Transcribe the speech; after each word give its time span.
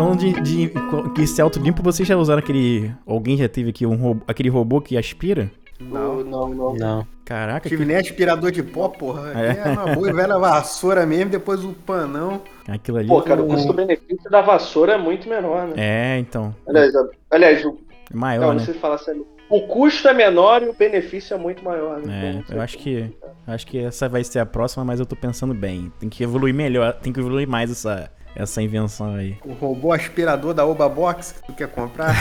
Falando 0.00 0.18
de, 0.18 0.32
de 0.40 0.72
que 1.14 1.26
se 1.26 1.42
autolimpa, 1.42 1.82
vocês 1.82 2.08
já 2.08 2.16
usaram 2.16 2.38
aquele. 2.38 2.90
Alguém 3.06 3.36
já 3.36 3.46
teve 3.50 3.68
aqui 3.68 3.84
um 3.84 3.96
robô, 3.96 4.24
aquele 4.26 4.48
robô 4.48 4.80
que 4.80 4.96
aspira? 4.96 5.50
Não, 5.78 6.24
não, 6.24 6.48
não. 6.48 6.74
Não. 6.74 7.06
Caraca, 7.22 7.68
Tive 7.68 7.82
que... 7.82 7.88
nem 7.88 7.98
aspirador 7.98 8.50
de 8.50 8.62
pó, 8.62 8.88
porra. 8.88 9.30
É. 9.38 9.68
É, 9.68 9.72
uma 9.72 9.94
boa 9.94 10.08
e 10.08 10.12
velha 10.14 10.38
vassoura 10.38 11.04
mesmo, 11.04 11.30
depois 11.30 11.62
o 11.62 11.74
panão. 11.74 12.40
aquilo 12.66 12.96
ali. 12.96 13.08
Pô, 13.08 13.20
cara, 13.20 13.42
o 13.42 13.46
custo-benefício 13.46 14.30
da 14.30 14.40
vassoura 14.40 14.94
é 14.94 14.98
muito 14.98 15.28
menor, 15.28 15.68
né? 15.68 15.74
É, 15.76 16.18
então. 16.18 16.54
Aliás, 16.66 16.92
aliás 17.30 17.64
o, 17.66 17.78
É 18.10 18.16
maior, 18.16 18.46
não, 18.46 18.54
né? 18.54 18.60
você 18.60 18.72
fala 18.72 18.96
sério. 18.96 19.26
O 19.50 19.66
custo 19.66 20.08
é 20.08 20.14
menor 20.14 20.62
e 20.62 20.68
o 20.70 20.72
benefício 20.72 21.34
é 21.34 21.36
muito 21.36 21.62
maior, 21.62 22.00
né? 22.00 22.26
É, 22.26 22.32
Então, 22.38 22.56
eu 22.56 22.62
acho 22.62 22.78
que 22.78 23.12
acho 23.46 23.66
que 23.66 23.78
essa 23.78 24.08
vai 24.08 24.24
ser 24.24 24.38
a 24.38 24.46
próxima, 24.46 24.82
mas 24.82 24.98
eu 24.98 25.04
tô 25.04 25.14
pensando 25.14 25.52
bem. 25.52 25.92
Tem 26.00 26.08
que 26.08 26.22
evoluir 26.22 26.54
melhor, 26.54 26.94
tem 26.94 27.12
que 27.12 27.20
evoluir 27.20 27.46
mais 27.46 27.70
essa, 27.70 28.10
essa 28.34 28.62
invenção 28.62 29.14
aí. 29.14 29.36
O 29.44 29.52
robô 29.52 29.92
aspirador 29.92 30.54
da 30.54 30.64
Oba 30.64 30.88
Box 30.88 31.32
que 31.32 31.46
tu 31.46 31.52
quer 31.52 31.68
comprar. 31.68 32.14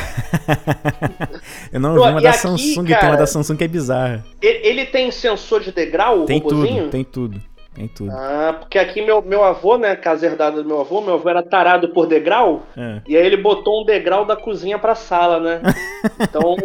Eu 1.71 1.79
não 1.79 1.95
Pô, 1.95 2.03
vi 2.03 2.09
uma 2.11 2.21
da 2.21 2.29
aqui, 2.29 2.39
Samsung, 2.39 2.85
tem 2.85 2.95
uma 2.95 2.99
cara? 2.99 3.17
da 3.17 3.27
Samsung 3.27 3.55
que 3.55 3.63
é 3.63 3.67
bizarra. 3.67 4.25
Ele, 4.41 4.67
ele 4.67 4.85
tem 4.85 5.11
sensor 5.11 5.61
de 5.61 5.71
degrau, 5.71 6.21
o 6.21 6.25
Tem 6.25 6.41
tudo, 6.41 6.89
tem 6.89 7.03
tudo, 7.03 7.41
tem 7.79 7.87
tudo. 7.87 8.11
Ah, 8.11 8.55
porque 8.59 8.77
aqui 8.77 9.01
meu, 9.01 9.21
meu 9.21 9.43
avô, 9.43 9.77
né, 9.77 9.95
casa 9.95 10.25
herdada 10.25 10.61
do 10.61 10.67
meu 10.67 10.81
avô, 10.81 10.99
meu 11.01 11.13
avô 11.15 11.29
era 11.29 11.41
tarado 11.41 11.89
por 11.89 12.05
degrau, 12.05 12.63
É. 12.77 13.01
e 13.07 13.15
aí 13.17 13.25
ele 13.25 13.37
botou 13.37 13.81
um 13.81 13.85
degrau 13.85 14.25
da 14.25 14.35
cozinha 14.35 14.77
pra 14.77 14.95
sala, 14.95 15.39
né? 15.39 15.61
Então, 16.19 16.55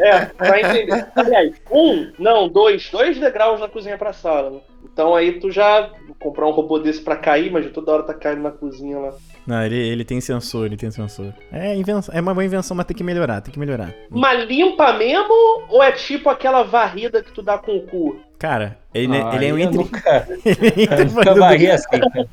é, 0.00 0.30
vai 0.38 0.60
entender. 0.62 1.06
Aliás, 1.14 1.52
um, 1.70 2.10
não, 2.18 2.48
dois, 2.48 2.90
dois 2.90 3.18
degraus 3.18 3.60
da 3.60 3.68
cozinha 3.68 3.96
pra 3.98 4.12
sala. 4.12 4.50
né? 4.50 4.58
Então 4.84 5.14
aí 5.14 5.38
tu 5.40 5.50
já 5.50 5.90
comprar 6.18 6.46
um 6.46 6.50
robô 6.50 6.78
desse 6.78 7.00
pra 7.02 7.16
cair, 7.16 7.50
mas 7.50 7.70
toda 7.70 7.92
hora 7.92 8.02
tá 8.02 8.14
caindo 8.14 8.42
na 8.42 8.50
cozinha 8.50 8.98
lá. 8.98 9.14
Não, 9.48 9.62
ele, 9.64 9.76
ele 9.76 10.04
tem 10.04 10.20
sensor, 10.20 10.66
ele 10.66 10.76
tem 10.76 10.90
sensor. 10.90 11.32
É, 11.50 11.74
invenção, 11.74 12.14
é 12.14 12.20
uma 12.20 12.34
boa 12.34 12.44
invenção, 12.44 12.76
mas 12.76 12.84
tem 12.84 12.94
que 12.94 13.02
melhorar, 13.02 13.40
tem 13.40 13.50
que 13.50 13.58
melhorar. 13.58 13.94
Mas 14.10 14.46
limpa 14.46 14.92
mesmo 14.92 15.32
ou 15.70 15.82
é 15.82 15.90
tipo 15.90 16.28
aquela 16.28 16.62
varrida 16.64 17.22
que 17.22 17.32
tu 17.32 17.40
dá 17.40 17.56
com 17.56 17.74
o 17.78 17.80
cu? 17.86 18.20
Cara, 18.38 18.76
ele, 18.92 19.16
Ah, 19.16 19.34
ele 19.34 19.46
é 19.46 19.52
um 19.54 19.58
entre. 19.58 19.78
nunca, 19.78 20.28
ele 20.44 20.60
é 20.82 20.82
entre 20.82 21.00
eu 21.00 21.06
nunca 21.06 21.34
varri 21.34 21.70
assim, 21.70 21.86
cara. 21.88 22.28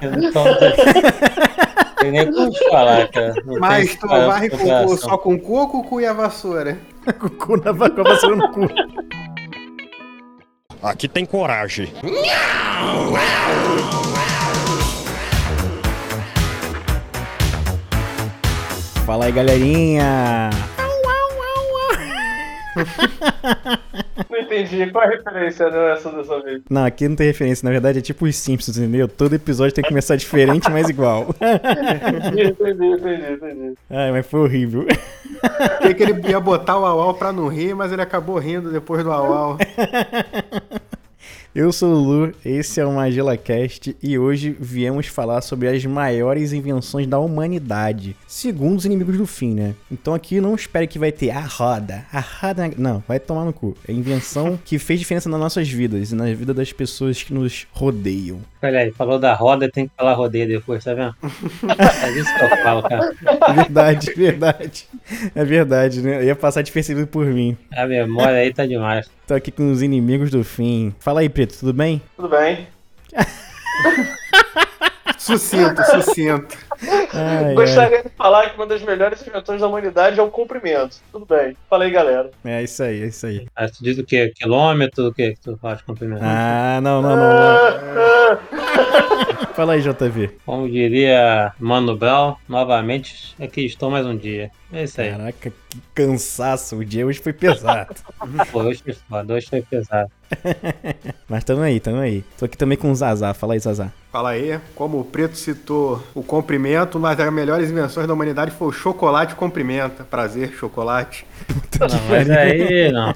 Eu 0.00 0.10
não 0.12 0.32
tô- 0.32 0.42
Tem 1.98 2.10
nem 2.12 2.32
como 2.32 2.50
te 2.52 2.68
falar, 2.68 3.08
cara. 3.08 3.34
Não 3.44 3.58
Mas 3.58 3.96
tu 3.96 4.06
varre 4.06 4.48
com 4.48 4.56
o 4.56 4.86
cu, 4.86 4.96
só 4.98 5.18
com 5.18 5.34
o 5.34 5.40
cu 5.40 5.52
ou 5.54 5.68
com 5.68 5.78
o 5.78 5.84
cu 5.84 6.00
e 6.00 6.06
a 6.06 6.12
vassoura? 6.12 6.78
com 7.18 7.26
o 7.26 7.30
cu 7.30 7.56
na 7.64 7.72
va- 7.72 7.90
com 7.90 8.00
a 8.02 8.04
vassoura 8.04 8.36
no 8.36 8.48
cu. 8.52 8.68
Aqui 10.80 11.08
tem 11.08 11.24
coragem. 11.26 11.92
Fala 19.04 19.26
aí, 19.26 19.32
galerinha! 19.32 20.50
Não 24.30 24.38
entendi. 24.38 24.90
Qual 24.90 25.04
a 25.04 25.08
referência 25.08 25.70
dessa 25.70 26.10
dessa 26.10 26.40
vez? 26.40 26.62
Não, 26.70 26.84
aqui 26.84 27.06
não 27.06 27.16
tem 27.16 27.26
referência, 27.26 27.66
na 27.66 27.70
verdade 27.70 27.98
é 27.98 28.02
tipo 28.02 28.24
os 28.24 28.36
Simpsons, 28.36 28.78
entendeu? 28.78 29.06
Todo 29.06 29.34
episódio 29.34 29.74
tem 29.74 29.82
que 29.82 29.88
começar 29.88 30.16
diferente, 30.16 30.70
mas 30.70 30.88
igual. 30.88 31.34
Entendi, 31.40 32.48
entendi, 32.48 32.86
entendi, 32.86 33.32
entendi. 33.32 33.74
Ai, 33.90 34.12
mas 34.12 34.26
foi 34.26 34.40
horrível. 34.40 34.86
Achei 35.80 35.94
que 35.94 36.02
ele 36.02 36.28
ia 36.28 36.40
botar 36.40 36.78
o 36.78 36.84
au 36.84 37.14
pra 37.14 37.32
não 37.32 37.48
rir, 37.48 37.74
mas 37.74 37.92
ele 37.92 38.02
acabou 38.02 38.38
rindo 38.38 38.70
depois 38.70 39.04
do 39.04 39.12
au 39.12 39.58
Eu 41.54 41.70
sou 41.70 41.92
o 41.92 41.98
Lu, 41.98 42.32
esse 42.42 42.80
é 42.80 42.86
o 42.86 42.94
MagelaCast 42.94 43.94
e 44.02 44.18
hoje 44.18 44.56
viemos 44.58 45.06
falar 45.08 45.42
sobre 45.42 45.68
as 45.68 45.84
maiores 45.84 46.54
invenções 46.54 47.06
da 47.06 47.18
humanidade, 47.18 48.16
segundo 48.26 48.78
os 48.78 48.86
inimigos 48.86 49.18
do 49.18 49.26
fim, 49.26 49.52
né? 49.52 49.74
Então 49.90 50.14
aqui 50.14 50.40
não 50.40 50.54
espere 50.54 50.86
que 50.86 50.98
vai 50.98 51.12
ter 51.12 51.28
a 51.28 51.40
roda, 51.40 52.06
a 52.10 52.20
roda... 52.20 52.70
Não, 52.78 53.04
vai 53.06 53.20
tomar 53.20 53.44
no 53.44 53.52
cu. 53.52 53.76
É 53.86 53.92
invenção 53.92 54.58
que 54.64 54.78
fez 54.78 54.98
diferença 54.98 55.28
nas 55.28 55.38
nossas 55.38 55.68
vidas 55.68 56.10
e 56.10 56.14
na 56.14 56.32
vida 56.32 56.54
das 56.54 56.72
pessoas 56.72 57.22
que 57.22 57.34
nos 57.34 57.66
rodeiam. 57.70 58.40
Olha 58.62 58.78
aí, 58.78 58.92
falou 58.92 59.18
da 59.18 59.34
roda, 59.34 59.68
tem 59.68 59.88
que 59.88 59.92
falar 59.96 60.12
rodeio 60.14 60.46
depois, 60.46 60.84
tá 60.84 60.94
vendo? 60.94 61.14
É 61.20 62.10
isso 62.12 62.32
que 62.32 62.44
eu 62.44 62.48
falo, 62.62 62.82
cara. 62.82 63.12
Verdade, 63.54 64.14
verdade. 64.14 64.88
É 65.34 65.44
verdade, 65.44 66.00
né? 66.00 66.24
Ia 66.24 66.36
passar 66.36 66.62
despercebido 66.62 67.08
por 67.08 67.26
mim. 67.26 67.56
A 67.74 67.86
memória 67.86 68.36
aí 68.36 68.54
tá 68.54 68.64
demais. 68.64 69.10
Tô 69.26 69.34
aqui 69.34 69.50
com 69.50 69.72
os 69.72 69.82
inimigos 69.82 70.30
do 70.30 70.44
fim. 70.44 70.94
Fala 71.00 71.20
aí, 71.20 71.28
Preto, 71.28 71.58
tudo 71.58 71.72
bem? 71.72 72.00
Tudo 72.16 72.28
bem. 72.28 72.68
Sucinto, 75.18 75.82
sucinto. 75.84 76.56
Ai, 76.82 77.08
ai. 77.12 77.54
Gostaria 77.54 78.02
de 78.02 78.08
falar 78.10 78.50
que 78.50 78.56
uma 78.56 78.66
das 78.66 78.82
melhores 78.82 79.26
invenções 79.26 79.60
da 79.60 79.66
humanidade 79.66 80.18
é 80.18 80.22
o 80.22 80.30
comprimento. 80.30 80.96
Tudo 81.10 81.26
bem. 81.26 81.56
Falei, 81.68 81.90
galera. 81.90 82.30
É 82.44 82.62
isso 82.62 82.82
aí, 82.82 83.02
é 83.02 83.06
isso 83.06 83.26
aí. 83.26 83.46
Aí 83.54 83.70
tu 83.70 83.82
diz 83.82 83.98
o 83.98 84.04
quê? 84.04 84.32
Quilômetro? 84.34 85.08
O 85.08 85.14
que 85.14 85.32
que 85.32 85.40
tu 85.40 85.56
faz 85.58 85.82
comprimento? 85.82 86.22
Ah, 86.24 86.80
não, 86.82 87.00
não, 87.00 87.10
não. 87.10 87.16
não. 87.16 87.32
Ah, 87.38 88.38
Fala 89.54 89.74
aí, 89.74 89.82
JV. 89.82 90.30
Como 90.44 90.68
diria 90.68 91.52
Mano 91.58 91.96
Brown, 91.96 92.36
novamente, 92.48 93.34
aqui 93.40 93.64
estou 93.66 93.90
mais 93.90 94.06
um 94.06 94.16
dia. 94.16 94.50
É 94.72 94.84
isso 94.84 95.00
aí. 95.00 95.10
Caraca, 95.10 95.52
que 95.68 95.78
cansaço. 95.94 96.76
O 96.76 96.84
dia 96.84 97.06
hoje 97.06 97.20
foi 97.20 97.32
pesado. 97.32 97.94
Pô, 98.50 98.60
hoje 98.60 98.82
foi 98.82 98.94
foda, 98.94 99.34
hoje 99.34 99.46
foi 99.48 99.62
pesado. 99.62 100.10
Mas 101.28 101.44
tamo 101.44 101.60
aí, 101.60 101.78
tamo 101.78 101.98
aí. 101.98 102.24
Tô 102.38 102.46
aqui 102.46 102.56
também 102.56 102.78
com 102.78 102.90
o 102.90 102.94
Zazá. 102.94 103.34
Fala 103.34 103.52
aí, 103.52 103.58
Zazá. 103.58 103.92
Fala 104.10 104.30
aí, 104.30 104.58
como 104.74 105.00
o 105.00 105.04
Preto 105.04 105.36
citou 105.36 106.02
o 106.14 106.22
comprimento, 106.22 106.98
uma 106.98 107.14
das 107.14 107.32
melhores 107.32 107.70
invenções 107.70 108.06
da 108.06 108.14
humanidade 108.14 108.50
foi 108.50 108.68
o 108.68 108.72
chocolate 108.72 109.34
comprimenta. 109.34 110.04
Prazer, 110.04 110.52
chocolate. 110.52 111.26
Não, 111.78 111.88
mas 112.08 112.30
aí 112.30 112.92
não. 112.92 113.14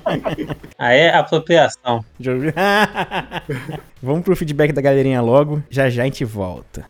Aí 0.78 0.98
é 0.98 1.14
apropriação. 1.14 2.04
Vamos 4.06 4.22
pro 4.22 4.37
feedback 4.37 4.72
da 4.72 4.81
galerinha 4.81 5.21
logo. 5.21 5.61
Já 5.69 5.91
já 5.91 6.03
a 6.03 6.05
gente 6.05 6.25
volta. 6.25 6.89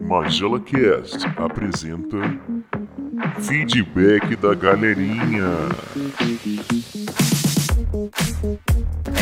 Magela 0.00 0.58
Cast 0.58 1.26
apresenta 1.36 2.16
Feedback 3.42 4.34
da 4.36 4.54
Galerinha. 4.54 5.44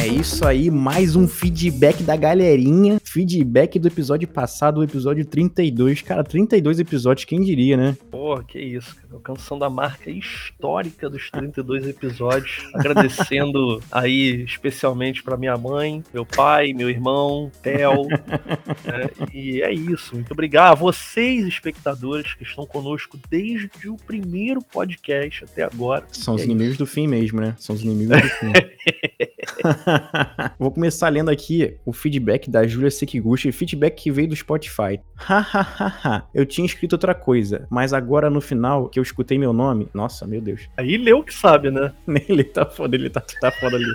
É 0.00 0.06
isso 0.06 0.47
aí, 0.47 0.71
mais 0.71 1.15
um 1.15 1.28
feedback 1.28 2.03
da 2.03 2.16
galerinha. 2.16 2.99
Feedback 3.05 3.78
do 3.78 3.87
episódio 3.88 4.27
passado, 4.27 4.78
o 4.81 4.84
episódio 4.84 5.25
32. 5.25 6.00
Cara, 6.03 6.25
32 6.25 6.81
episódios, 6.81 7.25
quem 7.25 7.43
diria, 7.43 7.77
né? 7.77 7.97
Porra, 8.11 8.43
que 8.43 8.59
isso, 8.59 8.94
cara. 8.97 9.09
Alcançando 9.12 9.65
a 9.65 9.71
marca 9.71 10.11
histórica 10.11 11.09
dos 11.11 11.31
32 11.31 11.87
episódios. 11.87 12.66
Agradecendo 12.75 13.81
aí 13.93 14.43
especialmente 14.43 15.22
pra 15.22 15.37
minha 15.37 15.56
mãe, 15.56 16.03
meu 16.12 16.25
pai, 16.25 16.72
meu 16.72 16.88
irmão, 16.88 17.53
Theo. 17.62 18.06
né? 18.09 19.11
E 19.34 19.61
é 19.61 19.72
isso. 19.72 20.15
Muito 20.15 20.32
obrigado 20.32 20.72
a 20.72 20.75
vocês, 20.75 21.47
espectadores, 21.47 22.32
que 22.34 22.43
estão 22.43 22.66
conosco 22.66 23.19
desde 23.31 23.88
o 23.88 23.97
primeiro 23.97 24.62
podcast 24.62 25.44
até 25.44 25.62
agora. 25.62 26.05
São 26.11 26.34
os 26.34 26.41
É 26.41 26.44
inimigos 26.44 26.78
do 26.78 26.87
fim 26.87 27.06
mesmo, 27.06 27.41
né? 27.41 27.55
São 27.59 27.77
os 27.77 27.82
inimigos 27.82 28.21
do 28.21 28.28
fim. 28.28 28.53
Vou 30.59 30.71
começar 30.71 31.09
lendo 31.09 31.31
aqui 31.31 31.77
o 31.84 31.93
feedback 31.93 32.50
da 32.50 32.67
Julia 32.67 32.91
Sekiguchi, 32.91 33.53
feedback 33.53 34.03
que 34.03 34.11
veio 34.11 34.28
do 34.28 34.37
Spotify. 34.37 35.00
Hahaha, 35.15 36.27
eu 36.34 36.45
tinha 36.47 36.67
escrito 36.67 36.95
outra 36.95 37.15
coisa, 37.15 37.67
mas 37.71 37.93
agora 37.93 38.28
no 38.31 38.41
final 38.41 38.89
que 38.89 38.99
eu 38.99 39.03
escutei 39.03 39.39
meu 39.39 39.53
nome, 39.53 39.89
nossa, 39.95 40.27
meu 40.27 40.41
Deus. 40.41 40.69
Aí 40.77 40.97
leu 40.97 41.23
que 41.23 41.34
sabe, 41.34 41.71
né? 41.71 41.93
Ele 42.28 42.45
tá 42.45 42.67
foda, 42.67 42.97
ele 42.97 43.11
tá, 43.11 43.21
tá 43.41 43.50
foda 43.50 43.77
ali. 43.77 43.93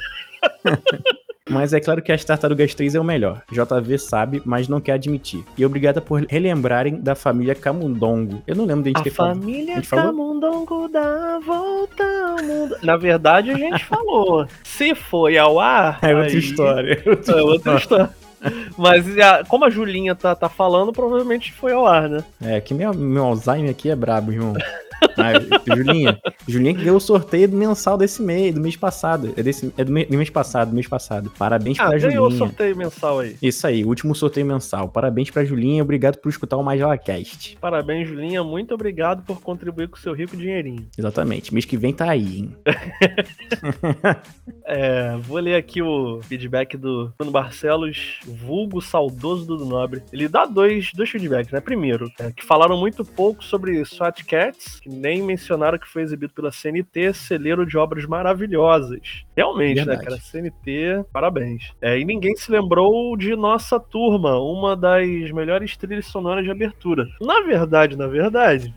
Mas 1.49 1.71
é 1.73 1.79
claro 1.79 2.01
que 2.01 2.11
as 2.11 2.23
Tartarugas 2.25 2.73
3 2.75 2.95
é 2.95 2.99
o 2.99 3.03
melhor. 3.03 3.41
JV 3.51 3.97
sabe, 3.97 4.41
mas 4.45 4.67
não 4.67 4.81
quer 4.81 4.93
admitir. 4.93 5.43
E 5.57 5.65
obrigada 5.65 6.01
por 6.01 6.25
relembrarem 6.27 6.95
da 6.99 7.15
família 7.15 7.55
Camundongo. 7.55 8.41
Eu 8.45 8.55
não 8.55 8.65
lembro 8.65 8.83
de 8.83 8.89
a 8.89 8.91
gente 8.91 8.99
A 8.99 9.03
ter 9.03 9.09
falado. 9.11 9.39
família 9.39 9.79
A 9.79 9.83
falou? 9.83 10.05
Camundongo 10.07 10.87
dá 10.89 11.39
volta 11.45 12.03
ao 12.03 12.43
mundo. 12.45 12.75
Na 12.83 12.97
verdade, 12.97 13.51
a 13.51 13.57
gente 13.57 13.83
falou. 13.85 14.45
Se 14.63 14.93
foi 14.93 15.37
ao 15.37 15.59
ar. 15.59 15.99
É 16.01 16.13
outra 16.13 16.31
aí- 16.31 16.37
história. 16.37 17.03
É 17.05 17.41
outra 17.41 17.75
história. 17.77 18.09
Mas 18.77 19.17
a- 19.17 19.43
como 19.47 19.65
a 19.65 19.69
Julinha 19.69 20.13
tá, 20.13 20.35
tá 20.35 20.47
falando, 20.47 20.93
provavelmente 20.93 21.51
foi 21.53 21.71
ao 21.73 21.87
ar, 21.87 22.07
né? 22.07 22.23
É, 22.41 22.61
que 22.61 22.73
meu, 22.73 22.93
meu 22.93 23.23
Alzheimer 23.25 23.71
aqui 23.71 23.89
é 23.89 23.95
brabo, 23.95 24.31
irmão. 24.31 24.53
Ah, 25.17 25.33
Julinha, 25.75 26.19
Julinha 26.47 26.73
que 26.73 26.81
ganhou 26.81 26.97
o 26.97 27.01
sorteio 27.01 27.49
mensal 27.51 27.97
desse 27.97 28.21
mês, 28.21 28.53
do 28.53 28.61
mês 28.61 28.75
passado. 28.75 29.33
É, 29.35 29.41
desse, 29.43 29.73
é 29.77 29.83
do, 29.83 29.91
mês 29.91 30.29
passado, 30.29 30.69
do 30.69 30.75
mês 30.75 30.87
passado. 30.87 31.31
Parabéns 31.37 31.79
Ah, 31.79 31.87
pra 31.89 31.97
ganhou 31.97 32.27
o 32.27 32.29
Julinha. 32.31 32.47
sorteio 32.47 32.75
mensal 32.77 33.19
aí. 33.19 33.35
Isso 33.41 33.65
aí, 33.65 33.83
último 33.83 34.13
sorteio 34.13 34.45
mensal. 34.45 34.89
Parabéns 34.89 35.29
pra 35.31 35.43
Julinha, 35.43 35.81
obrigado 35.81 36.17
por 36.17 36.29
escutar 36.29 36.57
o 36.57 36.63
Magela 36.63 36.97
Cast. 36.97 37.57
Parabéns, 37.59 38.07
Julinha. 38.07 38.43
Muito 38.43 38.73
obrigado 38.73 39.23
por 39.23 39.41
contribuir 39.41 39.87
com 39.87 39.97
o 39.97 39.99
seu 39.99 40.13
rico 40.13 40.37
dinheirinho. 40.37 40.87
Exatamente, 40.97 41.53
mês 41.53 41.65
que 41.65 41.77
vem 41.77 41.93
tá 41.93 42.09
aí, 42.11 42.39
hein? 42.39 42.55
É, 44.69 45.15
vou 45.21 45.39
ler 45.39 45.55
aqui 45.55 45.81
o 45.81 46.19
feedback 46.23 46.75
do 46.75 47.13
Bruno 47.17 47.31
Barcelos, 47.31 48.19
vulgo 48.27 48.81
saudoso 48.81 49.45
do 49.45 49.65
Nobre. 49.65 50.03
Ele 50.11 50.27
dá 50.27 50.45
dois, 50.45 50.91
dois 50.93 51.09
feedbacks, 51.09 51.51
né? 51.53 51.61
Primeiro, 51.61 52.11
é, 52.19 52.31
que 52.33 52.43
falaram 52.43 52.77
muito 52.77 53.05
pouco 53.05 53.41
sobre 53.43 53.83
SWAT 53.85 54.25
Cats, 54.25 54.81
que 54.87 54.89
nem 54.89 55.21
mencionaram 55.21 55.77
que 55.77 55.87
foi 55.87 56.01
exibido 56.01 56.33
pela 56.33 56.49
CNT, 56.49 57.13
celeiro 57.13 57.65
de 57.65 57.77
obras 57.77 58.05
maravilhosas. 58.05 59.25
Realmente, 59.35 59.75
Verdade. 59.75 59.99
né, 59.99 60.03
cara? 60.05 60.17
CNT, 60.17 61.05
parabéns. 61.11 61.73
É, 61.81 61.99
e 61.99 62.05
ninguém 62.05 62.35
se 62.37 62.49
lembrou 62.49 63.17
de 63.17 63.35
Nossa 63.35 63.77
Turma, 63.79 64.39
uma 64.39 64.77
das 64.77 65.05
melhores 65.31 65.75
trilhas 65.75 66.05
sonoras 66.05 66.45
de 66.45 66.51
abertura. 66.51 67.05
Na 67.19 67.41
verdade, 67.41 67.97
na 67.97 68.07
verdade, 68.07 68.73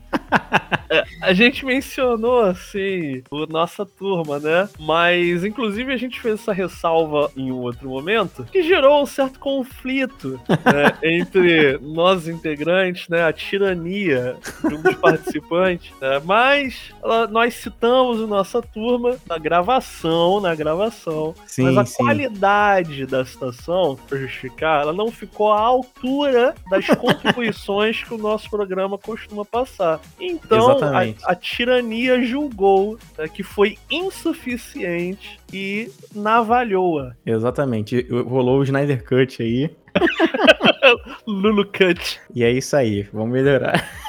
a 1.21 1.33
gente 1.33 1.65
mencionou, 1.65 2.41
assim, 2.41 3.23
o 3.31 3.45
Nossa 3.45 3.85
Turma, 3.85 4.39
né? 4.39 4.67
Mas, 4.79 5.43
inclusive, 5.43 5.91
a 5.93 5.97
gente 5.97 6.19
fez 6.19 6.39
essa 6.41 6.53
ressalva 6.53 7.31
em 7.35 7.51
um 7.51 7.59
outro 7.59 7.89
momento, 7.89 8.43
que 8.51 8.63
gerou 8.63 9.01
um 9.01 9.05
certo 9.05 9.39
conflito 9.39 10.39
né, 10.49 10.97
entre 11.03 11.77
nós 11.81 12.27
integrantes, 12.27 13.07
né? 13.07 13.23
A 13.23 13.33
tirania 13.33 14.35
de 14.67 14.75
um 14.75 14.81
dos 14.81 14.95
participantes, 14.95 15.91
né? 16.01 16.21
Mas 16.23 16.91
ela- 17.03 17.27
nós 17.27 17.53
citamos 17.55 18.19
o 18.19 18.27
Nossa 18.27 18.61
Turma 18.61 19.17
na 19.27 19.37
gravação, 19.37 20.39
na 20.41 20.53
gravação. 20.55 21.33
Sim, 21.45 21.63
Mas 21.63 21.77
a 21.77 21.85
sim. 21.85 22.03
qualidade 22.03 23.05
da 23.05 23.23
citação, 23.25 23.97
pra 24.07 24.17
justificar, 24.17 24.81
ela 24.81 24.93
não 24.93 25.11
ficou 25.11 25.51
à 25.51 25.59
altura 25.59 26.53
das 26.69 26.87
contribuições 26.87 28.03
que 28.03 28.13
o 28.13 28.17
nosso 28.17 28.49
programa 28.49 28.97
costuma 28.97 29.45
passar. 29.45 29.99
Então, 30.21 30.77
a, 30.79 31.31
a 31.31 31.35
tirania 31.35 32.21
julgou 32.21 32.99
né, 33.17 33.27
que 33.27 33.41
foi 33.41 33.77
insuficiente 33.89 35.39
e 35.51 35.91
navalhou-a. 36.13 37.15
Exatamente. 37.25 38.07
Rolou 38.09 38.59
o 38.59 38.63
Snyder 38.63 39.03
Cut 39.03 39.41
aí. 39.41 39.71
Lulu 41.25 41.65
Cut. 41.65 42.19
E 42.35 42.43
é 42.43 42.51
isso 42.51 42.75
aí, 42.75 43.07
vamos 43.11 43.31
melhorar. 43.31 43.83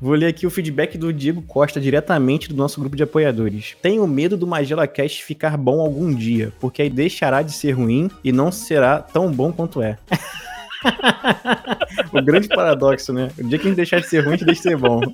Vou 0.00 0.14
ler 0.14 0.26
aqui 0.26 0.46
o 0.46 0.50
feedback 0.50 0.98
do 0.98 1.12
Diego 1.12 1.42
Costa, 1.42 1.80
diretamente 1.80 2.48
do 2.48 2.56
nosso 2.56 2.80
grupo 2.80 2.96
de 2.96 3.04
apoiadores. 3.04 3.76
Tenho 3.80 4.06
medo 4.06 4.36
do 4.36 4.46
Magela 4.46 4.86
Cast 4.86 5.22
ficar 5.24 5.56
bom 5.56 5.80
algum 5.80 6.12
dia, 6.12 6.52
porque 6.60 6.82
aí 6.82 6.90
deixará 6.90 7.40
de 7.40 7.52
ser 7.52 7.72
ruim 7.72 8.10
e 8.24 8.32
não 8.32 8.50
será 8.50 8.98
tão 8.98 9.30
bom 9.30 9.52
quanto 9.52 9.80
é. 9.80 9.96
o 12.12 12.22
grande 12.22 12.48
paradoxo, 12.48 13.12
né? 13.12 13.30
O 13.38 13.44
dia 13.44 13.58
que 13.58 13.66
a 13.66 13.68
gente 13.68 13.76
deixar 13.76 14.00
de 14.00 14.06
ser 14.08 14.20
ruim, 14.20 14.34
a 14.34 14.36
gente 14.36 14.44
deixa 14.46 14.62
de 14.62 14.68
ser 14.68 14.76
bom. 14.76 15.00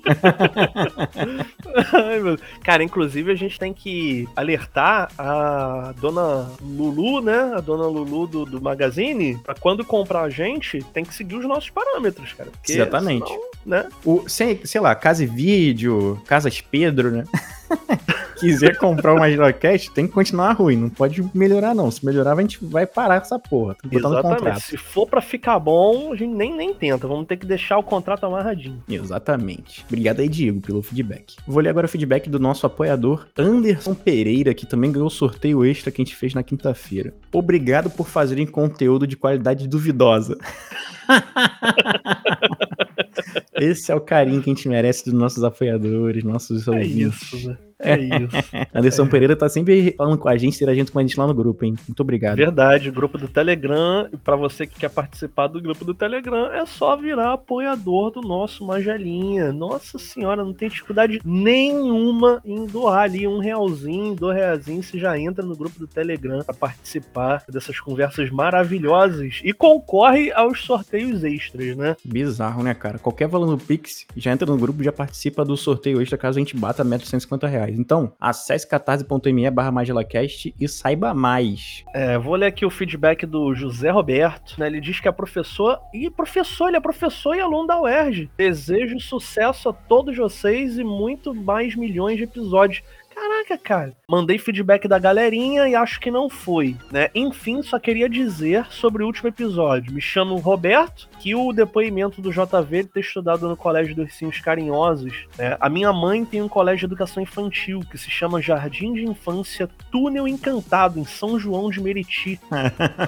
Ai, 1.92 2.20
meu- 2.20 2.38
Cara, 2.62 2.82
inclusive 2.82 3.30
a 3.32 3.34
gente 3.34 3.58
tem 3.58 3.72
que 3.72 4.28
alertar 4.36 5.10
a 5.18 5.92
dona 6.00 6.50
Lulu, 6.60 7.20
né? 7.20 7.54
A 7.56 7.60
dona 7.60 7.86
Lulu 7.86 8.26
do, 8.26 8.44
do 8.44 8.60
Magazine, 8.60 9.36
pra 9.44 9.54
quando 9.54 9.84
comprar 9.84 10.22
a 10.22 10.30
gente, 10.30 10.82
tem 10.92 11.04
que 11.04 11.14
seguir 11.14 11.36
os 11.36 11.44
nossos 11.46 11.70
parâmetros, 11.70 12.32
cara. 12.32 12.50
Exatamente. 12.68 13.26
senão, 13.26 13.42
né? 13.64 13.88
O, 14.04 14.28
sei, 14.28 14.60
sei 14.64 14.80
lá, 14.80 14.94
Casa 14.94 15.24
e 15.24 15.26
Vídeo, 15.26 16.20
Casas 16.26 16.60
Pedro, 16.60 17.10
né? 17.10 17.24
Quiser 18.38 18.78
comprar 18.78 19.14
o 19.14 19.18
Magela 19.18 19.52
Cast, 19.52 19.90
tem 19.90 20.06
que 20.06 20.12
continuar 20.12 20.52
ruim, 20.52 20.76
não 20.76 20.88
pode 20.88 21.28
melhorar 21.34 21.74
não. 21.74 21.90
Se 21.90 22.06
melhorar, 22.06 22.34
a 22.38 22.40
gente 22.40 22.64
vai 22.64 22.86
parar 22.86 23.16
essa 23.16 23.36
porra. 23.36 23.76
Exatamente. 23.90 24.60
Se 24.60 24.76
for 24.76 25.08
pra 25.08 25.20
ficar 25.20 25.57
bom, 25.58 26.12
a 26.12 26.16
gente 26.16 26.34
nem, 26.34 26.54
nem 26.54 26.74
tenta. 26.74 27.06
Vamos 27.06 27.26
ter 27.26 27.36
que 27.36 27.46
deixar 27.46 27.78
o 27.78 27.82
contrato 27.82 28.24
amarradinho. 28.24 28.82
Exatamente. 28.88 29.84
Obrigado 29.86 30.20
aí, 30.20 30.28
Diego, 30.28 30.60
pelo 30.60 30.82
feedback. 30.82 31.36
Vou 31.46 31.62
ler 31.62 31.70
agora 31.70 31.86
o 31.86 31.88
feedback 31.88 32.28
do 32.28 32.38
nosso 32.38 32.66
apoiador, 32.66 33.26
Anderson 33.36 33.94
Pereira, 33.94 34.54
que 34.54 34.66
também 34.66 34.92
ganhou 34.92 35.08
o 35.08 35.10
sorteio 35.10 35.64
extra 35.64 35.90
que 35.90 36.00
a 36.00 36.04
gente 36.04 36.16
fez 36.16 36.34
na 36.34 36.42
quinta-feira. 36.42 37.14
Obrigado 37.32 37.90
por 37.90 38.08
fazerem 38.08 38.46
conteúdo 38.46 39.06
de 39.06 39.16
qualidade 39.16 39.68
duvidosa. 39.68 40.36
Esse 43.60 43.90
é 43.90 43.94
o 43.94 44.00
carinho 44.00 44.42
que 44.42 44.50
a 44.50 44.54
gente 44.54 44.68
merece 44.68 45.04
dos 45.04 45.14
nossos 45.14 45.42
apoiadores, 45.42 46.22
nossos 46.24 46.66
É 46.68 46.70
ouvintes. 46.70 47.32
isso, 47.32 47.48
né? 47.48 47.56
É 47.80 47.96
isso. 47.96 48.36
Anderson 48.74 49.06
Pereira 49.06 49.36
tá 49.36 49.48
sempre 49.48 49.94
falando 49.96 50.18
com 50.18 50.28
a 50.28 50.36
gente, 50.36 50.56
interagindo 50.56 50.90
com 50.90 50.98
a 50.98 51.02
gente 51.02 51.18
lá 51.18 51.28
no 51.28 51.34
grupo, 51.34 51.64
hein? 51.64 51.76
Muito 51.86 52.00
obrigado. 52.00 52.36
Verdade, 52.36 52.88
o 52.88 52.92
grupo 52.92 53.16
do 53.16 53.28
Telegram. 53.28 54.08
E 54.12 54.16
pra 54.16 54.34
você 54.34 54.66
que 54.66 54.80
quer 54.80 54.90
participar 54.90 55.46
do 55.46 55.62
grupo 55.62 55.84
do 55.84 55.94
Telegram, 55.94 56.52
é 56.52 56.66
só 56.66 56.96
virar 56.96 57.34
apoiador 57.34 58.10
do 58.10 58.20
nosso 58.20 58.66
Magelinha. 58.66 59.52
Nossa 59.52 59.96
senhora, 59.96 60.44
não 60.44 60.52
tem 60.52 60.68
dificuldade 60.68 61.20
nenhuma 61.24 62.40
em 62.44 62.66
doar 62.66 63.02
ali 63.04 63.28
um 63.28 63.38
realzinho, 63.38 64.16
dois 64.16 64.36
realzinhos. 64.36 64.86
Você 64.86 64.98
já 64.98 65.16
entra 65.16 65.44
no 65.46 65.56
grupo 65.56 65.78
do 65.78 65.86
Telegram 65.86 66.42
pra 66.42 66.54
participar 66.54 67.44
dessas 67.48 67.78
conversas 67.78 68.28
maravilhosas 68.28 69.40
e 69.44 69.52
concorre 69.52 70.32
aos 70.32 70.64
sorteios 70.64 70.97
extras, 71.24 71.76
né? 71.76 71.96
Bizarro, 72.04 72.62
né, 72.62 72.74
cara? 72.74 72.98
Qualquer 72.98 73.28
valor 73.28 73.50
no 73.50 73.58
Pix, 73.58 74.06
já 74.16 74.32
entra 74.32 74.46
no 74.46 74.56
grupo, 74.56 74.82
já 74.82 74.92
participa 74.92 75.44
do 75.44 75.56
sorteio 75.56 76.00
extra 76.00 76.18
caso 76.18 76.38
a 76.38 76.40
gente 76.40 76.56
bata 76.56 76.82
a 76.82 76.84
meta 76.84 77.04
de 77.04 77.10
150 77.10 77.46
reais. 77.46 77.78
Então, 77.78 78.12
acesse 78.20 78.66
catarse.me 78.66 79.50
barra 79.50 79.70
magelacast 79.70 80.54
e 80.58 80.68
saiba 80.68 81.14
mais. 81.14 81.84
É, 81.94 82.18
vou 82.18 82.34
ler 82.34 82.46
aqui 82.46 82.66
o 82.66 82.70
feedback 82.70 83.24
do 83.24 83.54
José 83.54 83.90
Roberto, 83.90 84.56
né? 84.58 84.66
Ele 84.66 84.80
diz 84.80 85.00
que 85.00 85.08
é 85.08 85.12
professor 85.12 85.80
e 85.92 86.10
professor, 86.10 86.68
ele 86.68 86.76
é 86.76 86.80
professor 86.80 87.34
e 87.34 87.40
aluno 87.40 87.66
da 87.66 87.80
UERJ. 87.80 88.30
Desejo 88.36 88.98
sucesso 89.00 89.68
a 89.68 89.72
todos 89.72 90.16
vocês 90.16 90.78
e 90.78 90.84
muito 90.84 91.34
mais 91.34 91.74
milhões 91.74 92.16
de 92.16 92.24
episódios. 92.24 92.82
Caraca, 93.18 93.58
cara. 93.58 93.92
Mandei 94.08 94.38
feedback 94.38 94.86
da 94.86 94.98
galerinha 94.98 95.68
e 95.68 95.74
acho 95.74 95.98
que 95.98 96.10
não 96.10 96.30
foi, 96.30 96.76
né? 96.90 97.08
Enfim, 97.14 97.62
só 97.62 97.78
queria 97.78 98.08
dizer 98.08 98.66
sobre 98.70 99.02
o 99.02 99.06
último 99.06 99.28
episódio. 99.28 99.92
Me 99.92 100.00
chamo 100.00 100.36
Roberto, 100.36 101.08
que 101.18 101.34
o 101.34 101.52
depoimento 101.52 102.22
do 102.22 102.30
JV 102.30 102.84
ter 102.84 103.00
estudado 103.00 103.48
no 103.48 103.56
Colégio 103.56 103.94
dos 103.96 104.04
Ursinhos 104.04 104.40
Carinhosos. 104.40 105.26
né? 105.36 105.56
A 105.60 105.68
minha 105.68 105.92
mãe 105.92 106.24
tem 106.24 106.40
um 106.40 106.48
colégio 106.48 106.80
de 106.80 106.84
educação 106.86 107.20
infantil 107.22 107.80
que 107.90 107.98
se 107.98 108.08
chama 108.08 108.40
Jardim 108.40 108.92
de 108.92 109.04
Infância 109.04 109.68
Túnel 109.90 110.28
Encantado, 110.28 111.00
em 111.00 111.04
São 111.04 111.38
João 111.38 111.70
de 111.70 111.80
Meriti. 111.80 112.38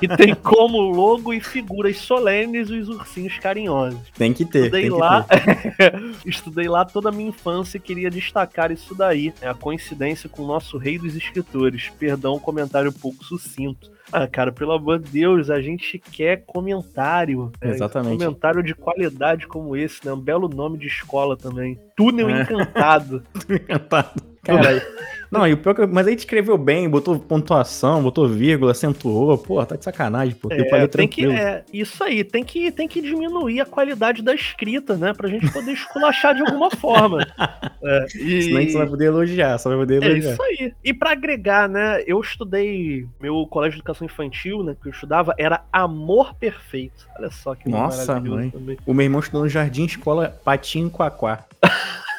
e 0.02 0.08
tem 0.16 0.34
como 0.34 0.78
logo 0.80 1.32
e 1.32 1.40
figuras 1.40 1.96
solenes 1.98 2.68
os 2.68 2.88
ursinhos 2.88 3.38
carinhosos. 3.38 4.00
Tem 4.14 4.32
que 4.32 4.44
ter. 4.44 4.64
Estudei 4.64 4.82
tem 4.82 4.90
que 4.90 4.96
lá, 4.96 5.22
ter. 5.22 6.04
estudei 6.26 6.68
lá 6.68 6.84
toda 6.84 7.10
a 7.10 7.12
minha 7.12 7.28
infância 7.28 7.76
e 7.78 7.80
queria 7.80 8.10
destacar 8.10 8.72
isso 8.72 8.92
daí. 8.94 9.32
É 9.40 9.48
a 9.48 9.54
coincidência 9.54 10.00
com 10.29 10.43
o 10.43 10.47
nosso 10.47 10.79
rei 10.79 10.99
dos 10.99 11.14
escritores. 11.14 11.91
Perdão, 11.99 12.37
um 12.37 12.41
comentário 12.41 12.93
pouco 12.93 13.25
sucinto. 13.25 13.91
Ah, 14.12 14.26
cara, 14.26 14.50
pelo 14.50 14.73
amor 14.73 14.99
de 14.99 15.11
Deus, 15.11 15.50
a 15.50 15.61
gente 15.61 15.99
quer 15.99 16.43
comentário. 16.44 17.52
né? 17.62 17.70
Exatamente. 17.70 18.19
Comentário 18.19 18.62
de 18.62 18.75
qualidade 18.75 19.47
como 19.47 19.77
esse, 19.77 20.05
né? 20.05 20.13
Um 20.13 20.20
belo 20.20 20.48
nome 20.48 20.79
de 20.79 20.86
escola 20.86 21.36
também. 21.36 21.79
Túnel 21.96 22.29
É. 22.29 22.43
Encantado. 22.43 23.22
Encantado. 23.48 24.30
Caralho. 24.43 24.82
Não, 25.31 25.47
e 25.47 25.53
o 25.53 25.56
pior 25.56 25.75
que. 25.75 25.87
Mas 25.87 26.09
aí 26.09 26.15
escreveu 26.15 26.59
bem, 26.59 26.89
botou 26.89 27.17
pontuação, 27.19 28.03
botou 28.03 28.27
vírgula, 28.29 28.73
acentuou. 28.73 29.39
Pô, 29.39 29.65
tá 29.65 29.77
de 29.77 29.85
sacanagem, 29.85 30.35
pô. 30.35 30.49
É, 30.51 30.89
tem 30.89 31.06
que, 31.06 31.27
é, 31.27 31.63
isso 31.73 32.03
aí, 32.03 32.25
tem 32.25 32.43
que, 32.43 32.73
tem 32.73 32.89
que 32.89 33.01
diminuir 33.01 33.61
a 33.61 33.67
qualidade 33.67 34.23
da 34.23 34.35
escrita, 34.35 34.97
né? 34.97 35.13
Pra 35.15 35.29
gente 35.29 35.49
poder 35.53 35.70
esculachar 35.73 36.35
de 36.35 36.43
alguma 36.43 36.70
forma. 36.70 37.27
É, 37.82 38.06
e... 38.15 38.43
Senão 38.43 38.59
a 38.59 38.61
gente 38.61 38.73
só 38.73 38.79
vai 38.81 38.89
poder 38.89 39.06
elogiar, 39.06 39.56
só 39.56 39.70
vai 39.70 39.79
poder 39.79 40.03
É 40.03 40.06
elogiar. 40.06 40.32
isso 40.32 40.43
aí. 40.43 40.75
E 40.85 40.93
pra 40.93 41.13
agregar, 41.13 41.67
né? 41.67 42.03
Eu 42.06 42.20
estudei 42.20 43.06
meu 43.19 43.47
colégio 43.47 43.77
de 43.77 43.79
educação 43.79 44.05
infantil, 44.05 44.63
né? 44.63 44.77
Que 44.82 44.89
eu 44.89 44.93
estudava, 44.93 45.35
era 45.39 45.65
Amor 45.73 46.35
Perfeito. 46.35 47.09
Olha 47.19 47.31
só 47.31 47.55
que 47.55 47.70
Nossa, 47.70 48.06
maravilhoso 48.06 48.39
mãe. 48.39 48.51
também. 48.51 48.77
O 48.85 48.93
meu 48.93 49.05
irmão 49.05 49.20
estudou 49.20 49.44
no 49.44 49.49
Jardim 49.49 49.87
Escola 49.87 50.39
Patinho 50.44 50.91
Quaquá. 50.91 51.47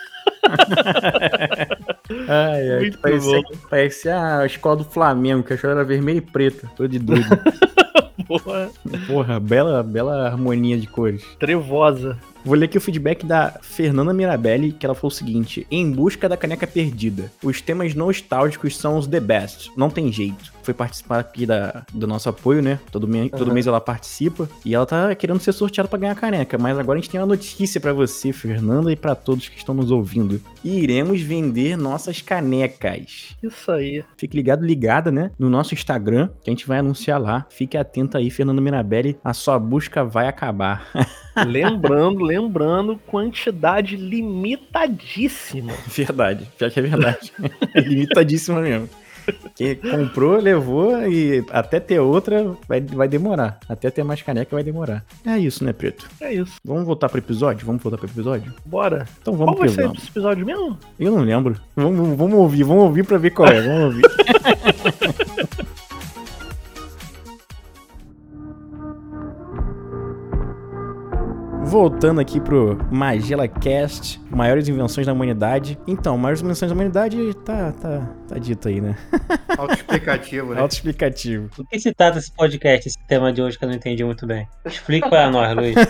ai, 2.27 2.71
ai, 2.71 2.79
Muito 2.79 2.97
parecia, 2.99 3.41
parecia 3.69 4.37
a 4.39 4.45
escola 4.45 4.77
do 4.77 4.83
Flamengo, 4.83 5.43
que 5.43 5.53
a 5.53 5.55
escola 5.55 5.73
era 5.73 5.83
vermelha 5.83 6.17
e 6.17 6.21
preta, 6.21 6.69
todo 6.75 6.87
de 6.89 6.99
doido. 6.99 7.27
Porra, 8.27 8.69
Porra, 9.07 9.39
bela, 9.39 9.83
bela 9.83 10.27
harmonia 10.27 10.77
de 10.77 10.87
cores. 10.87 11.23
trevosa. 11.39 12.17
Vou 12.43 12.55
ler 12.55 12.65
aqui 12.65 12.77
o 12.77 12.81
feedback 12.81 13.25
da 13.25 13.59
Fernanda 13.61 14.13
Mirabelli, 14.13 14.71
que 14.71 14.85
ela 14.85 14.95
falou 14.95 15.11
o 15.11 15.15
seguinte: 15.15 15.65
Em 15.69 15.91
busca 15.91 16.27
da 16.27 16.35
caneca 16.37 16.65
perdida. 16.67 17.31
Os 17.43 17.61
temas 17.61 17.93
nostálgicos 17.93 18.77
são 18.77 18.97
os 18.97 19.07
the 19.07 19.19
best. 19.19 19.71
Não 19.77 19.89
tem 19.89 20.11
jeito. 20.11 20.51
Foi 20.63 20.73
participar 20.75 21.19
aqui 21.19 21.45
da, 21.45 21.83
do 21.91 22.05
nosso 22.05 22.29
apoio, 22.29 22.61
né? 22.61 22.79
Todo, 22.91 23.07
me- 23.07 23.29
todo 23.29 23.51
mês 23.51 23.65
ela 23.65 23.81
participa. 23.81 24.47
E 24.63 24.75
ela 24.75 24.85
tá 24.85 25.13
querendo 25.15 25.39
ser 25.39 25.51
sorteada 25.53 25.89
pra 25.89 25.97
ganhar 25.97 26.11
a 26.11 26.15
caneca. 26.15 26.57
Mas 26.57 26.77
agora 26.77 26.99
a 26.99 27.01
gente 27.01 27.09
tem 27.09 27.19
uma 27.19 27.25
notícia 27.25 27.81
pra 27.81 27.93
você, 27.93 28.31
Fernanda, 28.31 28.91
e 28.91 28.95
pra 28.95 29.15
todos 29.15 29.47
que 29.49 29.57
estão 29.57 29.73
nos 29.73 29.89
ouvindo. 29.89 30.39
Iremos 30.63 31.19
vender 31.21 31.75
nossas 31.75 32.21
canecas. 32.21 33.35
Isso 33.41 33.71
aí. 33.71 34.03
Fique 34.17 34.35
ligado, 34.37 34.63
ligada, 34.63 35.11
né? 35.11 35.31
No 35.37 35.49
nosso 35.49 35.73
Instagram, 35.73 36.29
que 36.43 36.49
a 36.49 36.53
gente 36.53 36.67
vai 36.67 36.77
anunciar 36.79 37.19
lá. 37.19 37.45
Fique 37.49 37.75
atento 37.75 38.15
aí, 38.17 38.29
Fernando 38.29 38.61
Mirabelli. 38.61 39.17
A 39.23 39.33
sua 39.33 39.57
busca 39.57 40.03
vai 40.03 40.27
acabar. 40.27 40.87
Lembrando, 41.47 42.23
lembrando, 42.31 42.99
quantidade 43.07 43.95
limitadíssima. 43.95 45.73
verdade. 45.87 46.47
Pior 46.57 46.71
que 46.71 46.79
é 46.79 46.83
verdade. 46.83 47.33
é 47.75 47.81
limitadíssima 47.81 48.61
mesmo. 48.61 48.89
Quem 49.55 49.75
comprou, 49.75 50.37
levou 50.37 51.07
e 51.07 51.45
até 51.51 51.79
ter 51.79 51.99
outra 51.99 52.55
vai, 52.67 52.81
vai 52.81 53.07
demorar. 53.07 53.59
Até 53.69 53.91
ter 53.91 54.03
mais 54.03 54.21
caneca 54.21 54.55
vai 54.55 54.63
demorar. 54.63 55.05
É 55.23 55.37
isso, 55.37 55.63
né, 55.63 55.71
Preto? 55.73 56.09
É 56.19 56.33
isso. 56.33 56.55
Vamos 56.65 56.85
voltar 56.85 57.07
pro 57.07 57.19
episódio? 57.19 57.65
Vamos 57.65 57.83
voltar 57.83 57.97
pro 57.97 58.07
episódio? 58.07 58.51
Bora. 58.65 59.07
Então 59.21 59.35
vamos 59.35 59.53
Qual 59.53 59.59
vai 59.59 59.69
ser 59.69 59.91
esse 59.95 60.07
episódio 60.07 60.43
mesmo? 60.43 60.77
Eu 60.99 61.11
não 61.11 61.21
lembro. 61.21 61.55
Vamos, 61.75 62.17
vamos 62.17 62.33
ouvir, 62.33 62.63
vamos 62.63 62.83
ouvir 62.85 63.05
pra 63.05 63.19
ver 63.19 63.29
qual 63.29 63.47
é. 63.47 63.61
Vamos 63.61 63.83
ouvir. 63.83 64.01
Voltando 71.71 72.19
aqui 72.19 72.37
pro 72.41 72.77
Magela 72.91 73.47
Cast, 73.47 74.19
maiores 74.31 74.67
invenções 74.67 75.05
da 75.05 75.13
humanidade. 75.13 75.77
Então, 75.85 76.17
maiores 76.17 76.41
invenções 76.41 76.71
da 76.71 76.75
humanidade 76.75 77.33
tá, 77.45 77.71
tá, 77.71 78.07
tá 78.27 78.37
dito 78.37 78.67
aí, 78.67 78.81
né? 78.81 78.97
Autoexplicativo, 79.57 80.53
né? 80.53 80.61
Autoexplicativo. 80.61 81.49
Do 81.55 81.65
que 81.65 81.79
se 81.79 81.93
trata 81.93 82.17
esse 82.17 82.31
podcast, 82.31 82.87
esse 82.87 82.99
tema 83.07 83.31
de 83.31 83.41
hoje 83.41 83.57
que 83.57 83.65
eu 83.65 83.69
não 83.69 83.75
entendi 83.75 84.03
muito 84.03 84.25
bem? 84.25 84.47
Explica 84.65 85.09
pra 85.09 85.29
nós, 85.29 85.55
Luiz. 85.55 85.75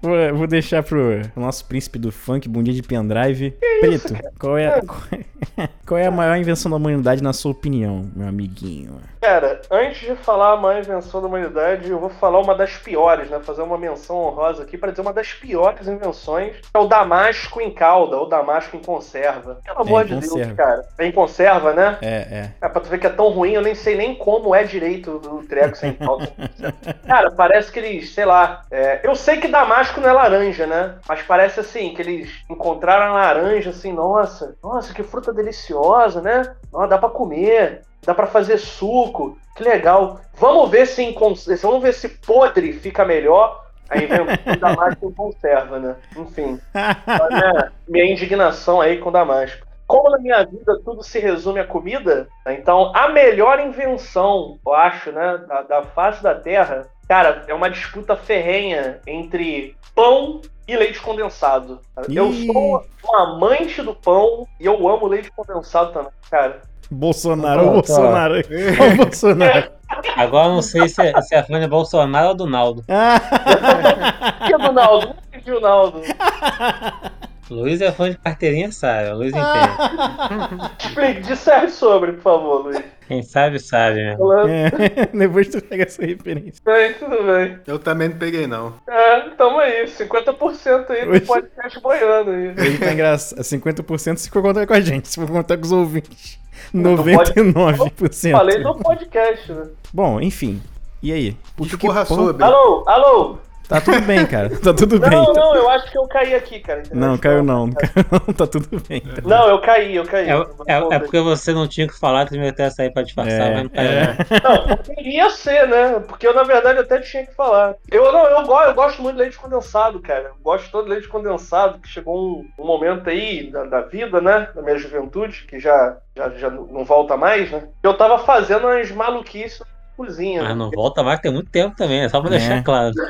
Vou, 0.00 0.34
vou 0.34 0.46
deixar 0.46 0.82
pro 0.82 1.20
nosso 1.36 1.64
príncipe 1.64 1.98
do 1.98 2.10
funk, 2.10 2.48
bundinha 2.48 2.74
de 2.74 2.82
pendrive. 2.82 3.52
Preto, 3.80 4.14
qual 4.38 4.58
é, 4.58 4.80
qual 4.80 5.00
é, 5.12 5.68
qual 5.86 5.98
é 5.98 6.06
a 6.06 6.10
maior 6.10 6.36
invenção 6.36 6.70
da 6.70 6.76
humanidade 6.76 7.22
na 7.22 7.32
sua 7.32 7.52
opinião, 7.52 8.10
meu 8.14 8.26
amiguinho? 8.26 9.00
Cara, 9.20 9.62
antes 9.70 10.00
de 10.00 10.16
falar 10.16 10.54
a 10.54 10.56
maior 10.56 10.80
invenção 10.80 11.20
da 11.20 11.28
humanidade, 11.28 11.88
eu 11.88 11.98
vou 11.98 12.10
falar 12.10 12.40
uma 12.40 12.54
das 12.54 12.76
piores, 12.76 13.30
né? 13.30 13.38
Fazer 13.40 13.62
uma 13.62 13.78
menção 13.78 14.16
honrosa 14.16 14.64
aqui 14.64 14.76
para 14.76 14.90
dizer 14.90 15.02
uma 15.02 15.12
das 15.12 15.31
piores 15.34 15.86
invenções. 15.86 16.56
É 16.72 16.78
o 16.78 16.86
damasco 16.86 17.60
em 17.60 17.70
calda, 17.70 18.16
ou 18.16 18.28
damasco 18.28 18.76
em 18.76 18.80
conserva. 18.80 19.60
Pelo 19.64 19.80
amor 19.80 20.04
em 20.04 20.08
de 20.08 20.14
conserva. 20.14 20.44
Deus, 20.44 20.56
cara. 20.56 20.88
É 20.98 21.06
em 21.06 21.12
conserva, 21.12 21.72
né? 21.72 21.98
É, 22.02 22.08
é. 22.08 22.50
É 22.60 22.68
pra 22.68 22.80
tu 22.80 22.88
ver 22.88 22.98
que 22.98 23.06
é 23.06 23.10
tão 23.10 23.28
ruim, 23.28 23.52
eu 23.52 23.62
nem 23.62 23.74
sei 23.74 23.96
nem 23.96 24.14
como 24.14 24.54
é 24.54 24.64
direito 24.64 25.18
do 25.18 25.42
treco 25.44 25.76
sem 25.76 25.92
calda. 25.94 26.32
Cara, 27.06 27.30
parece 27.30 27.70
que 27.70 27.78
eles, 27.78 28.14
sei 28.14 28.24
lá. 28.24 28.62
é, 28.70 29.00
eu 29.02 29.14
sei 29.14 29.38
que 29.38 29.48
damasco 29.48 30.00
não 30.00 30.08
é 30.08 30.12
laranja, 30.12 30.66
né? 30.66 30.96
Mas 31.08 31.22
parece 31.22 31.60
assim, 31.60 31.94
que 31.94 32.02
eles 32.02 32.30
encontraram 32.48 33.14
a 33.14 33.18
laranja 33.18 33.70
assim, 33.70 33.92
nossa, 33.92 34.56
nossa, 34.62 34.94
que 34.94 35.02
fruta 35.02 35.32
deliciosa, 35.32 36.20
né? 36.20 36.54
Ó, 36.72 36.86
dá 36.86 36.98
pra 36.98 37.08
comer, 37.08 37.82
dá 38.04 38.14
pra 38.14 38.26
fazer 38.26 38.58
suco, 38.58 39.36
que 39.56 39.62
legal. 39.62 40.20
Vamos 40.34 40.70
ver 40.70 40.86
se 40.86 41.14
vamos 41.62 41.82
ver 41.82 41.92
se 41.92 42.08
podre 42.08 42.72
fica 42.72 43.04
melhor. 43.04 43.61
A 43.88 43.98
invenção 43.98 44.26
do 44.46 44.60
damasco 44.60 45.12
conserva, 45.14 45.78
né? 45.78 45.96
Enfim. 46.16 46.58
Olha 46.74 47.72
minha 47.86 48.10
indignação 48.10 48.80
aí 48.80 48.98
com 48.98 49.12
Damasco. 49.12 49.66
Como 49.86 50.10
na 50.10 50.18
minha 50.18 50.42
vida 50.44 50.80
tudo 50.84 51.02
se 51.02 51.18
resume 51.18 51.60
à 51.60 51.66
comida, 51.66 52.26
né, 52.46 52.54
então 52.54 52.92
a 52.94 53.10
melhor 53.10 53.60
invenção, 53.60 54.58
eu 54.64 54.72
acho, 54.72 55.12
né, 55.12 55.38
da, 55.46 55.62
da 55.62 55.82
face 55.82 56.22
da 56.22 56.34
Terra, 56.34 56.86
cara, 57.06 57.44
é 57.46 57.52
uma 57.52 57.68
disputa 57.68 58.16
ferrenha 58.16 59.00
entre 59.06 59.76
pão 59.94 60.40
e 60.66 60.76
leite 60.76 61.00
condensado. 61.00 61.80
Eu 62.08 62.32
sou 62.32 62.86
um 63.04 63.16
amante 63.16 63.82
do 63.82 63.94
pão 63.94 64.46
e 64.58 64.64
eu 64.64 64.88
amo 64.88 65.06
leite 65.06 65.30
condensado 65.30 65.92
também, 65.92 66.12
cara. 66.30 66.62
Bolsonaro, 66.92 67.62
Tá, 67.62 67.68
o 67.68 67.72
Bolsonaro. 67.72 68.34
Ó 68.80 68.92
o 68.92 68.96
Bolsonaro. 68.96 69.70
Agora 70.16 70.48
eu 70.48 70.52
não 70.54 70.62
sei 70.62 70.88
se 70.88 71.02
é, 71.02 71.20
se 71.20 71.34
é 71.34 71.42
fã 71.42 71.60
de 71.60 71.66
Bolsonaro 71.66 72.28
ou 72.28 72.34
do 72.34 72.46
Naldo. 72.46 72.84
Que 74.46 74.52
é 74.52 74.56
Ronaldo? 74.56 75.06
Não 75.08 75.14
entendi 75.28 75.50
o 75.52 75.54
Ronaldo. 75.56 76.00
Luiz 77.52 77.80
é 77.80 77.92
fã 77.92 78.10
de 78.10 78.18
carteirinha, 78.18 78.70
sabe? 78.72 79.10
O 79.10 79.16
Luiz 79.16 79.32
entende. 79.32 80.70
Explique, 80.78 81.20
disserve 81.22 81.68
sobre, 81.70 82.12
por 82.12 82.22
favor, 82.22 82.64
Luiz. 82.66 82.82
Quem 83.08 83.22
sabe, 83.22 83.58
sabe, 83.58 83.96
né? 83.96 84.16
É, 84.48 85.06
depois 85.16 85.48
tu 85.48 85.60
pega 85.62 85.84
essa 85.84 86.04
referência. 86.04 86.62
bem, 86.64 86.94
tudo 86.94 87.22
bem. 87.24 87.58
Eu 87.66 87.78
também 87.78 88.08
não 88.08 88.16
peguei, 88.16 88.46
não. 88.46 88.74
É, 88.88 89.20
tamo 89.36 89.58
aí, 89.58 89.84
50% 89.86 90.90
aí 90.90 91.08
Hoje- 91.08 91.20
do 91.20 91.26
podcast 91.26 91.80
boiando 91.80 92.30
aí. 92.30 92.54
Ele 92.56 92.78
tá 92.78 92.92
engraçado. 92.92 93.40
50% 93.42 94.16
se 94.16 94.30
for 94.30 94.40
contar 94.42 94.66
com 94.66 94.72
a 94.74 94.80
gente, 94.80 95.08
se 95.08 95.16
for 95.16 95.28
contar 95.28 95.56
com 95.58 95.64
os 95.64 95.72
ouvintes. 95.72 96.38
Não 96.72 96.96
pode- 96.96 97.32
99%. 97.34 98.30
Falei 98.32 98.58
no 98.58 98.74
podcast, 98.76 99.52
né? 99.52 99.66
Bom, 99.92 100.20
enfim. 100.20 100.62
E 101.02 101.12
aí? 101.12 101.36
Por 101.56 101.64
que 101.66 101.76
que 101.76 101.86
Discorra 101.86 102.06
pão- 102.06 102.16
sobre. 102.16 102.42
Alô, 102.44 102.84
alô! 102.86 103.38
Tá 103.72 103.80
tudo 103.80 104.00
bem, 104.02 104.26
cara. 104.26 104.50
Tá 104.62 104.72
tudo 104.74 105.00
bem. 105.00 105.10
Não, 105.10 105.32
não, 105.32 105.54
eu 105.56 105.68
acho 105.70 105.90
que 105.90 105.98
eu 105.98 106.06
caí 106.06 106.34
aqui, 106.34 106.60
cara. 106.60 106.80
entendeu? 106.80 107.08
Não, 107.08 107.18
caiu 107.18 107.42
não. 107.42 107.66
Não 107.66 107.74
caiu 107.74 108.04
não. 108.12 108.34
Tá 108.34 108.46
tudo 108.46 108.68
bem. 108.88 109.00
Tá 109.00 109.22
Não, 109.24 109.48
eu 109.48 109.60
caí, 109.60 109.96
eu 109.96 110.04
caí. 110.04 110.28
É, 110.28 110.34
é, 110.74 110.94
é 110.94 110.98
porque 110.98 111.20
você 111.20 111.52
não 111.52 111.66
tinha 111.66 111.86
o 111.86 111.90
que 111.90 111.98
falar, 111.98 112.26
tu 112.26 112.34
essa 112.58 112.82
aí 112.82 112.90
pra 112.90 113.02
disfarçar, 113.02 113.40
É, 113.50 113.54
mas 113.54 113.62
não 113.64 113.70
caiu, 113.70 113.88
é. 113.90 114.16
não. 114.42 114.66
Não, 114.66 114.76
porque 114.76 115.00
ia 115.02 115.30
ser, 115.30 115.66
né? 115.68 116.00
Porque 116.06 116.26
eu, 116.26 116.34
na 116.34 116.42
verdade, 116.42 116.78
até 116.78 117.00
tinha 117.00 117.26
que 117.26 117.34
falar. 117.34 117.74
Eu, 117.90 118.12
não, 118.12 118.26
eu, 118.26 118.46
go- 118.46 118.60
eu 118.62 118.74
gosto 118.74 119.00
muito 119.02 119.16
de 119.16 119.22
leite 119.22 119.38
condensado, 119.38 120.00
cara. 120.00 120.24
Eu 120.28 120.34
gosto 120.42 120.70
todo 120.70 120.84
de 120.84 120.90
leite 120.90 121.08
condensado, 121.08 121.78
que 121.78 121.88
chegou 121.88 122.16
um, 122.40 122.46
um 122.58 122.66
momento 122.66 123.08
aí 123.08 123.50
da, 123.50 123.64
da 123.64 123.80
vida, 123.80 124.20
né? 124.20 124.48
Da 124.54 124.62
minha 124.62 124.78
juventude, 124.78 125.44
que 125.48 125.58
já, 125.58 125.96
já, 126.16 126.28
já 126.30 126.50
não 126.50 126.84
volta 126.84 127.16
mais, 127.16 127.50
né? 127.50 127.64
Eu 127.82 127.94
tava 127.94 128.18
fazendo 128.18 128.66
umas 128.66 128.90
maluquices 128.90 129.62
cozinha. 129.96 130.42
Mas 130.42 130.56
não 130.56 130.70
volta 130.70 131.02
mais, 131.02 131.20
tem 131.20 131.32
muito 131.32 131.50
tempo 131.50 131.76
também, 131.76 132.00
é 132.02 132.08
só 132.08 132.20
pra 132.20 132.34
É. 132.34 132.38
deixar 132.38 132.62
claro. 132.62 132.92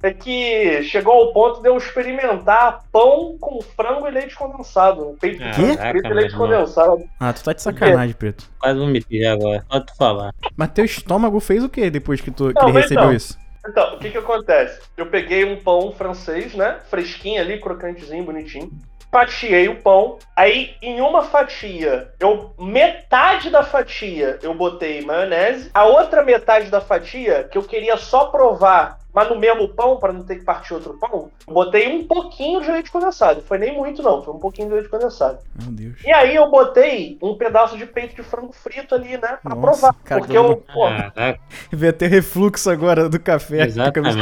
É 0.00 0.12
que 0.12 0.82
chegou 0.84 1.12
ao 1.12 1.32
ponto 1.32 1.60
de 1.60 1.68
eu 1.68 1.76
experimentar 1.76 2.84
pão 2.92 3.36
com 3.40 3.60
frango 3.60 4.06
e 4.06 4.10
leite 4.12 4.34
condensado. 4.36 5.16
Peito 5.20 5.38
de 5.38 5.44
Ah, 5.48 5.52
frango 5.52 5.78
frito 5.90 6.06
e 6.08 6.14
leite 6.14 6.32
irmão. 6.32 6.48
condensado. 6.48 7.04
Ah, 7.18 7.32
tu 7.32 7.42
tá 7.42 7.52
de 7.52 7.62
sacanagem, 7.62 8.14
Preto. 8.14 8.48
Quase 8.60 8.78
vomitei 8.78 9.26
agora, 9.26 9.64
só 9.70 9.80
tu 9.80 9.96
falar. 9.96 10.32
Mas 10.56 10.70
teu 10.70 10.84
estômago 10.84 11.40
fez 11.40 11.64
o 11.64 11.68
que 11.68 11.90
depois 11.90 12.20
que, 12.20 12.30
tu, 12.30 12.48
que 12.48 12.54
Não, 12.54 12.68
ele 12.68 12.72
mas 12.74 12.82
recebeu 12.84 13.04
então. 13.04 13.12
isso? 13.16 13.36
Então, 13.68 13.94
o 13.96 13.98
que 13.98 14.10
que 14.10 14.18
acontece? 14.18 14.80
Eu 14.96 15.06
peguei 15.06 15.44
um 15.44 15.56
pão 15.56 15.92
francês, 15.92 16.54
né? 16.54 16.78
Fresquinho 16.88 17.40
ali, 17.40 17.58
crocantezinho, 17.60 18.24
bonitinho. 18.24 18.70
Fatiei 19.10 19.68
o 19.68 19.76
pão. 19.76 20.18
Aí, 20.36 20.74
em 20.82 21.00
uma 21.00 21.22
fatia, 21.22 22.12
eu 22.20 22.54
metade 22.58 23.50
da 23.50 23.62
fatia 23.62 24.38
eu 24.42 24.54
botei 24.54 25.00
maionese. 25.02 25.70
A 25.72 25.84
outra 25.84 26.22
metade 26.22 26.70
da 26.70 26.80
fatia, 26.80 27.44
que 27.44 27.56
eu 27.56 27.62
queria 27.62 27.96
só 27.96 28.26
provar, 28.26 28.98
mas 29.18 29.30
no 29.30 29.36
mesmo 29.36 29.66
pão, 29.70 29.96
para 29.96 30.12
não 30.12 30.22
ter 30.22 30.36
que 30.36 30.44
partir 30.44 30.74
outro 30.74 30.96
pão, 30.96 31.28
eu 31.44 31.52
botei 31.52 31.88
um 31.88 32.06
pouquinho 32.06 32.60
de 32.60 32.70
leite 32.70 32.88
condensado. 32.88 33.42
Foi 33.42 33.58
nem 33.58 33.76
muito, 33.76 34.00
não. 34.00 34.22
Foi 34.22 34.32
um 34.32 34.38
pouquinho 34.38 34.68
de 34.68 34.74
leite 34.74 34.88
condensado. 34.88 35.40
Meu 35.60 35.72
Deus. 35.72 36.04
E 36.04 36.12
aí 36.12 36.36
eu 36.36 36.48
botei 36.48 37.18
um 37.20 37.34
pedaço 37.34 37.76
de 37.76 37.84
peito 37.84 38.14
de 38.14 38.22
frango 38.22 38.52
frito 38.52 38.94
ali, 38.94 39.18
né? 39.18 39.40
Pra 39.42 39.56
Nossa, 39.56 39.60
provar. 39.60 39.94
cara, 40.04 40.20
porque 40.20 40.38
eu, 40.38 40.58
pô, 40.72 40.86
Caraca, 40.86 41.40
Veio 41.72 41.90
até 41.90 42.06
refluxo 42.06 42.70
agora 42.70 43.08
do 43.08 43.18
café 43.18 43.56
que 43.56 43.62
eu 43.62 43.66
Exatamente. 43.66 44.18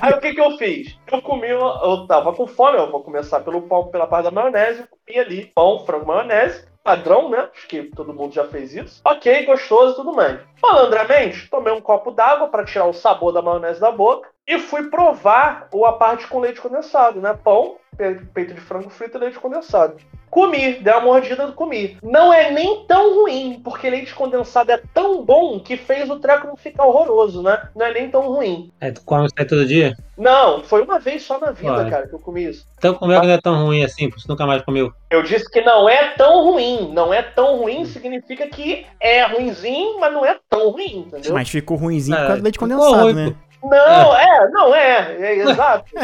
Aí 0.00 0.12
o 0.14 0.20
que 0.20 0.34
que 0.34 0.40
eu 0.40 0.58
fiz? 0.58 0.98
Eu 1.06 1.22
comi, 1.22 1.46
eu 1.46 2.04
tava 2.08 2.32
com 2.32 2.48
fome, 2.48 2.78
eu 2.78 2.90
vou 2.90 3.04
começar 3.04 3.38
pelo 3.38 3.62
pão, 3.62 3.86
pela 3.86 4.08
parte 4.08 4.24
da 4.24 4.30
maionese, 4.32 4.80
eu 4.80 4.86
comi 4.88 5.16
ali 5.20 5.52
pão, 5.54 5.86
frango, 5.86 6.06
maionese, 6.06 6.64
padrão, 6.82 7.28
né? 7.30 7.48
Acho 7.54 7.66
que 7.68 7.82
todo 7.84 8.12
mundo 8.14 8.34
já 8.34 8.44
fez 8.46 8.74
isso. 8.74 9.00
Ok, 9.04 9.46
gostoso 9.46 9.96
tudo 9.96 10.12
mais. 10.12 10.40
Malandramente, 10.62 11.48
tomei 11.50 11.72
um 11.72 11.80
copo 11.80 12.10
d'água 12.10 12.48
pra 12.48 12.64
tirar 12.64 12.86
o 12.86 12.92
sabor 12.92 13.32
da 13.32 13.42
maionese 13.42 13.80
da 13.80 13.90
boca 13.90 14.28
e 14.46 14.58
fui 14.58 14.88
provar 14.90 15.68
o 15.72 15.84
a 15.86 15.92
parte 15.92 16.26
com 16.26 16.40
leite 16.40 16.60
condensado, 16.60 17.20
né? 17.20 17.38
Pão, 17.44 17.76
pe- 17.96 18.20
peito 18.34 18.54
de 18.54 18.60
frango 18.60 18.90
frito 18.90 19.16
e 19.16 19.20
leite 19.20 19.38
condensado. 19.38 19.96
Comi, 20.32 20.76
dei 20.80 20.90
uma 20.94 21.02
mordida 21.02 21.44
e 21.44 21.52
comi. 21.52 21.98
Não 22.02 22.32
é 22.32 22.50
nem 22.50 22.86
tão 22.86 23.16
ruim, 23.16 23.60
porque 23.62 23.90
leite 23.90 24.14
condensado 24.14 24.72
é 24.72 24.80
tão 24.94 25.22
bom 25.22 25.60
que 25.60 25.76
fez 25.76 26.08
o 26.08 26.18
treco 26.18 26.46
não 26.46 26.56
ficar 26.56 26.86
horroroso, 26.86 27.42
né? 27.42 27.68
Não 27.76 27.84
é 27.84 27.92
nem 27.92 28.08
tão 28.10 28.22
ruim. 28.22 28.72
aí 28.80 28.90
tu 28.92 29.02
come 29.04 29.26
isso 29.26 29.34
aí 29.38 29.44
todo 29.44 29.66
dia? 29.66 29.94
Não, 30.16 30.62
foi 30.64 30.80
uma 30.82 30.98
vez 30.98 31.22
só 31.22 31.38
na 31.38 31.50
vida, 31.50 31.72
Olha. 31.74 31.90
cara, 31.90 32.08
que 32.08 32.14
eu 32.14 32.18
comi 32.18 32.44
isso. 32.48 32.66
Então 32.78 32.94
como 32.94 33.12
é 33.12 33.20
que 33.20 33.26
não 33.26 33.34
é 33.34 33.40
tão 33.42 33.62
ruim 33.66 33.84
assim, 33.84 34.08
porque 34.08 34.22
você 34.22 34.28
nunca 34.32 34.46
mais 34.46 34.62
comeu? 34.62 34.90
Eu 35.10 35.22
disse 35.22 35.50
que 35.50 35.60
não 35.60 35.86
é 35.86 36.14
tão 36.14 36.44
ruim. 36.50 36.90
Não 36.94 37.12
é 37.12 37.20
tão 37.20 37.58
ruim 37.58 37.84
significa 37.84 38.46
que 38.46 38.86
é 39.00 39.26
ruinzinho, 39.26 40.00
mas 40.00 40.14
não 40.14 40.24
é 40.24 40.38
tão 40.48 40.70
ruim, 40.70 41.04
entendeu? 41.08 41.34
Mas 41.34 41.50
ficou 41.50 41.76
ruimzinho 41.76 42.16
por 42.16 42.22
É, 42.22 42.26
causa 42.26 42.40
do 42.40 42.44
leite 42.44 42.58
condensado, 42.58 43.02
ruim, 43.02 43.12
né? 43.12 43.30
pô. 43.30 43.51
Não, 43.62 44.16
é, 44.16 44.50
não 44.50 44.74
é, 44.74 45.16
é 45.20 45.36
exato. 45.36 45.84
né? 45.94 46.02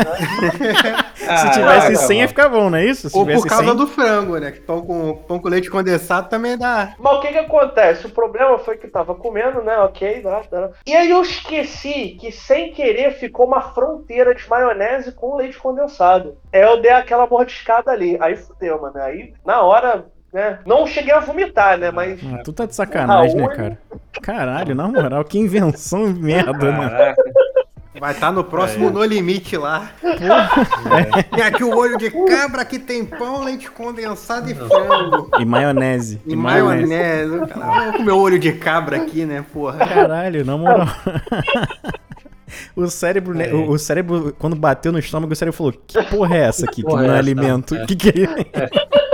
Se 1.38 1.50
tivesse 1.50 1.96
100 1.96 2.20
ia 2.20 2.28
ficar 2.28 2.48
bom, 2.48 2.70
não 2.70 2.78
é 2.78 2.84
isso? 2.84 3.10
Se 3.10 3.16
Ou 3.16 3.26
por 3.26 3.46
causa 3.46 3.64
100... 3.64 3.76
do 3.76 3.86
frango, 3.86 4.38
né? 4.38 4.52
Que 4.52 4.60
pão 4.60 4.80
com, 4.80 5.16
pão 5.16 5.38
com 5.38 5.48
leite 5.48 5.70
condensado 5.70 6.28
também 6.28 6.56
dá. 6.56 6.94
Mas 6.98 7.12
o 7.14 7.20
que 7.20 7.28
que 7.28 7.38
acontece? 7.38 8.06
O 8.06 8.10
problema 8.10 8.58
foi 8.58 8.76
que 8.76 8.86
eu 8.86 8.92
tava 8.92 9.14
comendo, 9.14 9.62
né? 9.62 9.76
Ok, 9.78 10.22
dá, 10.22 10.42
dá. 10.50 10.70
E 10.86 10.94
aí 10.94 11.10
eu 11.10 11.20
esqueci 11.22 12.16
que 12.20 12.30
sem 12.30 12.72
querer 12.72 13.12
ficou 13.12 13.46
uma 13.46 13.60
fronteira 13.60 14.34
de 14.34 14.48
maionese 14.48 15.12
com 15.12 15.36
leite 15.36 15.58
condensado. 15.58 16.38
Aí 16.52 16.62
eu 16.62 16.80
dei 16.80 16.92
aquela 16.92 17.26
mordiscada 17.26 17.90
ali. 17.90 18.16
Aí 18.20 18.36
fudeu, 18.36 18.80
mano. 18.80 18.98
Aí, 18.98 19.34
na 19.44 19.62
hora, 19.62 20.06
né? 20.32 20.58
Não 20.66 20.86
cheguei 20.86 21.12
a 21.12 21.20
vomitar, 21.20 21.78
né? 21.78 21.90
Mas. 21.90 22.20
Ah, 22.24 22.42
tu 22.44 22.52
tá 22.52 22.66
de 22.66 22.74
sacanagem, 22.74 23.36
né, 23.36 23.48
cara? 23.48 23.78
Caralho, 24.22 24.74
na 24.74 24.88
moral, 24.88 25.24
que 25.24 25.38
invenção 25.38 26.06
merda, 26.08 26.72
né? 26.72 27.14
Vai 28.00 28.12
estar 28.12 28.30
no 28.30 28.44
próximo 28.44 28.90
No 28.90 29.02
Limite 29.02 29.56
lá. 29.56 29.90
Tem 31.34 31.42
aqui 31.42 31.64
o 31.64 31.76
olho 31.76 31.98
de 31.98 32.10
cabra, 32.10 32.62
aqui 32.62 32.78
tem 32.78 33.04
pão, 33.04 33.42
leite 33.42 33.68
condensado 33.70 34.48
e 34.48 34.54
frango. 34.54 35.28
E 35.40 35.44
maionese. 35.44 36.20
E 36.24 36.36
maionese. 36.36 37.46
Cara, 37.48 37.66
Vamos 37.66 37.96
comer 37.96 38.12
o 38.12 38.20
olho 38.20 38.38
de 38.38 38.52
cabra 38.52 38.98
aqui, 38.98 39.24
né, 39.24 39.44
porra? 39.52 39.78
Caralho, 39.78 40.44
na 40.44 40.56
moral. 40.56 40.86
O 42.74 42.86
cérebro, 42.88 43.34
né, 43.34 43.52
o, 43.52 43.72
o 43.72 43.78
cérebro, 43.78 44.34
quando 44.38 44.56
bateu 44.56 44.90
no 44.90 44.98
estômago, 44.98 45.32
o 45.32 45.36
cérebro 45.36 45.56
falou: 45.56 45.74
Que 45.86 46.02
porra 46.04 46.34
é 46.34 46.40
essa 46.40 46.64
aqui? 46.64 46.76
Que 46.76 46.88
Porra 46.88 47.02
não 47.02 47.08
é 47.10 47.10
é 47.10 47.12
essa? 47.12 47.18
alimento? 47.20 47.74
É. 47.76 47.84
Que 47.86 47.94
que 47.94 48.08
é 48.08 48.12
isso? 48.22 48.34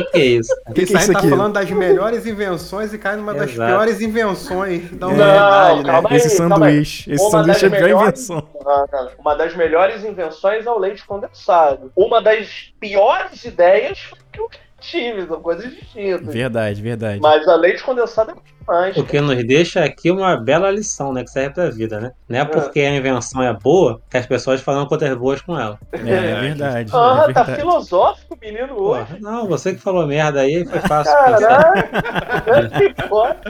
O 0.00 0.04
que, 0.04 0.10
que 0.12 0.18
é 0.18 0.24
isso? 0.24 0.54
que 0.66 0.72
que 0.74 0.82
Isso 0.82 0.96
é 0.96 1.00
isso 1.00 1.12
tá 1.12 1.18
aqui? 1.18 1.28
falando 1.30 1.52
das 1.54 1.70
melhores 1.70 2.26
invenções 2.26 2.92
e 2.92 2.98
cai 2.98 3.16
numa 3.16 3.34
das 3.34 3.50
Exato. 3.50 3.70
piores 3.72 4.00
invenções 4.00 4.90
da 4.92 5.06
Não, 5.06 5.14
humanidade, 5.14 5.82
né? 5.84 5.92
calma 5.92 6.08
aí, 6.10 6.16
Esse 6.16 6.30
sanduíche. 6.30 7.12
Esse 7.12 7.22
Uma 7.24 7.30
sanduíche 7.30 7.68
das 7.68 7.72
é 7.72 7.80
melhores- 7.82 8.02
invenção. 8.30 8.48
Ah, 8.66 8.84
tá. 8.90 9.08
Uma 9.18 9.34
das 9.34 9.54
melhores 9.56 10.04
invenções 10.04 10.66
é 10.66 10.70
o 10.70 10.78
leite 10.78 11.04
condensado. 11.06 11.92
Uma 11.96 12.20
das 12.20 12.72
piores 12.80 13.44
ideias 13.44 13.98
foi 14.00 14.18
que 14.32 14.40
eu 14.40 14.48
tive, 14.80 15.26
são 15.26 15.40
coisas 15.40 15.70
distintas. 15.74 16.32
Verdade, 16.32 16.80
verdade. 16.80 17.20
Mas 17.20 17.46
a 17.48 17.56
leite 17.56 17.82
condensado 17.82 18.30
é 18.30 18.34
mais. 18.66 18.96
O 18.96 19.04
que 19.04 19.20
nos 19.20 19.42
deixa 19.44 19.82
aqui 19.82 20.10
uma 20.10 20.36
bela 20.36 20.70
lição, 20.70 21.12
né? 21.12 21.24
Que 21.24 21.30
serve 21.30 21.54
pra 21.54 21.70
vida, 21.70 21.98
né? 21.98 22.12
Não 22.28 22.38
é 22.38 22.44
porque 22.44 22.80
a 22.80 22.94
invenção 22.94 23.42
é 23.42 23.52
boa 23.52 24.00
que 24.10 24.16
as 24.16 24.26
pessoas 24.26 24.60
falam 24.60 24.86
coisas 24.86 25.16
boas 25.16 25.40
com 25.40 25.58
ela. 25.58 25.78
É, 25.92 25.98
é 25.98 26.40
verdade. 26.40 26.90
Ah, 26.94 27.26
é 27.28 27.32
tá 27.32 27.42
verdade. 27.42 27.60
filosófico 27.60 28.27
menino 28.40 28.74
hoje. 28.80 29.20
Não, 29.20 29.46
você 29.46 29.74
que 29.74 29.80
falou 29.80 30.06
merda 30.06 30.40
aí, 30.40 30.64
foi 30.64 30.80
fácil. 30.80 31.12
Caralho! 31.12 31.88
que 32.94 33.08
foda. 33.08 33.40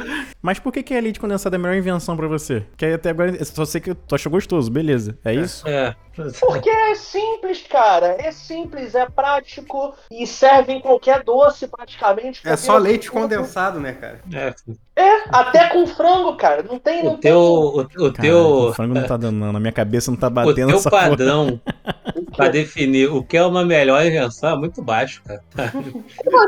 Mas 0.49 0.59
por 0.59 0.73
que, 0.73 0.83
que 0.83 0.95
a 0.95 1.01
leite 1.03 1.21
condensada 1.21 1.57
é 1.57 1.59
a 1.59 1.61
melhor 1.61 1.77
invenção 1.77 2.17
pra 2.17 2.27
você? 2.27 2.65
Que 2.75 2.87
aí 2.87 2.95
até 2.95 3.11
agora 3.11 3.45
só 3.45 3.67
sei 3.67 3.83
que 3.83 3.93
tu 3.95 4.15
achou 4.15 4.33
gostoso, 4.33 4.71
beleza. 4.71 5.19
É 5.23 5.35
isso? 5.35 5.69
É. 5.69 5.95
Porque 6.41 6.71
é 6.71 6.95
simples, 6.95 7.63
cara. 7.69 8.17
É 8.19 8.33
simples, 8.33 8.95
é 8.95 9.07
prático 9.07 9.95
e 10.11 10.27
serve 10.27 10.73
em 10.73 10.81
qualquer 10.81 11.23
doce 11.23 11.69
praticamente. 11.69 12.41
É 12.49 12.57
só 12.57 12.79
leite 12.79 13.09
tudo. 13.09 13.21
condensado, 13.21 13.79
né, 13.79 13.93
cara? 13.93 14.21
é. 14.33 14.55
É, 14.99 15.23
até 15.29 15.69
com 15.69 15.87
frango, 15.87 16.37
cara. 16.37 16.65
Não 16.65 16.77
tem, 16.77 17.05
não 17.05 17.13
O 17.13 17.19
teu. 17.19 17.39
O, 17.39 17.81
o 17.83 18.13
Cara, 18.13 18.13
teu. 18.21 18.39
o 18.41 18.75
frango 18.75 18.95
não 18.95 19.07
tá 19.07 19.17
dando, 19.17 19.37
não. 19.37 19.53
Na 19.53 19.61
minha 19.61 19.71
cabeça 19.71 20.11
não 20.11 20.19
tá 20.19 20.27
O 20.27 20.31
batendo 20.31 20.67
teu 20.71 20.77
essa 20.77 20.91
porra. 20.91 21.11
padrão 21.11 21.61
pra 22.37 22.49
definir 22.49 23.09
o 23.09 23.23
que 23.23 23.37
é 23.37 23.45
uma 23.45 23.65
melhor 23.65 24.05
invenção 24.05 24.51
é 24.51 24.57
muito 24.59 24.83
baixo, 24.83 25.23
cara. 25.25 25.41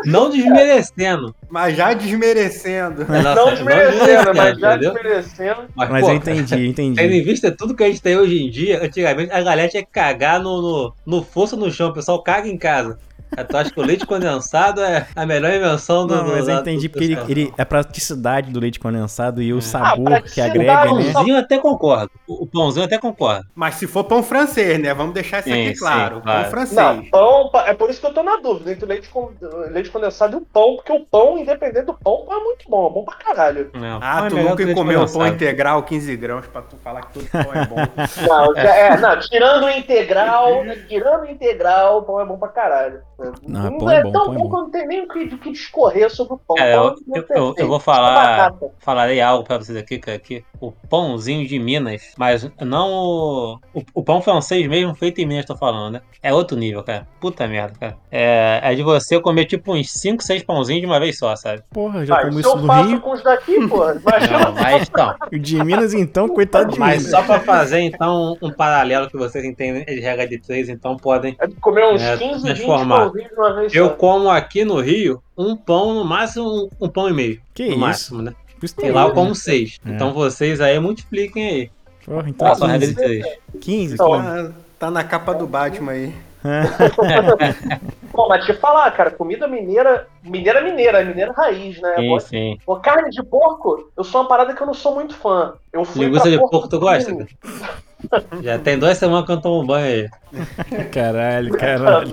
Não 0.04 0.30
desmerecendo. 0.30 1.32
Mas 1.48 1.76
já 1.76 1.92
desmerecendo. 1.92 3.06
Nossa, 3.06 3.34
Não 3.36 3.50
desmerecendo, 3.50 3.89
mas 4.36 4.58
já 4.58 4.76
desmerecendo. 4.76 5.62
Mas, 5.74 5.90
Mas 5.90 6.04
pô, 6.04 6.10
eu 6.10 6.16
entendi, 6.16 6.72
Tendo 6.72 6.80
entendi. 6.92 7.02
em 7.02 7.22
vista 7.22 7.50
tudo 7.50 7.74
que 7.74 7.84
a 7.84 7.88
gente 7.88 8.02
tem 8.02 8.16
hoje 8.16 8.42
em 8.42 8.50
dia, 8.50 8.82
antigamente 8.82 9.32
a 9.32 9.42
galera 9.42 9.68
tinha 9.68 9.82
que 9.82 9.90
cagar 9.90 10.40
no, 10.40 10.60
no, 10.60 10.94
no 11.06 11.22
fosso 11.22 11.56
no 11.56 11.70
chão, 11.70 11.90
o 11.90 11.94
pessoal 11.94 12.22
caga 12.22 12.48
em 12.48 12.56
casa. 12.56 12.98
Tu 13.48 13.56
acha 13.56 13.70
que 13.70 13.80
o 13.80 13.82
leite 13.82 14.06
condensado 14.06 14.80
é 14.82 15.06
a 15.14 15.24
melhor 15.26 15.52
invenção 15.52 16.06
do 16.06 16.14
Não, 16.14 16.26
mas 16.26 16.48
eu 16.48 16.56
entendi 16.56 16.88
porque 16.88 17.04
ele, 17.04 17.18
ele 17.28 17.54
é 17.56 17.62
a 17.62 17.66
praticidade 17.66 18.50
do 18.50 18.60
leite 18.60 18.78
condensado 18.78 19.40
e 19.42 19.52
o 19.52 19.58
Ah, 19.58 19.62
sabor 19.62 20.04
que 20.22 20.40
praticidade, 20.40 20.50
agrega, 20.58 20.92
O 20.92 20.96
né? 20.96 21.12
pãozinho 21.12 21.34
eu 21.36 21.40
até 21.40 21.58
concordo. 21.58 22.10
O 22.26 22.46
pãozinho 22.46 22.82
eu 22.82 22.86
até 22.86 22.98
concordo. 22.98 23.46
Mas 23.54 23.74
se 23.76 23.86
for 23.86 24.04
pão 24.04 24.22
francês, 24.22 24.78
né? 24.80 24.92
Vamos 24.94 25.14
deixar 25.14 25.40
isso 25.40 25.48
Sim, 25.48 25.66
aqui 25.66 25.74
sim, 25.74 25.80
claro. 25.80 26.20
claro. 26.20 26.42
Pão 26.42 26.50
francês. 26.50 26.76
Não, 26.76 27.04
pão, 27.10 27.50
é 27.66 27.74
por 27.74 27.90
isso 27.90 28.00
que 28.00 28.06
eu 28.06 28.14
tô 28.14 28.22
na 28.22 28.36
dúvida 28.36 28.72
entre 28.72 28.84
o 28.84 28.88
leite, 28.88 29.10
leite 29.70 29.90
condensado 29.90 30.36
e 30.36 30.38
o 30.38 30.40
pão, 30.42 30.76
porque 30.76 30.92
o 30.92 31.04
pão, 31.04 31.38
independente 31.38 31.86
do 31.86 31.94
pão, 31.94 32.26
é 32.30 32.40
muito 32.44 32.68
bom, 32.68 32.88
é 32.88 32.90
bom 32.92 33.04
pra 33.04 33.14
caralho. 33.14 33.70
Não, 33.74 33.98
Ah, 34.02 34.26
é 34.26 34.28
tu 34.28 34.36
que 34.36 34.42
nunca 34.42 34.74
comeu 34.74 35.06
pão 35.06 35.26
integral 35.26 35.82
15 35.82 36.16
grãos 36.16 36.46
pra 36.46 36.62
tu 36.62 36.76
falar 36.82 37.02
que 37.02 37.12
todo 37.14 37.26
pão 37.30 37.54
é 37.54 37.64
bom. 37.66 37.76
Não, 38.28 38.56
é, 38.56 38.96
não, 38.98 39.18
tirando 39.18 39.64
o 39.64 39.70
integral, 39.70 40.62
tirando 40.88 41.22
o 41.22 41.30
integral, 41.30 41.98
o 41.98 42.02
pão 42.02 42.20
é 42.20 42.24
bom 42.24 42.38
pra 42.38 42.48
caralho. 42.48 43.00
Não, 43.46 43.78
pão 43.78 43.90
é 43.90 44.02
bom, 44.02 44.12
tão 44.12 44.24
pão 44.26 44.34
é 44.34 44.36
bom 44.38 44.42
bom. 44.44 44.50
que 44.50 44.56
eu 44.56 44.60
não 44.60 44.70
tenho 44.70 44.86
nem 44.88 45.02
o 45.04 45.08
que, 45.08 45.18
o 45.34 45.38
que 45.38 45.52
discorrer 45.52 46.10
sobre 46.10 46.34
o 46.34 46.38
pão. 46.38 46.56
É, 46.58 46.74
Pão 46.74 46.84
eu, 46.84 47.14
é 47.14 47.18
eu, 47.18 47.24
eu- 47.36 47.54
eu 47.58 47.68
vou 47.68 47.80
falar, 47.80 48.52
falarei 48.78 49.20
algo 49.20 49.44
pra 49.44 49.58
vocês 49.58 49.76
aqui, 49.76 49.98
que 49.98 50.10
aqui 50.10 50.44
o 50.60 50.72
pãozinho 50.88 51.46
de 51.46 51.58
Minas, 51.58 52.12
mas 52.18 52.50
não 52.60 52.90
o, 52.92 53.58
o, 53.74 53.82
o 53.94 54.02
pão 54.02 54.20
francês 54.22 54.66
mesmo 54.68 54.94
feito 54.94 55.20
em 55.20 55.26
Minas, 55.26 55.44
tô 55.46 55.56
falando, 55.56 55.94
né? 55.94 56.00
É 56.22 56.32
outro 56.34 56.56
nível, 56.56 56.82
cara. 56.82 57.06
Puta 57.20 57.46
merda, 57.48 57.74
cara. 57.78 57.96
É, 58.10 58.60
é 58.62 58.74
de 58.74 58.82
você 58.82 59.18
comer 59.20 59.46
tipo 59.46 59.74
uns 59.74 59.90
5, 59.92 60.22
6 60.22 60.42
pãozinhos 60.42 60.80
de 60.82 60.86
uma 60.86 61.00
vez 61.00 61.18
só, 61.18 61.34
sabe? 61.36 61.62
Porra, 61.72 62.04
já 62.04 62.16
Ah, 62.16 62.26
como 62.26 62.40
isso 62.40 62.56
no 62.56 62.72
Rio. 62.82 63.00
com 63.00 63.12
os 63.12 63.22
daqui, 63.22 63.66
pô. 63.68 63.90
Imagina. 63.90 64.38
Não, 64.40 64.52
mas 64.52 64.88
então. 64.88 65.14
O 65.32 65.38
de 65.38 65.62
Minas, 65.64 65.94
então, 65.94 66.28
coitado 66.28 66.72
de 66.72 66.78
Mas 66.78 66.98
Minas. 67.04 67.10
só 67.10 67.22
pra 67.22 67.40
fazer 67.40 67.80
então 67.80 68.36
um 68.42 68.50
paralelo 68.52 69.08
que 69.08 69.16
vocês 69.16 69.44
entendem 69.44 69.84
de 69.84 70.00
regra 70.00 70.26
de 70.26 70.38
três, 70.38 70.68
então 70.68 70.96
podem. 70.96 71.36
É 71.40 71.46
de 71.46 71.54
comer 71.56 71.86
uns 71.92 72.02
É, 72.02 72.16
15, 72.16 72.34
20 72.34 72.56
transformar. 72.56 73.09
Uma 73.36 73.54
vez 73.54 73.74
Eu 73.74 73.88
só. 73.88 73.94
como 73.94 74.28
aqui 74.30 74.64
no 74.64 74.80
Rio 74.80 75.22
um 75.36 75.56
pão, 75.56 75.94
no 75.94 76.04
máximo 76.04 76.68
um, 76.80 76.86
um 76.86 76.88
pão 76.88 77.08
e 77.08 77.12
meio. 77.12 77.40
Que 77.54 77.64
no 77.64 77.70
isso? 77.70 77.78
máximo, 77.80 78.22
né? 78.22 78.34
Isso 78.62 78.74
E 78.82 78.90
lá 78.90 79.02
eu 79.02 79.08
né? 79.08 79.14
como 79.14 79.34
seis. 79.34 79.78
É. 79.86 79.90
Então 79.90 80.12
vocês 80.12 80.60
aí 80.60 80.78
multipliquem 80.78 81.46
aí. 81.48 81.70
Porra, 82.04 82.28
então 82.28 82.48
Façam 82.48 82.68
a 82.68 82.72
regra 82.72 82.86
de 82.88 82.94
15. 82.94 83.06
três. 83.06 83.26
15, 83.60 83.94
Então, 83.94 84.06
pô. 84.06 84.16
Tá, 84.18 84.50
tá 84.78 84.90
na 84.90 85.04
capa 85.04 85.32
do 85.34 85.46
Batman 85.46 85.92
aí. 85.92 86.14
Pô, 88.12 88.28
mas 88.28 88.44
te 88.44 88.54
falar, 88.54 88.90
cara, 88.92 89.10
comida 89.10 89.46
mineira. 89.46 90.06
Mineira 90.22 90.62
mineira, 90.62 91.04
mineira 91.04 91.32
raiz, 91.32 91.80
né? 91.80 91.94
Sim, 91.96 92.20
sim. 92.20 92.58
Pô, 92.64 92.76
carne 92.76 93.10
de 93.10 93.22
porco, 93.22 93.90
eu 93.96 94.02
sou 94.02 94.22
uma 94.22 94.28
parada 94.28 94.54
que 94.54 94.62
eu 94.62 94.66
não 94.66 94.74
sou 94.74 94.94
muito 94.94 95.14
fã. 95.14 95.54
Eu 95.72 95.84
fui 95.84 96.06
Linguiça 96.06 96.30
de 96.30 96.38
Porto 96.38 96.50
porco, 96.50 96.68
tu 96.68 96.80
gosta? 96.80 97.26
Já 98.42 98.58
tem 98.58 98.78
duas 98.78 98.96
semanas 98.98 99.26
que 99.26 99.32
eu 99.32 99.36
não 99.36 99.42
tomo 99.42 99.66
banho 99.66 99.86
aí. 99.86 100.84
Caralho, 100.90 101.52
caralho. 101.56 102.10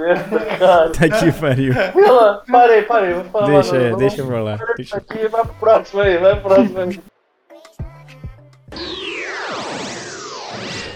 cara? 0.59 0.89
Tá 0.89 1.05
aqui, 1.05 1.31
pariu. 1.31 1.73
Parei, 2.51 2.81
parei, 2.83 3.13
vou 3.13 3.23
falar 3.25 3.45
Deixa, 3.47 3.71
mais 3.79 3.91
não. 3.91 3.97
deixa 3.97 4.23
pra 4.25 4.41
lá. 4.41 4.59
Deixa- 4.75 4.97
aqui, 4.97 5.27
vai 5.27 5.43
pro 5.43 5.53
próximo 5.55 6.01
aí, 6.01 6.17
vai 6.17 6.39
pro 6.39 6.49
próximo 6.49 6.79
aí. 6.79 6.99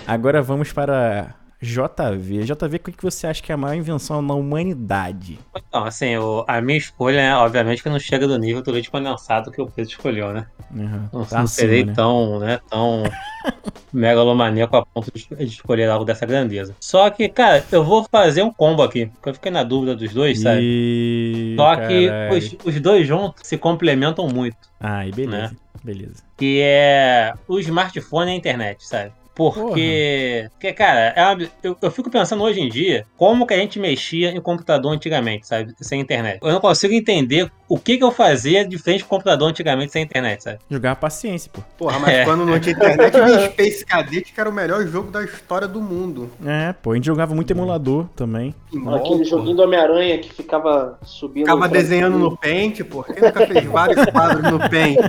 Agora 0.08 0.42
vamos 0.42 0.72
para 0.74 1.36
JV. 1.62 2.44
JV, 2.44 2.76
o 2.78 2.80
que 2.80 2.92
que 2.92 3.04
você 3.04 3.28
acha 3.28 3.42
que 3.42 3.52
é 3.52 3.56
a 3.56 3.58
maior 3.58 3.76
invenção 3.76 4.22
na 4.22 4.34
humanidade? 4.34 5.38
Então, 5.56 5.84
assim, 5.86 6.18
o- 6.18 6.44
a 6.48 6.60
minha 6.60 6.78
escolha, 6.78 7.18
né, 7.18 7.36
obviamente, 7.36 7.84
que 7.84 7.90
não 7.90 8.00
chega 8.00 8.28
do 8.28 8.38
nível 8.40 8.64
do 8.64 8.72
leite 8.72 8.90
condensado 8.90 9.52
que 9.52 9.62
o 9.62 9.68
Pedro 9.68 9.92
escolheu, 9.92 10.34
né? 10.34 10.48
Uhum, 10.74 11.10
Não, 11.14 11.26
tá 11.26 11.40
não 11.40 11.48
serei 11.48 11.84
né? 11.84 11.94
tão, 11.94 12.40
né, 12.40 12.60
tão 12.70 13.04
megalomaníaco 13.94 14.76
a 14.76 14.86
ponto 14.86 15.12
de 15.14 15.22
de 15.36 15.44
escolher 15.46 15.90
algo 15.90 16.06
dessa 16.06 16.26
grandeza. 16.26 16.76
Só 16.80 17.10
que, 17.10 17.30
cara, 17.30 17.64
eu 17.72 17.84
vou 17.84 18.06
fazer 18.12 18.42
um 18.42 18.52
combo 18.52 18.82
aqui, 18.84 19.06
porque 19.08 19.30
eu 19.30 19.34
fiquei 19.34 19.52
na 19.52 19.64
dúvida 19.64 19.96
dos 19.96 20.12
dois, 20.14 20.40
sabe? 20.42 20.60
E... 20.64 21.56
Só 21.58 21.76
que 21.76 22.08
caralho. 22.08 22.38
os, 22.38 22.58
os 22.66 22.80
dois 22.82 23.08
juntos 23.08 23.48
se 23.48 23.58
complementam 23.58 24.28
muito, 24.28 24.58
Ai, 24.80 25.12
beleza. 25.12 25.38
né? 25.50 25.52
Beleza. 25.84 26.24
que 26.38 26.60
é 26.62 27.34
o 27.48 27.58
smartphone 27.60 28.30
e 28.32 28.34
a 28.34 28.38
internet, 28.38 28.86
sabe? 28.88 29.12
Porque, 29.34 30.48
porque 30.52 30.74
cara, 30.74 31.14
é 31.16 31.24
uma- 31.26 31.48
eu, 31.64 31.78
eu 31.82 31.92
fico 31.92 32.10
pensando 32.10 32.44
hoje 32.44 32.60
em 32.60 32.70
dia 32.70 33.06
como 33.18 33.46
que 33.48 33.54
a 33.54 33.58
gente 33.58 33.80
mexia 33.80 34.30
em 34.32 34.42
computador 34.42 34.92
antigamente, 34.94 35.48
sabe? 35.48 35.74
Sem 35.82 36.00
internet. 36.02 36.40
Eu 36.42 36.52
não 36.52 36.60
consigo 36.60 36.94
entender 36.94 37.50
o 37.68 37.78
que, 37.80 37.98
que 37.98 38.04
eu 38.04 38.12
fazia 38.12 38.68
de 38.68 38.78
frente 38.78 39.04
com 39.04 39.10
computador 39.10 39.48
antigamente 39.50 39.92
sem 39.94 40.04
internet, 40.04 40.44
sabe? 40.44 40.60
Jogar 40.70 40.96
paciência, 40.98 41.50
pô. 41.54 41.62
Porra, 41.78 42.00
mas 42.00 42.14
É. 42.14 42.26
quando 42.26 42.46
não 42.46 42.60
tinha 42.60 42.76
internet, 42.76 43.14
vinha 43.14 43.50
Space 43.52 43.86
Cadet, 43.86 44.34
que 44.34 44.40
era 44.40 44.50
o 44.50 44.54
melhor 44.54 44.86
jogo 44.88 45.10
da 45.12 45.24
história 45.24 45.68
do 45.68 45.82
mundo. 45.82 46.30
É, 46.46 46.74
pô, 46.74 46.92
a 46.92 46.96
gente 46.96 47.06
jogava 47.06 47.34
muito 47.34 47.52
emulador 47.52 48.08
também. 48.16 48.54
Aquele 48.68 49.20
pô. 49.20 49.24
joguinho 49.24 49.56
do 49.56 49.64
Homem-Aranha 49.64 50.18
que 50.20 50.34
ficava 50.34 51.00
subindo. 51.04 51.46
Ficava 51.46 51.68
desenhando 51.70 52.18
no 52.20 52.38
Paint, 52.38 52.82
pô. 52.84 53.04
Quem 53.04 53.22
nunca 53.24 53.48
fez 53.48 53.66
vários 53.66 54.06
quadros 54.08 54.52
no 54.52 54.60
Paint? 54.60 55.00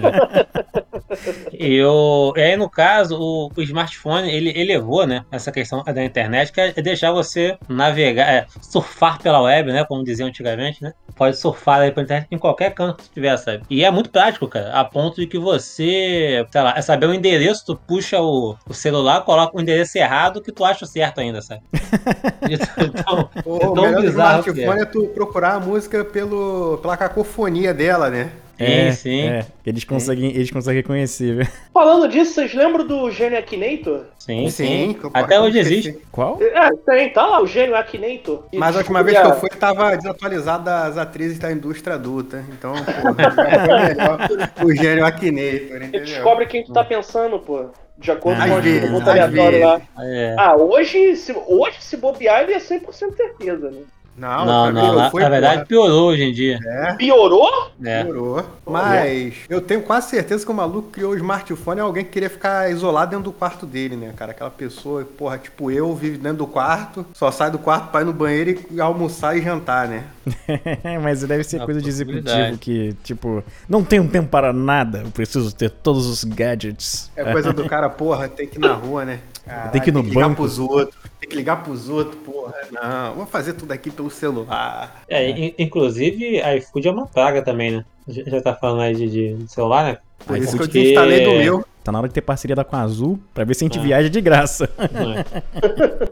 E, 1.53 1.75
eu, 1.75 2.33
e 2.37 2.41
aí, 2.41 2.57
no 2.57 2.69
caso, 2.71 3.19
o, 3.21 3.51
o 3.55 3.63
smartphone 3.63 4.12
smartphone, 4.13 4.31
ele 4.31 4.53
elevou, 4.59 5.07
né, 5.07 5.25
essa 5.31 5.51
questão 5.51 5.83
da 5.83 6.05
internet, 6.05 6.53
que 6.53 6.61
é 6.61 6.73
deixar 6.83 7.13
você 7.13 7.57
navegar, 7.69 8.29
é, 8.29 8.47
surfar 8.61 9.21
pela 9.23 9.41
web, 9.41 9.73
né, 9.73 9.85
como 9.85 10.05
diziam 10.05 10.29
antigamente, 10.29 10.83
né? 10.83 10.93
Pode 11.17 11.37
surfar 11.37 11.81
aí 11.81 11.91
pela 11.91 12.05
internet 12.05 12.29
em 12.31 12.39
qualquer 12.39 12.75
canto 12.75 13.05
que 13.05 13.11
tiver, 13.11 13.37
sabe? 13.37 13.63
E 13.71 13.85
é 13.85 13.91
muito 13.91 14.11
prático, 14.11 14.49
cara, 14.49 14.73
a 14.73 14.85
ponto 14.85 15.21
de 15.21 15.27
que 15.27 15.39
você, 15.39 16.47
sei 16.51 16.63
lá, 16.63 16.75
é 16.77 16.83
saber 16.83 17.07
o 17.07 17.15
endereço, 17.15 17.65
tu 17.67 17.77
puxa 17.77 18.21
o, 18.21 18.57
o 18.69 18.75
celular, 18.75 19.23
coloca 19.25 19.57
o 19.57 19.61
endereço 19.61 19.97
errado 19.99 20.43
que 20.43 20.53
tu 20.53 20.65
acha 20.65 20.87
certo 20.87 21.21
ainda, 21.21 21.41
sabe? 21.41 21.63
então, 22.79 23.31
O 23.45 23.57
é 23.57 23.61
tão 23.61 23.75
melhor 23.75 24.01
do 24.01 24.03
bizarro 24.03 24.43
que 24.43 24.51
é. 24.51 24.53
smartphone 24.53 24.83
é 24.83 24.85
tu 24.87 25.09
procurar 25.09 25.55
a 25.55 25.61
música 25.61 26.05
pelo, 26.05 26.79
pela 26.79 26.97
cacofonia 26.97 27.73
dela, 27.73 28.11
né? 28.11 28.33
É, 28.59 28.93
sim. 28.93 29.23
é. 29.23 29.47
Eles 29.65 29.85
conseguem, 29.85 30.31
eles 30.31 30.51
conseguem 30.51 30.83
reconhecer, 30.83 31.37
viu? 31.37 31.47
Falando 31.73 32.09
disso, 32.09 32.35
vocês 32.35 32.55
lembram 32.55 32.87
do 32.87 33.11
Gênio 33.11 33.39
Akinator? 33.39 34.05
Sim, 34.19 34.49
sim. 34.51 34.95
claro, 34.95 35.11
Até 35.15 35.41
hoje 35.41 35.59
esqueci. 35.59 35.89
existe. 35.89 36.07
Qual? 36.13 36.39
É, 36.41 36.71
tem, 36.87 37.13
tá 37.13 37.27
lá, 37.27 37.43
o 37.43 37.47
Gênio 37.47 37.77
Akinator. 37.77 38.45
Mas 38.53 38.75
a 38.77 38.79
última 38.79 39.03
vez 39.03 39.19
que 39.19 39.27
eu 39.27 39.35
fui, 39.37 39.49
tava 39.51 39.97
desatualizado 39.97 40.65
das 40.65 40.97
atrizes 40.97 41.39
da 41.39 41.51
indústria 41.51 41.95
adulta. 41.95 42.45
Então, 42.53 42.73
melhor 43.17 44.19
o 44.65 44.75
gênio 44.75 45.05
Akinator, 45.05 45.83
entendeu? 45.83 46.05
descobre 46.05 46.47
quem 46.47 46.65
tu 46.65 46.73
tá 46.73 46.85
pensando, 46.85 47.39
pô. 47.39 47.67
De 47.99 48.11
acordo 48.11 48.41
com 48.41 48.61
perguntas 48.63 49.09
às 49.09 49.09
aleatórias 49.09 49.63
lá. 49.63 49.81
É. 50.01 50.35
Ah, 50.39 50.57
hoje 50.57 51.15
se, 51.15 51.33
hoje, 51.47 51.77
se 51.81 51.97
bobear, 51.97 52.43
ele 52.43 52.55
é 52.55 52.59
100% 52.59 53.15
certeza, 53.15 53.71
né? 53.71 53.83
Não, 54.17 54.45
Não, 54.45 54.73
não, 54.73 54.95
na, 54.95 55.11
na 55.11 55.29
verdade 55.29 55.65
piorou 55.67 56.11
hoje 56.11 56.23
em 56.23 56.33
dia. 56.33 56.59
É, 56.65 56.95
Piorou? 56.95 57.71
É. 57.83 58.05
piorou. 58.05 58.45
Mas 58.67 59.35
eu 59.49 59.61
tenho 59.61 59.83
quase 59.83 60.11
certeza 60.11 60.45
que 60.45 60.51
o 60.51 60.55
maluco 60.55 60.91
criou 60.91 61.13
o 61.13 61.17
smartphone 61.17 61.81
é 61.81 61.83
alguém 61.83 62.05
que 62.05 62.11
queria 62.11 62.29
ficar 62.29 62.71
isolado 62.71 63.11
dentro 63.13 63.25
do 63.25 63.33
quarto 63.33 63.65
dele, 63.65 63.97
né, 63.97 64.13
cara? 64.15 64.33
Aquela 64.33 64.51
pessoa, 64.51 65.05
porra, 65.05 65.39
tipo 65.39 65.71
eu, 65.71 65.95
vive 65.95 66.19
dentro 66.19 66.39
do 66.39 66.47
quarto, 66.47 67.07
só 67.15 67.31
sai 67.31 67.51
do 67.51 67.59
quarto 67.59 67.91
pra 67.91 68.03
ir 68.03 68.05
no 68.05 68.13
banheiro 68.13 68.61
e 68.71 68.81
almoçar 68.81 69.37
e 69.37 69.43
jantar, 69.43 69.89
né? 69.89 70.05
Mas 71.03 71.23
deve 71.23 71.43
ser 71.43 71.57
Uma 71.57 71.65
coisa 71.65 71.81
de 71.81 71.89
executivo 71.89 72.59
que, 72.59 72.95
tipo, 73.03 73.43
não 73.69 73.83
tenho 73.83 74.07
tempo 74.07 74.29
para 74.29 74.53
nada, 74.53 75.03
eu 75.05 75.11
preciso 75.11 75.55
ter 75.55 75.71
todos 75.71 76.07
os 76.07 76.23
gadgets. 76.23 77.11
É 77.17 77.33
coisa 77.33 77.53
do 77.53 77.67
cara, 77.67 77.89
porra, 77.89 78.29
tem 78.29 78.47
que 78.47 78.59
ir 78.59 78.61
na 78.61 78.75
rua, 78.75 79.05
né? 79.05 79.21
Caralho, 79.45 79.73
Tem 79.73 79.81
que 79.81 79.91
ir 79.91 79.93
no 79.93 80.03
ligar 80.03 80.29
banco. 80.29 80.37
pros 80.37 80.59
outros. 80.59 80.97
Tem 81.19 81.29
que 81.29 81.37
ligar 81.37 81.63
pros 81.63 81.89
outros, 81.89 82.17
porra. 82.25 82.55
Não, 82.71 83.15
vou 83.15 83.27
fazer 83.27 83.55
tudo 83.55 83.73
aqui 83.73 83.91
pelo 83.91 84.02
celular. 84.11 85.03
É, 85.09 85.29
in- 85.31 85.55
inclusive, 85.59 86.41
iFood 86.59 86.89
é 86.89 86.91
uma 86.91 87.07
praga 87.07 87.43
também, 87.43 87.71
né? 87.73 87.85
Já 88.09 88.41
tá 88.41 88.55
falando 88.55 88.81
aí 88.83 88.95
de, 88.95 89.35
de 89.35 89.51
celular, 89.53 89.85
né? 89.85 89.99
Por 90.27 90.37
isso 90.37 90.57
que 90.57 90.63
eu 90.63 90.67
desinstalei 90.69 91.25
do 91.25 91.33
meu. 91.33 91.65
Tá 91.85 91.91
na 91.91 91.99
hora 91.99 92.07
de 92.09 92.15
ter 92.15 92.21
parceria 92.21 92.55
da 92.55 92.63
com 92.63 92.77
a 92.77 92.81
Azul 92.83 93.19
pra 93.35 93.43
ver 93.45 93.55
se 93.55 93.65
a 93.65 93.67
gente 93.69 93.79
Ah. 93.79 93.83
viaja 93.83 94.09
de 94.09 94.21
graça. 94.21 94.69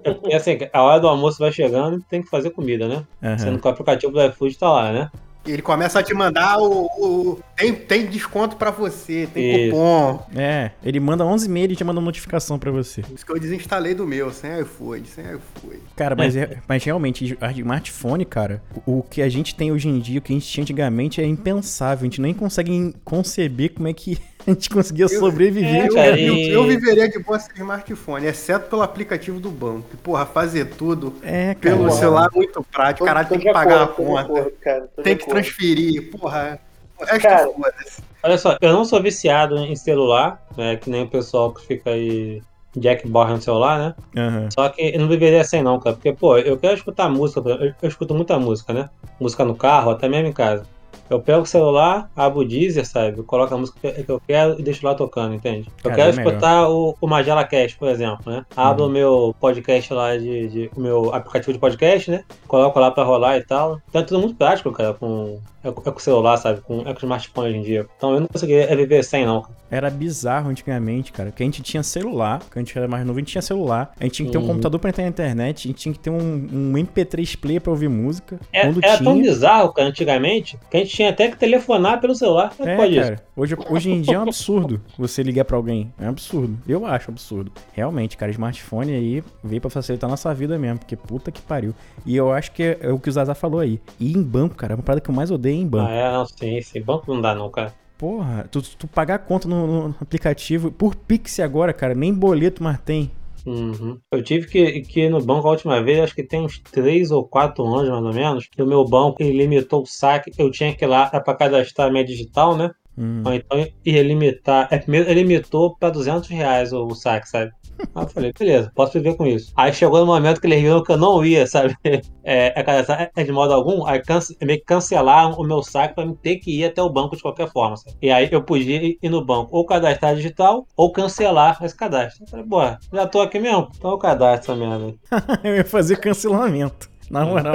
É 0.05 0.12
porque 0.12 0.35
assim, 0.35 0.59
a 0.72 0.83
hora 0.83 1.00
do 1.00 1.07
almoço 1.09 1.38
vai 1.38 1.53
chegando 1.53 1.98
e 1.98 2.03
tem 2.03 2.22
que 2.22 2.29
fazer 2.29 2.50
comida, 2.50 2.88
né? 2.88 3.05
Aham. 3.22 3.38
Sendo 3.38 3.59
que 3.61 3.66
o 3.66 3.70
aplicativo 3.70 4.12
do 4.12 4.20
iFood 4.24 4.59
tá 4.59 4.70
lá, 4.70 4.92
né? 4.92 5.11
Ele 5.46 5.62
começa 5.62 5.98
a 5.98 6.03
te 6.03 6.12
mandar 6.12 6.59
o. 6.59 6.85
o- 6.98 7.40
tem, 7.57 7.74
tem 7.74 8.07
desconto 8.07 8.57
pra 8.57 8.70
você, 8.70 9.26
tem 9.33 9.66
Isso. 9.66 9.70
cupom. 9.74 10.26
É, 10.37 10.70
ele 10.85 11.00
manda 11.00 11.24
11 11.24 11.46
e 11.46 11.48
meia 11.50 11.64
e 11.64 11.76
te 11.76 11.83
manda 11.85 12.00
notificação 12.00 12.59
pra 12.59 12.70
você. 12.70 13.03
Isso 13.14 13.24
que 13.24 13.33
eu 13.33 13.38
desinstalei 13.40 13.94
do 13.94 14.07
meu, 14.07 14.31
sem 14.33 14.61
iFood, 14.61 15.09
sem 15.09 15.24
iFood. 15.24 15.81
Cara, 15.96 16.14
mas, 16.14 16.37
é- 16.37 16.59
mas 16.68 16.85
realmente, 16.85 17.37
a 17.40 17.50
smartphone, 17.53 18.24
cara, 18.24 18.62
o, 18.87 18.98
o 18.98 19.03
que 19.03 19.22
a 19.22 19.29
gente 19.29 19.55
tem 19.55 19.72
hoje 19.72 19.88
em 19.88 19.98
dia, 19.98 20.18
o 20.18 20.22
que 20.22 20.33
a 20.33 20.37
gente 20.37 20.46
tinha 20.46 20.62
antigamente 20.62 21.20
é 21.20 21.26
impensável. 21.26 22.03
A 22.03 22.05
gente 22.05 22.20
nem 22.20 22.35
consegue 22.35 22.94
conceber 23.05 23.72
como 23.74 23.88
é 23.88 23.92
que 23.92 24.18
a 24.46 24.50
gente 24.50 24.70
conseguia 24.70 25.09
sobreviver. 25.09 25.83
É, 25.85 25.88
Eu, 25.88 25.94
cara, 25.94 26.20
eu, 26.20 26.35
e- 26.35 26.50
eu 26.50 26.64
viveria 26.64 27.09
de 27.09 27.18
boa 27.18 27.38
sem 27.38 27.55
smartphone, 27.57 28.26
exceto 28.26 28.68
pelo 28.68 28.83
aplicativo 28.83 29.38
do 29.40 29.50
banco. 29.50 29.88
Que, 29.90 29.96
porra, 29.96 30.24
fazer 30.26 30.64
tudo 30.76 31.14
É, 31.22 31.55
cara. 31.55 31.76
pelo 31.76 31.90
celular 31.90 32.29
é 32.33 32.37
muito 32.37 32.64
prático. 32.72 33.05
Caralho, 33.07 33.29
Tô 33.29 33.35
tem 33.35 33.44
que 33.44 33.53
pagar 33.53 33.81
a 33.81 33.85
acordo, 33.85 34.03
de 34.03 34.07
conta, 34.09 34.20
acordo, 34.22 34.53
cara, 34.62 34.88
tem 35.03 35.16
que 35.16 35.22
acordo. 35.24 35.40
transferir, 35.40 36.11
porra. 36.11 36.59
O 36.98 37.05
resto 37.05 37.22
Cara, 37.22 37.46
foda-se. 37.48 38.03
Olha 38.22 38.37
só, 38.38 38.57
eu 38.61 38.72
não 38.72 38.85
sou 38.85 39.03
viciado 39.03 39.57
em 39.59 39.74
celular, 39.74 40.38
né? 40.57 40.76
Que 40.76 40.90
nem 40.90 41.05
o 41.05 41.09
pessoal 41.09 41.55
que 41.55 41.66
fica 41.66 41.88
aí 41.90 42.42
Jack 42.76 43.09
Borra 43.09 43.33
no 43.35 43.40
celular, 43.40 43.79
né? 43.79 43.94
Aham. 44.22 44.48
Só 44.53 44.68
que 44.68 44.83
eu 44.94 45.00
não 45.00 45.09
viveria 45.09 45.42
sem 45.42 45.62
não, 45.62 45.81
cara. 45.81 45.96
Porque, 45.96 46.12
pô, 46.12 46.37
eu 46.37 46.59
quero 46.59 46.74
escutar 46.74 47.09
música, 47.09 47.40
eu, 47.48 47.72
eu 47.81 47.88
escuto 47.88 48.14
muita 48.14 48.38
música, 48.38 48.74
né? 48.74 48.90
Música 49.18 49.42
no 49.46 49.55
carro, 49.57 49.90
até 49.90 50.07
mesmo 50.09 50.29
em 50.29 50.33
casa. 50.33 50.66
Eu 51.11 51.20
pego 51.20 51.42
o 51.42 51.46
celular, 51.46 52.09
abro 52.16 52.40
o 52.40 52.44
Deezer, 52.44 52.87
sabe? 52.87 53.23
Coloco 53.25 53.53
a 53.53 53.59
música 53.59 53.90
que 53.92 54.09
eu 54.11 54.20
quero 54.27 54.59
e 54.59 54.62
deixo 54.62 54.87
lá 54.87 54.94
tocando, 54.94 55.35
entende? 55.35 55.68
Eu 55.83 55.90
Cara, 55.90 55.94
quero 55.96 56.09
é 56.09 56.11
escutar 56.25 56.68
o, 56.70 56.96
o 57.01 57.07
Magela 57.09 57.44
Cast, 57.44 57.77
por 57.77 57.88
exemplo, 57.88 58.20
né? 58.33 58.44
Abro 58.57 58.87
o 58.87 58.88
meu 58.88 59.35
podcast 59.40 59.92
lá 59.92 60.16
de, 60.16 60.49
de- 60.49 60.70
o 60.77 60.81
meu 60.81 61.12
aplicativo 61.14 61.53
de 61.53 61.59
podcast, 61.59 62.11
né? 62.11 62.23
Coloco 62.46 62.79
lá 62.79 62.90
pra 62.90 63.03
rolar 63.03 63.37
e 63.38 63.42
tal. 63.44 63.81
Então 63.88 64.01
é 64.01 64.05
tudo 64.05 64.20
muito 64.20 64.37
prático, 64.37 64.70
cara, 64.73 64.94
com, 64.94 65.40
é, 65.64 65.70
com 65.70 65.81
é 65.88 65.92
com 65.92 65.99
o 65.99 66.03
celular, 66.03 66.37
sabe? 66.37 66.61
Com, 66.61 66.81
é 66.83 66.85
com 66.85 66.90
o 66.92 67.05
smartphone 67.05 67.49
hoje 67.49 67.59
em 67.59 67.62
dia. 67.62 67.87
Então 67.96 68.14
eu 68.14 68.20
não 68.20 68.29
conseguiria 68.29 68.75
viver 68.77 69.03
sem, 69.03 69.27
não. 69.27 69.42
cara. 69.42 69.55
Era 69.73 69.88
bizarro 69.88 70.49
antigamente, 70.51 71.12
cara. 71.12 71.31
Que 71.31 71.42
a 71.42 71.46
gente 71.46 71.62
tinha 71.62 71.81
celular, 71.83 72.40
que 72.51 72.59
a 72.59 72.61
gente 72.61 72.77
era 72.77 72.88
mais 72.88 73.07
novo, 73.07 73.18
a 73.18 73.20
gente 73.20 73.31
tinha 73.31 73.42
celular. 73.42 73.92
A 74.01 74.03
gente 74.05 74.14
tinha 74.14 74.27
que 74.27 74.33
ter 74.33 74.38
um 74.38 74.40
Uhum. 74.42 74.49
computador 74.49 74.81
pra 74.81 74.90
entrar 74.90 75.05
na 75.05 75.11
internet, 75.11 75.66
a 75.66 75.70
gente 75.70 75.79
tinha 75.81 75.92
que 75.92 75.99
ter 76.01 76.11
um, 76.11 76.16
um 76.18 76.73
MP3 76.73 77.37
player 77.38 77.61
pra 77.61 77.70
ouvir 77.70 77.88
música. 77.88 78.40
É, 78.53 78.62
Quando 78.66 78.83
era 78.83 78.96
tinha. 78.96 79.11
tão 79.11 79.20
bizarro, 79.20 79.73
cara, 79.73 79.88
antigamente, 79.88 80.59
que 80.70 80.77
a 80.77 80.81
gente 80.81 80.99
tinha 81.00 81.10
até 81.10 81.28
que 81.30 81.36
telefonar 81.38 81.98
pelo 81.98 82.14
celular. 82.14 82.52
Como 82.54 82.68
é 82.68 82.74
É, 82.74 82.76
pode 82.76 82.92
isso? 82.92 83.08
cara. 83.08 83.22
Hoje, 83.34 83.56
hoje 83.70 83.90
em 83.90 84.02
dia 84.02 84.16
é 84.16 84.18
um 84.18 84.22
absurdo 84.22 84.80
você 84.98 85.22
ligar 85.22 85.46
pra 85.46 85.56
alguém. 85.56 85.92
É 85.98 86.04
um 86.04 86.10
absurdo. 86.10 86.58
Eu 86.68 86.84
acho 86.84 87.10
absurdo. 87.10 87.50
Realmente, 87.72 88.16
cara, 88.18 88.30
smartphone 88.30 88.92
aí 88.92 89.24
veio 89.42 89.60
pra 89.60 89.70
facilitar 89.70 90.08
a 90.08 90.12
nossa 90.12 90.32
vida 90.34 90.58
mesmo, 90.58 90.78
porque 90.80 90.96
puta 90.96 91.32
que 91.32 91.40
pariu. 91.40 91.74
E 92.04 92.14
eu 92.14 92.30
acho 92.30 92.52
que 92.52 92.62
é, 92.62 92.78
é 92.82 92.92
o 92.92 92.98
que 92.98 93.08
o 93.08 93.12
Zaza 93.12 93.34
falou 93.34 93.60
aí. 93.60 93.80
Ir 93.98 94.16
em 94.16 94.22
banco, 94.22 94.54
cara, 94.54 94.74
é 94.74 94.76
uma 94.76 94.82
parada 94.82 95.00
que 95.00 95.08
eu 95.10 95.14
mais 95.14 95.30
odeio 95.30 95.56
ir 95.56 95.62
em 95.62 95.66
banco. 95.66 95.88
Ah, 95.90 95.94
é, 95.94 96.12
não, 96.12 96.26
sim, 96.26 96.60
sim. 96.60 96.82
Banco 96.82 97.12
não 97.14 97.20
dá, 97.20 97.34
não, 97.34 97.48
cara. 97.50 97.72
Porra, 97.96 98.46
tu, 98.50 98.62
tu 98.62 98.86
pagar 98.86 99.16
a 99.16 99.18
conta 99.18 99.46
no, 99.48 99.88
no 99.88 99.94
aplicativo 100.00 100.70
por 100.70 100.94
Pix 100.94 101.38
agora, 101.40 101.72
cara, 101.72 101.94
nem 101.94 102.12
boleto 102.12 102.62
mais 102.62 102.78
tem. 102.80 103.10
Uhum. 103.46 103.98
Eu 104.11 104.22
tive 104.22 104.46
que, 104.46 104.83
que 104.83 105.00
ir 105.00 105.11
no 105.11 105.20
banco 105.20 105.48
a 105.48 105.53
última 105.53 105.83
vez, 105.83 106.00
acho 106.00 106.14
que 106.14 106.22
tem 106.22 106.42
uns 106.42 106.59
3 106.59 107.11
ou 107.11 107.26
4 107.26 107.64
anos 107.64 107.88
mais 107.88 108.05
ou 108.05 108.12
menos, 108.12 108.46
que 108.48 108.62
o 108.62 108.66
meu 108.66 108.85
banco 108.85 109.22
limitou 109.22 109.83
o 109.83 109.87
saque. 109.87 110.33
Eu 110.38 110.50
tinha 110.50 110.74
que 110.74 110.85
ir 110.85 110.88
lá 110.88 111.07
para 111.07 111.35
cadastrar 111.35 111.90
minha 111.90 112.05
digital, 112.05 112.57
né? 112.57 112.70
Hum. 112.98 113.22
Então 113.33 113.66
ia 113.85 114.03
limitar. 114.03 114.68
É, 114.70 114.79
primeiro 114.79 115.09
ele 115.09 115.22
limitou 115.22 115.76
para 115.76 115.90
200 115.90 116.29
reais 116.29 116.72
o, 116.72 116.87
o 116.87 116.94
saque, 116.94 117.29
sabe? 117.29 117.50
Aí 117.95 118.05
eu 118.05 118.09
falei, 118.09 118.33
beleza, 118.38 118.71
posso 118.75 118.93
viver 118.95 119.16
com 119.16 119.27
isso. 119.27 119.53
Aí 119.57 119.73
chegou 119.73 120.01
no 120.01 120.07
momento 120.07 120.40
que 120.40 120.47
eles 120.47 120.61
viram 120.61 120.83
que 120.83 120.93
eu 120.93 120.97
não 120.97 121.25
ia, 121.25 121.47
sabe? 121.47 121.77
É, 122.23 122.61
é, 122.61 122.62
cadastrar- 122.62 123.11
é 123.16 123.25
de 123.25 123.33
modo 123.33 123.53
algum, 123.53 123.85
aí 123.87 124.01
cance, 124.01 124.37
meio 124.43 124.59
que 124.61 124.64
cancelaram 124.66 125.33
o 125.33 125.43
meu 125.43 125.62
saque 125.62 125.95
pra 125.95 126.05
eu 126.05 126.14
ter 126.14 126.37
que 126.37 126.61
ir 126.61 126.64
até 126.66 126.81
o 126.83 126.90
banco 126.90 127.16
de 127.16 127.23
qualquer 127.23 127.51
forma, 127.51 127.77
sabe? 127.77 127.97
E 128.01 128.11
aí 128.11 128.29
eu 128.31 128.43
podia 128.45 128.79
ir 129.03 129.09
no 129.09 129.25
banco 129.25 129.49
ou 129.57 129.64
cadastrar 129.64 130.14
digital 130.14 130.66
ou 130.77 130.93
cancelar 130.93 131.59
esse 131.64 131.75
cadastro. 131.75 132.23
Eu 132.25 132.29
falei, 132.29 132.45
boa, 132.47 132.79
já 132.93 133.07
tô 133.07 133.21
aqui 133.23 133.38
mesmo, 133.38 133.69
então 133.75 133.90
eu 133.93 133.99
cadastro 133.99 134.53
essa 134.53 134.55
merda. 134.64 134.87
aí. 134.87 135.51
eu 135.51 135.57
ia 135.57 135.64
fazer 135.64 135.97
cancelamento. 135.97 136.89
Na 137.11 137.25
moral. 137.25 137.55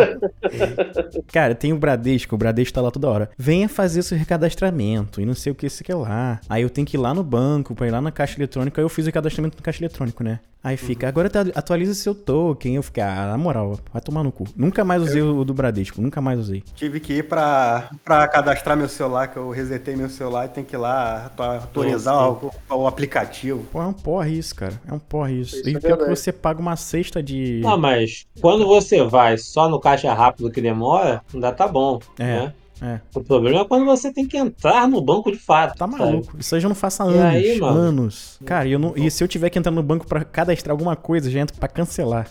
Cara, 1.31 1.55
tem 1.55 1.71
o 1.71 1.77
Bradesco, 1.77 2.35
o 2.35 2.37
Bradesco 2.37 2.73
tá 2.73 2.81
lá 2.81 2.91
toda 2.91 3.09
hora. 3.09 3.29
Venha 3.37 3.69
fazer 3.69 4.03
seu 4.03 4.17
recadastramento 4.17 5.21
e 5.21 5.25
não 5.25 5.33
sei 5.33 5.51
o 5.51 5.55
que, 5.55 5.65
isso 5.65 5.83
que 5.83 5.93
lá. 5.93 6.41
Aí 6.49 6.61
eu 6.61 6.69
tenho 6.69 6.85
que 6.85 6.97
ir 6.97 6.99
lá 6.99 7.13
no 7.13 7.23
banco, 7.23 7.73
pra 7.73 7.87
ir 7.87 7.91
lá 7.91 8.01
na 8.01 8.11
caixa 8.11 8.37
eletrônica. 8.37 8.79
Aí 8.79 8.85
eu 8.85 8.89
fiz 8.89 9.07
o 9.07 9.11
cadastramento 9.11 9.57
no 9.57 9.63
caixa 9.63 9.81
eletrônico, 9.81 10.23
né? 10.23 10.39
Aí 10.65 10.77
fica, 10.77 11.07
agora 11.07 11.29
tá- 11.29 11.45
atualiza 11.53 11.93
seu 11.93 12.15
token. 12.15 12.75
Eu 12.75 12.81
fiquei, 12.81 13.03
ah, 13.03 13.27
na 13.27 13.37
moral, 13.37 13.77
vai 13.93 14.01
tomar 14.01 14.23
no 14.23 14.31
cu. 14.31 14.45
Nunca 14.55 14.83
mais 14.83 15.03
usei 15.03 15.21
o 15.21 15.43
do 15.45 15.53
Bradesco, 15.53 16.01
nunca 16.01 16.19
mais 16.19 16.39
usei. 16.39 16.63
Tive 16.73 16.99
que 16.99 17.13
ir 17.13 17.23
pra, 17.29 17.91
pra 18.03 18.27
cadastrar 18.27 18.75
meu 18.75 18.89
celular, 18.89 19.27
que 19.27 19.37
eu 19.37 19.51
resetei 19.51 19.95
meu 19.95 20.09
celular 20.09 20.45
e 20.45 20.49
tem 20.49 20.63
que 20.63 20.75
ir 20.75 20.79
lá 20.79 21.27
atu- 21.27 21.43
atualizar 21.43 22.31
o, 22.31 22.51
o 22.71 22.87
aplicativo. 22.87 23.63
Pô, 23.71 23.79
é 23.79 23.85
um 23.85 23.93
porre 23.93 24.31
isso, 24.39 24.55
cara. 24.55 24.73
É 24.87 24.91
um 24.91 24.97
porre 24.97 25.39
isso. 25.41 25.55
Isso 25.57 25.69
e 25.69 25.75
é 25.75 25.79
pior 25.79 25.97
que 25.99 26.09
você 26.09 26.31
paga 26.31 26.59
uma 26.59 26.75
cesta 26.75 27.21
de. 27.21 27.61
Não, 27.63 27.77
mas 27.77 28.25
quando 28.41 28.65
você 28.65 29.03
vai 29.03 29.37
só 29.37 29.69
no 29.69 29.79
caixa 29.79 30.11
rápido 30.15 30.49
que 30.49 30.61
demora, 30.61 31.21
ainda 31.31 31.51
tá 31.51 31.67
bom. 31.67 31.99
É, 32.17 32.23
né? 32.23 32.53
É. 32.81 32.99
O 33.13 33.21
problema 33.23 33.61
é 33.61 33.65
quando 33.65 33.85
você 33.85 34.11
tem 34.11 34.27
que 34.27 34.37
entrar 34.37 34.87
no 34.87 35.01
banco 35.01 35.31
de 35.31 35.37
fato. 35.37 35.77
Tá 35.77 35.87
sabe? 35.87 35.99
maluco. 35.99 36.35
Isso 36.39 36.53
aí 36.55 36.57
eu 36.57 36.61
já 36.63 36.67
não 36.69 36.75
faço 36.75 37.03
há 37.03 37.05
E 37.11 37.17
anos. 37.17 37.35
aí, 37.35 37.59
mano? 37.59 37.79
anos. 37.79 38.39
Cara, 38.45 38.67
e 38.67 38.71
eu 38.73 38.79
não, 38.79 38.93
e 38.95 39.09
se 39.09 39.23
eu 39.23 39.27
tiver 39.27 39.49
que 39.49 39.57
entrar 39.59 39.71
no 39.71 39.81
banco 39.83 40.05
pra 40.07 40.23
cadastrar 40.23 40.71
alguma 40.73 40.95
coisa, 40.95 41.29
já 41.31 41.39
entro 41.39 41.57
pra 41.57 41.67
cancelar. 41.69 42.27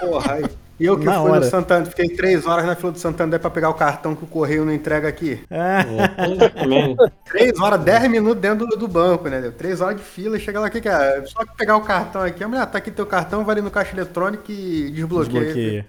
Porra, 0.00 0.32
aí. 0.34 0.44
E 0.80 0.84
eu 0.86 0.98
que 0.98 1.04
Na 1.04 1.20
fui 1.20 1.30
hora. 1.30 1.40
no 1.40 1.46
Santander, 1.46 1.88
fiquei 1.90 2.08
três 2.14 2.46
horas 2.46 2.64
na 2.64 2.74
fila 2.76 2.92
do 2.92 2.98
Santander 2.98 3.40
pra 3.40 3.50
pegar 3.50 3.68
o 3.70 3.74
cartão 3.74 4.14
que 4.14 4.24
o 4.24 4.26
correio 4.28 4.64
não 4.64 4.72
entrega 4.72 5.08
aqui. 5.08 5.40
Ah, 5.50 5.80
É. 5.80 7.18
Três 7.28 7.58
horas, 7.60 7.80
dez 7.80 8.08
minutos 8.08 8.40
dentro 8.40 8.66
do, 8.66 8.76
do 8.76 8.88
banco, 8.88 9.28
né? 9.28 9.40
Deu 9.40 9.52
Três 9.52 9.80
horas 9.80 9.96
de 9.96 10.02
fila, 10.02 10.38
chega 10.38 10.60
lá, 10.60 10.68
o 10.68 10.70
que, 10.70 10.80
que 10.80 10.88
é? 10.88 11.22
Só 11.26 11.44
que 11.44 11.56
pegar 11.56 11.76
o 11.76 11.80
cartão 11.82 12.22
aqui. 12.22 12.42
A 12.42 12.48
mulher, 12.48 12.64
tá 12.66 12.78
aqui 12.78 12.90
teu 12.90 13.06
cartão, 13.06 13.44
vai 13.44 13.54
ali 13.56 13.62
no 13.62 13.70
caixa 13.70 13.94
eletrônico 13.94 14.50
e 14.50 14.90
desbloqueia. 14.90 15.42
desbloqueia. 15.44 15.86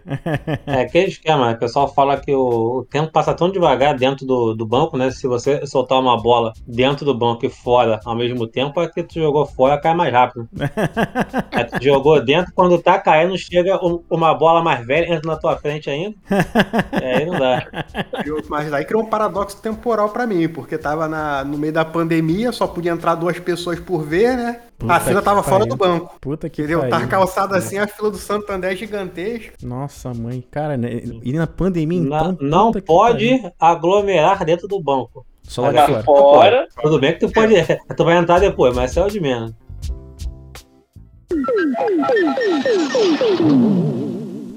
É 0.65 0.81
aquele 0.81 1.07
esquema, 1.07 1.51
o 1.51 1.57
pessoal 1.59 1.93
fala 1.93 2.17
que 2.17 2.33
o, 2.33 2.79
o 2.79 2.85
tempo 2.85 3.11
passa 3.11 3.33
tão 3.33 3.51
devagar 3.51 3.95
dentro 3.97 4.25
do, 4.25 4.53
do 4.53 4.65
banco, 4.65 4.97
né? 4.97 5.11
Se 5.11 5.27
você 5.27 5.65
soltar 5.65 5.99
uma 5.99 6.19
bola 6.21 6.51
dentro 6.67 7.05
do 7.05 7.13
banco 7.13 7.45
e 7.45 7.49
fora 7.49 7.99
ao 8.05 8.15
mesmo 8.15 8.47
tempo, 8.47 8.81
é 8.81 8.87
que 8.87 9.03
tu 9.03 9.15
jogou 9.19 9.45
fora, 9.45 9.79
cai 9.79 9.93
mais 9.93 10.11
rápido. 10.11 10.47
Aí 11.51 11.63
tu 11.69 11.83
jogou 11.83 12.23
dentro, 12.23 12.51
quando 12.53 12.77
tá 12.81 12.97
caindo, 12.99 13.37
chega 13.37 13.77
um- 13.85 14.01
uma 14.09 14.33
bola 14.33 14.61
mais 14.63 14.78
velha, 14.79 15.13
entra 15.13 15.31
na 15.31 15.37
tua 15.37 15.57
frente 15.57 15.89
ainda. 15.89 16.15
É, 17.01 17.17
aí 17.17 17.25
não 17.25 17.39
dá. 17.39 17.65
Mas 18.49 18.71
aí 18.73 18.83
criou 18.83 19.03
um 19.03 19.05
paradoxo 19.05 19.61
temporal 19.61 20.09
pra 20.09 20.25
mim, 20.27 20.47
porque 20.49 20.77
tava 20.77 21.07
na- 21.07 21.43
no 21.43 21.57
meio 21.57 21.71
da 21.71 21.85
pandemia, 21.85 22.51
só 22.51 22.67
podia 22.67 22.91
entrar 22.91 23.15
duas 23.15 23.39
pessoas 23.39 23.79
por 23.79 24.03
vez, 24.03 24.35
né? 24.35 24.59
Puta 24.77 24.93
a 24.93 24.99
fila 24.99 25.21
tava 25.21 25.43
fora 25.43 25.65
do 25.65 25.75
banco. 25.75 26.15
Puta 26.19 26.49
que 26.49 26.61
Entendeu? 26.61 26.79
pariu. 26.79 26.91
Tava 26.91 27.07
calçada 27.07 27.57
assim, 27.57 27.77
a 27.77 27.87
fila 27.87 28.09
do 28.11 28.17
Santander 28.17 28.71
é 28.71 28.75
gigantesca. 28.75 29.53
Nossa, 29.63 30.13
mãe. 30.13 30.43
Cara, 30.51 30.75
né? 30.77 31.01
e 31.23 31.33
na 31.33 31.47
pandemia, 31.47 32.01
Na- 32.01 32.17
então. 32.31 32.37
não 32.41 32.67
puta 32.67 32.81
que 32.81 32.87
pode 32.87 33.29
pariu. 33.37 33.51
aglomerar 33.59 34.43
dentro 34.45 34.67
do 34.67 34.81
banco. 34.81 35.25
Só 35.43 35.69
lá 35.69 35.85
fora. 35.87 36.03
Fora. 36.03 36.67
Tudo 36.81 36.99
bem 36.99 37.13
que 37.13 37.19
tu 37.19 37.31
pode. 37.31 37.53
Tu 37.95 38.03
vai 38.05 38.17
entrar 38.17 38.39
depois, 38.39 38.75
mas 38.75 38.95
é 38.95 39.03
o 39.03 39.09
de 39.09 39.19
menos. 39.19 39.53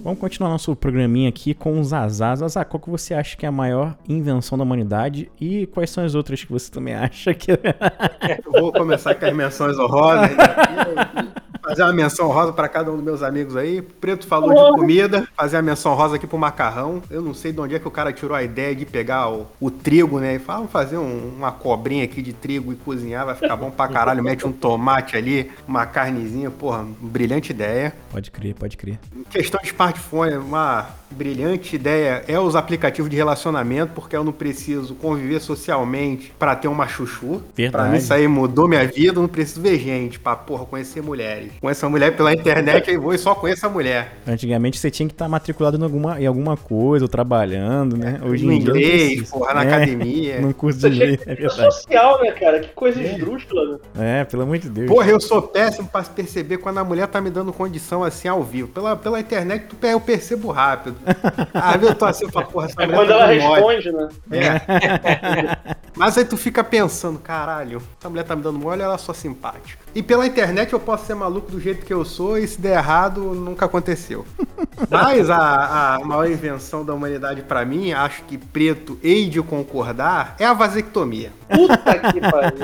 Vamos 0.02 0.18
continuar 0.18 0.50
nosso 0.50 0.74
programinha 0.74 1.28
aqui 1.28 1.54
com 1.54 1.78
os 1.78 1.88
Zazá. 1.88 2.34
Zazá, 2.34 2.64
qual 2.64 2.80
que 2.80 2.90
você 2.90 3.14
acha 3.14 3.36
que 3.36 3.46
é 3.46 3.48
a 3.48 3.52
maior 3.52 3.96
invenção 4.08 4.58
da 4.58 4.64
humanidade? 4.64 5.30
E 5.40 5.64
quais 5.68 5.90
são 5.90 6.04
as 6.04 6.16
outras 6.16 6.42
que 6.42 6.50
você 6.50 6.68
também 6.68 6.92
acha 6.96 7.32
que 7.32 7.52
é? 7.52 8.40
Eu 8.44 8.60
vou 8.60 8.72
começar 8.72 9.14
com 9.14 9.26
as 9.26 9.32
menções 9.32 9.78
honrosas. 9.78 10.30
Fazer 11.62 11.82
uma 11.82 11.92
menção 11.92 12.28
rosa 12.28 12.52
pra 12.52 12.68
cada 12.68 12.90
um 12.90 12.96
dos 12.96 13.04
meus 13.04 13.22
amigos 13.22 13.56
aí. 13.56 13.80
Preto 13.82 14.26
falou 14.26 14.52
de 14.72 14.78
comida, 14.80 15.28
fazer 15.36 15.56
a 15.58 15.62
menção 15.62 15.94
rosa 15.94 16.16
aqui 16.16 16.26
pro 16.26 16.36
macarrão. 16.38 17.02
Eu 17.10 17.22
não 17.22 17.32
sei 17.34 17.52
de 17.52 17.60
onde 17.60 17.74
é 17.74 17.78
que 17.78 17.86
o 17.86 17.90
cara 17.90 18.12
tirou 18.12 18.36
a 18.36 18.42
ideia 18.42 18.74
de 18.74 18.84
pegar 18.84 19.30
o, 19.30 19.46
o 19.60 19.70
trigo, 19.70 20.18
né? 20.18 20.34
E 20.34 20.38
fala, 20.38 20.58
vamos 20.58 20.72
fazer 20.72 20.96
um- 20.98 21.32
uma 21.36 21.52
cobrinha 21.52 22.04
aqui 22.04 22.20
de 22.20 22.32
trigo 22.32 22.72
e 22.72 22.76
cozinhar, 22.76 23.24
vai 23.26 23.34
ficar 23.34 23.56
bom 23.56 23.70
pra 23.70 23.88
caralho. 23.88 24.22
Mete 24.22 24.46
um 24.46 24.52
tomate 24.52 25.16
ali, 25.16 25.50
uma 25.68 25.86
carnezinha, 25.86 26.50
porra, 26.50 26.84
brilhante 27.00 27.52
ideia. 27.52 27.94
Pode 28.10 28.30
crer, 28.30 28.54
pode 28.54 28.76
crer. 28.76 28.98
Em 29.16 29.22
questão 29.24 29.60
de 29.62 29.68
smartphone, 29.68 30.36
uma 30.36 30.86
brilhante 31.10 31.76
ideia 31.76 32.24
é 32.26 32.38
os 32.40 32.56
aplicativos 32.56 33.10
de 33.10 33.16
relacionamento, 33.16 33.92
porque 33.94 34.16
eu 34.16 34.24
não 34.24 34.32
preciso 34.32 34.94
conviver 34.94 35.40
socialmente 35.40 36.32
pra 36.38 36.56
ter 36.56 36.68
uma 36.68 36.88
chuchu. 36.88 37.42
Verdade. 37.54 37.70
Pra 37.70 37.84
mim 37.92 37.98
isso 37.98 38.12
aí 38.12 38.26
mudou 38.26 38.66
minha 38.66 38.86
vida, 38.86 39.18
eu 39.18 39.22
não 39.22 39.28
preciso 39.28 39.60
ver 39.60 39.78
gente 39.78 40.18
pra, 40.18 40.34
porra, 40.34 40.64
conhecer 40.64 41.02
mulheres. 41.02 41.51
Conheço 41.60 41.86
a 41.86 41.88
mulher 41.88 42.16
pela 42.16 42.32
internet, 42.32 42.90
aí 42.90 42.96
vou 42.96 43.14
e 43.14 43.18
só 43.18 43.34
conheço 43.34 43.64
a 43.66 43.68
mulher. 43.68 44.14
Antigamente 44.26 44.78
você 44.78 44.90
tinha 44.90 45.06
que 45.08 45.14
estar 45.14 45.28
matriculado 45.28 45.76
em 45.78 45.82
alguma, 45.82 46.20
em 46.20 46.26
alguma 46.26 46.56
coisa, 46.56 47.04
ou 47.04 47.08
trabalhando, 47.08 47.96
né? 47.96 48.20
Hoje 48.24 48.44
no 48.44 48.52
em 48.52 48.58
dia. 48.58 48.68
inglês, 48.70 49.12
precisa. 49.18 49.32
porra, 49.38 49.54
na 49.54 49.64
É, 49.64 49.66
academia. 49.74 50.40
Num 50.42 50.52
curso 50.52 50.78
de 50.80 50.86
inglês, 50.96 51.20
é 51.26 51.34
verdade. 51.34 51.74
social, 51.74 52.20
né, 52.22 52.30
cara? 52.32 52.60
Que 52.60 52.68
coisa 52.68 53.00
esdrúxula, 53.02 53.78
né? 53.94 54.20
É, 54.20 54.24
pelo 54.24 54.42
amor 54.42 54.58
de 54.58 54.68
Deus. 54.68 54.88
Porra, 54.88 55.08
eu 55.10 55.20
sou 55.20 55.42
péssimo 55.42 55.88
pra 55.88 56.02
perceber 56.02 56.58
quando 56.58 56.78
a 56.78 56.84
mulher 56.84 57.06
tá 57.06 57.20
me 57.20 57.30
dando 57.30 57.52
condição 57.52 58.02
assim 58.02 58.28
ao 58.28 58.42
vivo. 58.42 58.68
Pela, 58.68 58.96
pela 58.96 59.20
internet, 59.20 59.66
tu, 59.68 59.76
eu 59.86 60.00
percebo 60.00 60.50
rápido. 60.50 60.96
Às 61.54 61.72
vezes 61.74 61.88
eu 61.90 61.94
tô 61.94 62.04
assim, 62.04 62.24
eu 62.24 62.30
falo, 62.32 62.46
porra, 62.46 62.66
essa 62.66 62.82
É 62.82 62.86
mulher 62.86 62.98
quando 62.98 63.08
tá 63.08 63.14
ela 63.14 63.26
mole. 63.48 63.62
responde, 63.78 63.92
né? 63.92 64.08
É. 64.32 65.76
Mas 65.96 66.16
aí 66.16 66.24
tu 66.24 66.36
fica 66.36 66.64
pensando, 66.64 67.18
caralho, 67.18 67.82
essa 68.00 68.08
mulher 68.08 68.24
tá 68.24 68.34
me 68.34 68.42
dando 68.42 68.58
mole, 68.58 68.80
ela 68.82 68.94
é 68.94 68.98
só 68.98 69.12
simpática. 69.12 69.78
E 69.94 70.02
pela 70.02 70.26
internet 70.26 70.72
eu 70.72 70.80
posso 70.80 71.04
ser 71.06 71.14
maluco 71.14 71.41
do 71.50 71.60
jeito 71.60 71.84
que 71.84 71.92
eu 71.92 72.04
sou 72.04 72.38
e 72.38 72.46
se 72.46 72.60
der 72.60 72.76
errado, 72.78 73.20
nunca 73.34 73.66
aconteceu. 73.66 74.24
Mas 74.90 75.30
a, 75.30 75.94
a 75.96 75.98
maior 76.04 76.28
invenção 76.28 76.84
da 76.84 76.92
humanidade 76.94 77.42
pra 77.42 77.64
mim, 77.64 77.92
acho 77.92 78.22
que 78.24 78.36
preto 78.38 78.98
hei 79.02 79.28
de 79.28 79.40
concordar, 79.42 80.34
é 80.38 80.44
a 80.44 80.52
vasectomia. 80.52 81.30
Puta 81.48 81.98
que 81.98 82.20
pariu. 82.20 82.58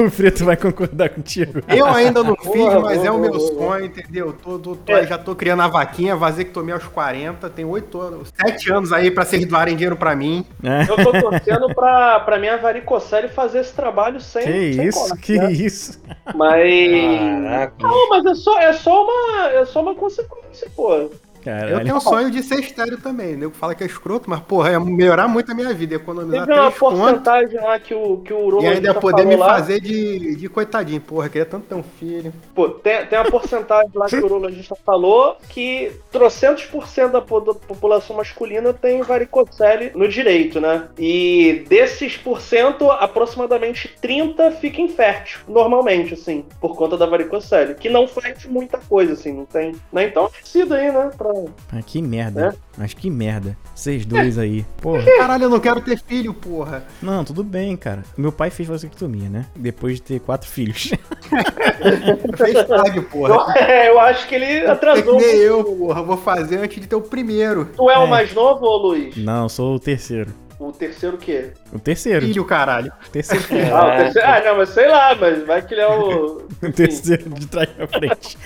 o 0.06 0.10
Preto 0.10 0.44
vai 0.44 0.56
concordar 0.56 1.10
contigo. 1.10 1.60
Eu 1.68 1.86
ainda 1.86 2.22
não 2.24 2.34
fiz, 2.36 2.46
Boa, 2.52 2.80
mas 2.80 2.96
boa, 2.98 3.06
é 3.06 3.10
o 3.10 3.18
meu 3.18 3.38
sonho, 3.38 3.84
entendeu? 3.84 4.32
Tô, 4.32 4.58
tô- 4.58 4.76
tô- 4.76 4.92
É. 4.92 5.06
Já 5.06 5.18
tô 5.18 5.34
criando 5.34 5.62
a 5.62 5.68
vaquinha, 5.68 6.16
vasectomia 6.16 6.74
aos 6.74 6.84
40, 6.84 7.50
tem 7.50 7.64
8 7.64 8.00
anos, 8.00 8.32
7 8.44 8.72
anos 8.72 8.92
aí 8.92 9.10
pra 9.10 9.24
vocês 9.24 9.44
doarem 9.46 9.76
dinheiro 9.76 9.96
pra 9.96 10.16
mim. 10.16 10.44
É. 10.62 10.82
Eu 10.90 10.96
tô 10.96 11.12
torcendo 11.12 11.74
pra, 11.74 12.20
pra 12.20 12.38
minha 12.38 12.56
varicocele 12.56 13.28
fazer 13.28 13.60
esse 13.60 13.72
trabalho 13.74 14.20
sem. 14.20 14.42
Que 14.42 14.72
sem 14.74 14.86
isso, 14.88 15.16
que 15.16 15.38
né? 15.38 15.52
isso. 15.52 16.00
Mas. 16.34 17.42
Caraca. 17.44 17.71
Não, 17.78 18.08
mas 18.08 18.24
é 18.24 18.34
só, 18.34 18.58
é 18.58 18.72
só 18.72 19.04
uma. 19.04 19.48
É 19.50 19.64
só 19.64 19.80
uma 19.80 19.94
consequência, 19.94 20.70
pô. 20.74 21.10
Caralho. 21.42 21.74
Eu 21.76 21.84
tenho 21.84 21.96
o 21.96 22.00
sonho 22.00 22.30
de 22.30 22.42
ser 22.42 22.60
estéreo 22.60 22.98
também. 22.98 23.36
Nego 23.36 23.52
fala 23.52 23.74
que 23.74 23.82
é 23.82 23.86
escroto, 23.86 24.28
mas, 24.28 24.40
porra, 24.40 24.70
é 24.70 24.78
melhorar 24.78 25.28
muito 25.28 25.50
a 25.50 25.54
minha 25.54 25.72
vida, 25.74 25.94
economizar 25.96 26.46
Teve 26.46 26.58
uma 26.58 26.70
3 26.70 26.78
contos 26.78 26.98
porcentagem 27.00 27.60
lá 27.60 27.78
que 27.78 27.94
o, 27.94 28.18
que 28.18 28.32
o 28.32 28.62
e 28.62 28.66
ainda 28.66 28.94
poder 28.94 29.26
me 29.26 29.36
lá. 29.36 29.48
fazer 29.48 29.80
de, 29.80 30.36
de 30.36 30.48
coitadinho. 30.48 31.00
Porra, 31.00 31.28
queria 31.28 31.46
tanto 31.46 31.66
ter 31.66 31.74
um 31.74 31.82
filho. 31.82 32.32
Pô, 32.54 32.68
tem, 32.68 33.04
tem 33.06 33.18
uma 33.18 33.30
porcentagem 33.30 33.90
lá 33.94 34.06
que 34.06 34.16
o 34.16 34.24
urologista 34.24 34.76
falou 34.86 35.36
que 35.48 35.92
trocentos 36.10 36.64
por 36.64 36.86
cento 36.86 37.12
da 37.12 37.20
po- 37.20 37.40
da 37.40 37.54
população 37.54 38.16
masculina 38.16 38.72
tem 38.72 39.02
varicocele 39.02 39.92
no 39.94 40.08
direito, 40.08 40.60
né? 40.60 40.88
E 40.98 41.64
desses 41.68 42.16
por 42.16 42.40
cento, 42.40 42.90
aproximadamente 42.90 43.94
30 44.00 44.50
fica 44.52 44.80
infértil, 44.80 45.40
normalmente, 45.48 46.14
assim, 46.14 46.44
por 46.60 46.76
conta 46.76 46.96
da 46.96 47.06
varicocele. 47.06 47.74
Que 47.74 47.88
não 47.88 48.06
faz 48.06 48.44
muita 48.46 48.78
coisa, 48.78 49.14
assim, 49.14 49.32
não 49.32 49.44
tem. 49.46 49.72
Né? 49.92 50.04
Então, 50.04 50.30
decida 50.42 50.76
aí, 50.76 50.90
né? 50.92 51.10
Pra... 51.16 51.31
Ah, 51.72 51.82
que 51.84 52.00
merda. 52.02 52.54
Mas 52.76 52.94
que 52.94 53.10
merda. 53.10 53.56
Vocês 53.74 54.04
dois 54.06 54.38
aí. 54.38 54.64
Porra. 54.80 55.04
Caralho, 55.18 55.44
eu 55.44 55.50
não 55.50 55.60
quero 55.60 55.80
ter 55.80 55.98
filho, 55.98 56.32
porra. 56.32 56.84
Não, 57.02 57.24
tudo 57.24 57.42
bem, 57.44 57.76
cara. 57.76 58.02
Meu 58.16 58.32
pai 58.32 58.50
fez 58.50 58.68
vasectomia, 58.68 59.28
né? 59.28 59.46
Depois 59.56 59.96
de 59.96 60.02
ter 60.02 60.20
quatro 60.20 60.48
filhos. 60.48 60.90
Fez 62.36 62.66
tarde, 62.66 63.00
porra. 63.02 63.58
Eu 63.86 63.98
acho 64.00 64.26
que 64.28 64.34
ele 64.34 64.44
É 64.44 64.70
atrasou. 64.70 65.18
nem 65.18 65.36
eu, 65.36 65.64
porra. 65.64 66.02
Vou 66.02 66.16
fazer 66.16 66.58
antes 66.58 66.80
de 66.80 66.86
ter 66.86 66.94
o 66.96 67.00
primeiro. 67.02 67.68
Tu 67.76 67.90
é, 67.90 67.94
É. 67.94 67.98
o 67.98 68.06
mais 68.06 68.32
novo, 68.34 68.64
ô 68.64 68.76
Luiz? 68.76 69.16
Não, 69.16 69.44
eu 69.44 69.48
sou 69.48 69.74
o 69.74 69.78
terceiro. 69.80 70.30
O 70.68 70.72
terceiro 70.72 71.16
o 71.16 71.18
quê? 71.18 71.50
O 71.72 71.78
terceiro. 71.78 72.24
Filho, 72.26 72.44
caralho. 72.44 72.92
Terceiro 73.10 73.42
filho. 73.44 73.74
Ah, 73.74 73.86
o 73.86 73.96
terceiro... 74.02 74.28
ah, 74.28 74.42
não, 74.44 74.56
mas 74.58 74.68
sei 74.68 74.88
lá, 74.88 75.14
mas 75.14 75.44
vai 75.46 75.60
que 75.62 75.74
ele 75.74 75.80
é 75.80 75.88
o. 75.88 76.42
O 76.62 76.70
terceiro 76.72 77.28
de 77.30 77.46
trás 77.48 77.68
pra 77.70 77.88
frente. 77.88 78.38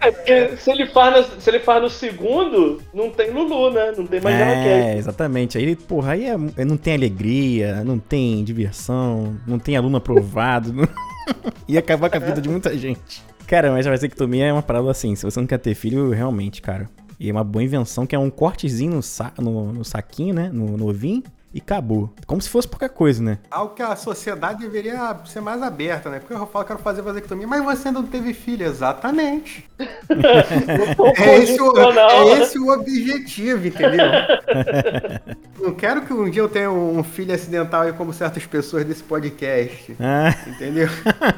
É 0.00 0.10
porque 0.10 0.56
se 0.56 0.70
ele, 0.70 0.86
faz 0.86 1.14
no, 1.34 1.40
se 1.40 1.50
ele 1.50 1.60
faz 1.60 1.82
no 1.82 1.88
segundo, 1.88 2.82
não 2.92 3.10
tem 3.10 3.30
Lulu, 3.30 3.70
né? 3.72 3.92
Não 3.96 4.06
tem 4.06 4.20
mais 4.20 4.36
É, 4.36 4.96
exatamente. 4.96 5.56
Aí, 5.56 5.76
porra, 5.76 6.12
aí 6.12 6.26
é- 6.26 6.64
não 6.64 6.76
tem 6.76 6.94
alegria, 6.94 7.82
não 7.84 7.98
tem 7.98 8.42
diversão, 8.44 9.36
não 9.46 9.58
tem 9.58 9.76
aluno 9.76 9.96
aprovado. 9.96 10.72
não- 10.72 10.88
Ia 11.68 11.78
acabar 11.80 12.10
com 12.10 12.16
a 12.16 12.20
vida 12.20 12.40
de 12.40 12.48
muita 12.48 12.76
gente. 12.76 13.22
Cara, 13.46 13.70
mas 13.70 13.86
a 13.86 13.90
vasectomia 13.90 14.46
é 14.46 14.52
uma 14.52 14.62
parada 14.62 14.90
assim, 14.90 15.14
se 15.14 15.24
você 15.24 15.38
não 15.38 15.46
quer 15.46 15.58
ter 15.58 15.74
filho, 15.74 16.10
realmente, 16.10 16.62
cara. 16.62 16.88
E 17.18 17.28
é 17.28 17.32
uma 17.32 17.44
boa 17.44 17.62
invenção 17.62 18.06
que 18.06 18.14
é 18.14 18.18
um 18.18 18.30
cortezinho 18.30 18.94
no, 18.94 19.02
sa 19.02 19.32
no, 19.38 19.72
no 19.72 19.84
saquinho, 19.84 20.34
né? 20.34 20.50
No, 20.52 20.76
no 20.76 20.88
ovinho. 20.88 21.22
E 21.54 21.58
acabou. 21.58 22.12
Como 22.26 22.42
se 22.42 22.48
fosse 22.48 22.66
pouca 22.66 22.88
coisa, 22.88 23.22
né? 23.22 23.38
Algo 23.48 23.76
que 23.76 23.82
a 23.82 23.94
sociedade 23.94 24.58
deveria 24.58 25.16
ser 25.24 25.40
mais 25.40 25.62
aberta, 25.62 26.10
né? 26.10 26.18
Porque 26.18 26.34
eu 26.34 26.44
falo 26.48 26.64
que 26.64 26.72
quero 26.72 26.82
fazer 26.82 27.00
vasectomia, 27.00 27.46
mas 27.46 27.62
você 27.62 27.86
ainda 27.86 28.00
não 28.00 28.08
teve 28.08 28.34
filho. 28.34 28.66
Exatamente. 28.66 29.64
É 31.16 31.38
esse, 31.38 31.60
o, 31.60 31.78
é 31.78 32.40
esse 32.40 32.58
o 32.58 32.72
objetivo, 32.72 33.66
entendeu? 33.66 34.06
não 35.60 35.74
quero 35.74 36.02
que 36.02 36.12
um 36.12 36.28
dia 36.28 36.42
eu 36.42 36.48
tenha 36.48 36.70
um 36.70 37.02
filho 37.02 37.34
acidental 37.34 37.82
aí 37.82 37.92
como 37.92 38.12
certas 38.12 38.44
pessoas 38.46 38.84
desse 38.84 39.02
podcast. 39.02 39.96
Ah, 40.00 40.34
Entendeu? 40.48 40.88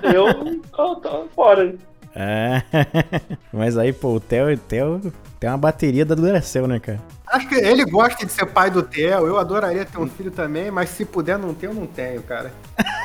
Eu 0.03 0.61
tô, 0.71 0.97
tô 0.97 1.27
fora. 1.35 1.75
Ah. 2.17 2.63
Mas 3.53 3.77
aí, 3.77 3.93
pô, 3.93 4.15
o 4.15 4.21
Theo, 4.21 4.53
o 4.53 4.57
Theo 4.57 5.13
tem 5.39 5.51
uma 5.51 5.59
bateria 5.59 6.05
da 6.05 6.15
Duracell, 6.15 6.67
né, 6.67 6.81
cara? 6.81 6.99
Acho 7.27 7.49
que 7.49 7.57
ele 7.57 7.85
gosta 7.85 8.25
de 8.25 8.33
ser 8.33 8.47
pai 8.47 8.71
do 8.71 8.83
Theo. 8.83 9.27
Eu 9.27 9.37
adoraria 9.39 9.85
ter 9.85 9.99
um 9.99 10.09
filho 10.09 10.31
também, 10.31 10.71
mas 10.71 10.89
se 10.91 11.05
puder 11.05 11.39
não 11.39 11.53
ter, 11.53 11.67
eu 11.67 11.75
não 11.75 11.87
tenho, 11.87 12.23
cara. 12.23 12.53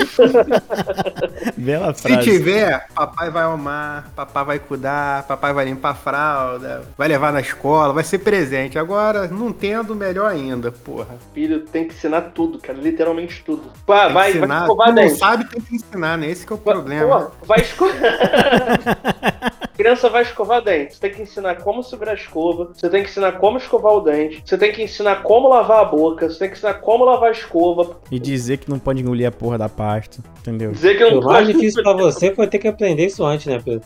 Bela 1.56 1.94
Se 1.94 2.02
frase. 2.02 2.30
tiver, 2.30 2.86
papai 2.94 3.30
vai 3.30 3.42
amar, 3.44 4.10
papai 4.14 4.44
vai 4.44 4.58
cuidar, 4.58 5.24
papai 5.26 5.52
vai 5.52 5.64
limpar 5.66 5.90
a 5.90 5.94
fralda, 5.94 6.82
vai 6.96 7.08
levar 7.08 7.32
na 7.32 7.40
escola, 7.40 7.92
vai 7.92 8.04
ser 8.04 8.18
presente. 8.18 8.78
Agora, 8.78 9.28
não 9.28 9.52
tendo, 9.52 9.94
melhor 9.94 10.30
ainda, 10.30 10.70
porra. 10.72 11.16
Filho, 11.34 11.60
tem 11.66 11.86
que 11.86 11.94
ensinar 11.94 12.22
tudo, 12.34 12.58
cara. 12.58 12.78
Literalmente 12.78 13.42
tudo. 13.44 13.70
Pá, 13.86 14.04
Tem 14.06 14.14
vai, 14.14 14.32
que 14.32 14.38
vai 14.38 14.48
ensinar. 14.48 14.60
escovar 14.62 14.92
não 14.94 15.08
sabe, 15.10 15.44
tem 15.48 15.60
que 15.60 15.74
ensinar, 15.76 16.16
né? 16.18 16.28
Esse 16.30 16.46
que 16.46 16.52
é 16.52 16.56
o 16.56 16.58
Pô, 16.58 16.70
problema. 16.72 17.32
vai 17.46 17.60
escovar. 17.60 17.94
Criança 19.90 20.08
vai 20.08 20.22
escovar 20.22 20.62
dente. 20.62 20.94
Você 20.94 21.00
tem 21.00 21.10
que 21.10 21.22
ensinar 21.22 21.56
como 21.56 21.82
segurar 21.82 22.12
a 22.12 22.14
escova. 22.14 22.70
Você 22.72 22.88
tem 22.88 23.02
que 23.02 23.10
ensinar 23.10 23.32
como 23.32 23.58
escovar 23.58 23.92
o 23.94 24.00
dente. 24.00 24.40
Você 24.44 24.56
tem 24.56 24.70
que 24.70 24.82
ensinar 24.84 25.22
como 25.24 25.48
lavar 25.48 25.80
a 25.80 25.84
boca. 25.84 26.28
Você 26.30 26.38
tem 26.38 26.48
que 26.48 26.54
ensinar 26.56 26.74
como 26.74 27.04
lavar 27.04 27.30
a 27.30 27.32
escova. 27.32 27.96
E 28.08 28.18
dizer 28.20 28.58
que 28.58 28.70
não 28.70 28.78
pode 28.78 29.00
engolir 29.02 29.26
a 29.26 29.32
porra 29.32 29.58
da 29.58 29.68
pasta, 29.68 30.18
entendeu? 30.38 30.70
Dizer 30.70 30.96
que 30.96 31.10
não 31.10 31.18
O 31.18 31.24
mais 31.24 31.46
difícil 31.48 31.82
pra 31.82 31.92
você 31.92 32.32
foi 32.32 32.46
ter 32.46 32.58
que 32.60 32.68
aprender 32.68 33.06
isso 33.06 33.24
antes, 33.24 33.46
né, 33.46 33.60
Pedro? 33.64 33.82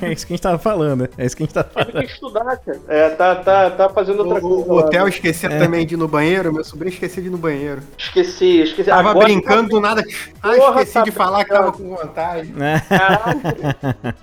É 0.00 0.12
isso 0.12 0.24
que 0.26 0.32
a 0.32 0.36
gente 0.36 0.42
tava 0.42 0.58
falando. 0.58 1.08
É 1.18 1.26
isso 1.26 1.36
que 1.36 1.42
a 1.42 1.46
gente 1.46 1.54
tava 1.54 1.68
falando. 1.70 1.92
Tem 1.92 2.06
que 2.06 2.12
estudar, 2.12 2.56
cara. 2.58 2.80
É, 2.86 3.10
tá, 3.10 3.34
tá, 3.36 3.70
tá 3.70 3.88
fazendo 3.88 4.20
outra 4.20 4.38
O, 4.38 4.40
coisa. 4.40 4.72
o 4.72 4.74
lá. 4.76 4.82
hotel 4.84 5.08
esquecendo 5.08 5.54
É. 5.54 5.58
também 5.58 5.84
de 5.84 5.94
ir 5.94 5.96
no 5.96 6.06
banheiro, 6.06 6.52
meu 6.52 6.62
sobrinho 6.62 6.92
esquecia 6.92 7.20
de 7.20 7.28
ir 7.28 7.32
no 7.32 7.38
banheiro. 7.38 7.82
Esqueci, 7.98 8.60
esqueci. 8.60 8.88
Tava 8.90 9.10
Agora- 9.10 9.24
brincando 9.26 9.68
do 9.70 9.80
nada. 9.80 10.04
Ah, 10.40 10.52
Porra, 10.54 10.82
esqueci 10.82 11.04
de 11.04 11.10
tá 11.10 11.16
falar 11.24 11.44
que 11.44 11.50
tava 11.50 11.70
brincando. 11.72 11.96
com 11.96 12.06
vontade. 12.06 12.54
Caralho, 12.88 13.40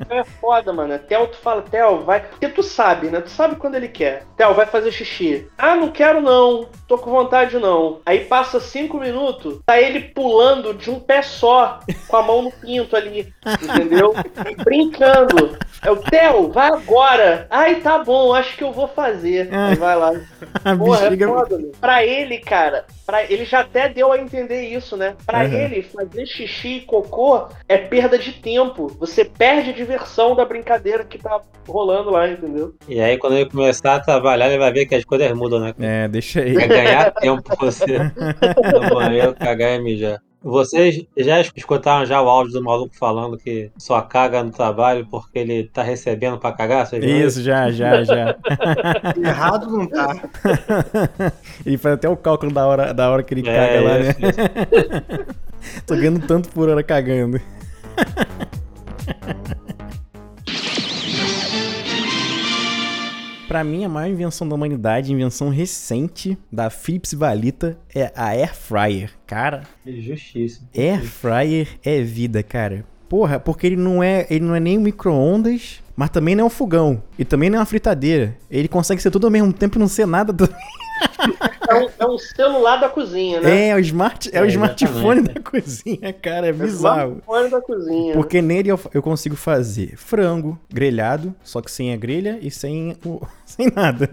é 0.09 0.23
foda, 0.39 0.71
mano. 0.73 0.93
Theo, 1.25 1.27
tu 1.27 1.37
fala, 1.37 1.61
Theo, 1.61 1.99
vai. 2.01 2.21
Porque 2.21 2.47
tu 2.49 2.63
sabe, 2.63 3.07
né? 3.09 3.21
Tu 3.21 3.29
sabe 3.29 3.55
quando 3.55 3.75
ele 3.75 3.87
quer. 3.87 4.25
Theo, 4.37 4.53
vai 4.53 4.65
fazer 4.65 4.91
xixi. 4.91 5.47
Ah, 5.57 5.75
não 5.75 5.91
quero 5.91 6.21
não. 6.21 6.67
Tô 6.87 6.97
com 6.97 7.09
vontade 7.09 7.57
não. 7.57 7.99
Aí 8.05 8.19
passa 8.25 8.59
cinco 8.59 8.99
minutos, 8.99 9.59
tá 9.65 9.81
ele 9.81 9.99
pulando 10.01 10.73
de 10.73 10.89
um 10.91 10.99
pé 10.99 11.21
só, 11.23 11.79
com 12.07 12.17
a 12.17 12.21
mão 12.21 12.41
no 12.43 12.51
pinto 12.51 12.95
ali. 12.95 13.33
Entendeu? 13.61 14.13
E 14.49 14.55
brincando. 14.63 15.57
É 15.83 15.91
o 15.91 15.97
Theo, 15.97 16.51
vai 16.51 16.67
agora. 16.69 17.47
Ai, 17.49 17.75
tá 17.75 18.03
bom, 18.03 18.33
acho 18.33 18.55
que 18.57 18.63
eu 18.63 18.71
vou 18.71 18.87
fazer. 18.87 19.49
Aí 19.53 19.75
vai 19.75 19.95
lá. 19.95 20.11
A 20.63 20.75
Porra, 20.75 20.99
é 21.05 21.09
bexiga. 21.09 21.27
foda, 21.27 21.57
meu. 21.57 21.71
Pra 21.79 22.03
ele, 22.05 22.39
cara, 22.39 22.85
pra, 23.05 23.23
ele 23.23 23.45
já 23.45 23.59
até 23.59 23.87
deu 23.89 24.11
a 24.11 24.17
entender 24.19 24.67
isso, 24.69 24.95
né? 24.97 25.15
Pra 25.25 25.39
Uhum. 25.45 25.53
ele, 25.53 25.81
fazer 25.83 26.25
xixi 26.25 26.77
e 26.77 26.81
cocô 26.81 27.45
é 27.67 27.77
perda 27.77 28.17
de 28.17 28.31
tempo. 28.31 28.87
Você 28.99 29.23
perde 29.25 29.69
a 29.71 29.73
diversão 29.73 30.35
da 30.35 30.43
brincadeira 30.45 31.03
que 31.03 31.17
tá 31.19 31.39
rolando 31.67 32.09
lá, 32.09 32.27
entendeu? 32.27 32.73
E 32.87 32.99
aí, 32.99 33.17
quando 33.17 33.35
ele 33.37 33.49
começar 33.49 33.95
a 33.95 33.99
trabalhar, 33.99 34.47
ele 34.47 34.57
vai 34.57 34.71
ver 34.71 34.85
que 34.87 34.95
as 34.95 35.03
coisas 35.05 35.31
mudam, 35.33 35.59
né? 35.59 35.73
É, 35.79 36.07
deixa 36.07 36.41
aí. 36.41 36.55
Ganhar 36.83 37.11
tempo 37.11 37.43
você 37.59 37.97
no 37.99 38.89
banheiro, 38.93 39.33
cagar 39.35 39.79
e 39.79 39.83
mijar. 39.83 40.19
Vocês 40.47 41.03
já 41.17 41.41
escutaram 41.41 42.05
já 42.05 42.21
o 42.21 42.29
áudio 42.29 42.53
do 42.53 42.63
maluco 42.63 42.95
falando 42.95 43.35
que 43.35 43.71
só 43.79 43.99
caga 44.01 44.43
no 44.43 44.51
trabalho 44.51 45.07
porque 45.09 45.39
ele 45.39 45.63
tá 45.63 45.81
recebendo 45.81 46.37
pra 46.37 46.51
cagar? 46.51 46.85
Vocês 46.85 47.03
Isso, 47.03 47.41
já, 47.41 47.71
já, 47.71 48.03
já. 48.03 48.35
Errado 49.17 49.67
não 49.71 49.87
tá. 49.87 50.15
Ele 51.65 51.79
faz 51.79 51.95
até 51.95 52.07
o 52.07 52.15
cálculo 52.15 52.51
da 52.51 52.67
hora, 52.67 52.93
da 52.93 53.09
hora 53.09 53.23
que 53.23 53.33
ele 53.33 53.49
É, 53.49 53.55
caga 53.55 53.81
lá, 53.81 53.99
isso, 53.99 54.21
né? 54.21 54.29
isso. 54.29 55.81
Tô 55.87 55.95
ganhando 55.95 56.27
tanto 56.27 56.49
por 56.49 56.69
hora 56.69 56.83
cagando. 56.83 57.41
Pra 63.47 63.63
mim, 63.63 63.85
a 63.85 63.89
maior 63.89 64.09
invenção 64.09 64.47
da 64.49 64.55
humanidade, 64.55 65.13
invenção 65.13 65.49
recente 65.49 66.37
da 66.51 66.69
Philips 66.69 67.13
Valita, 67.13 67.77
é 67.93 68.11
a 68.15 68.29
Air 68.29 68.55
Fryer. 68.55 69.11
Cara, 69.27 69.63
Justiça. 69.85 70.61
Air 70.75 71.03
Fryer 71.03 71.67
é 71.83 72.01
vida, 72.01 72.41
cara. 72.41 72.83
Porra, 73.07 73.39
porque 73.39 73.67
ele 73.67 73.75
não 73.75 74.01
é, 74.01 74.25
ele 74.31 74.43
não 74.43 74.55
é 74.55 74.59
nem 74.59 74.79
um 74.79 74.81
micro-ondas, 74.81 75.79
mas 75.95 76.09
também 76.09 76.35
não 76.35 76.45
é 76.45 76.47
um 76.47 76.49
fogão. 76.49 77.03
E 77.19 77.23
também 77.23 77.49
não 77.49 77.57
é 77.57 77.59
uma 77.59 77.65
fritadeira. 77.65 78.35
Ele 78.49 78.67
consegue 78.67 79.01
ser 79.01 79.11
tudo 79.11 79.27
ao 79.27 79.31
mesmo 79.31 79.53
tempo 79.53 79.77
e 79.77 79.79
não 79.79 79.87
ser 79.87 80.07
nada. 80.07 80.33
Do... 80.33 80.49
É 81.69 81.75
um, 81.75 81.89
é 81.99 82.05
um 82.05 82.17
celular 82.17 82.77
da 82.77 82.89
cozinha, 82.89 83.41
né? 83.41 83.65
É, 83.65 83.67
é 83.69 83.75
o, 83.75 83.79
smart, 83.79 84.29
é 84.33 84.41
o 84.41 84.45
É, 84.45 84.47
smartphone 84.47 85.19
exatamente. 85.19 85.33
da 85.33 85.41
cozinha, 85.51 86.13
cara. 86.13 86.47
É 86.47 86.49
É 86.49 86.53
o 86.53 86.55
bizarro. 86.57 87.21
smartphone 87.23 87.49
da 87.49 87.61
cozinha. 87.61 88.13
Porque 88.13 88.41
nele 88.41 88.69
eu, 88.69 88.79
eu 88.93 89.01
consigo 89.01 89.35
fazer 89.35 89.95
frango 89.97 90.57
grelhado, 90.71 91.33
só 91.43 91.61
que 91.61 91.71
sem 91.71 91.93
a 91.93 91.97
grelha 91.97 92.37
e 92.41 92.49
sem 92.51 92.95
o, 93.05 93.21
sem 93.45 93.71
nada. 93.75 94.09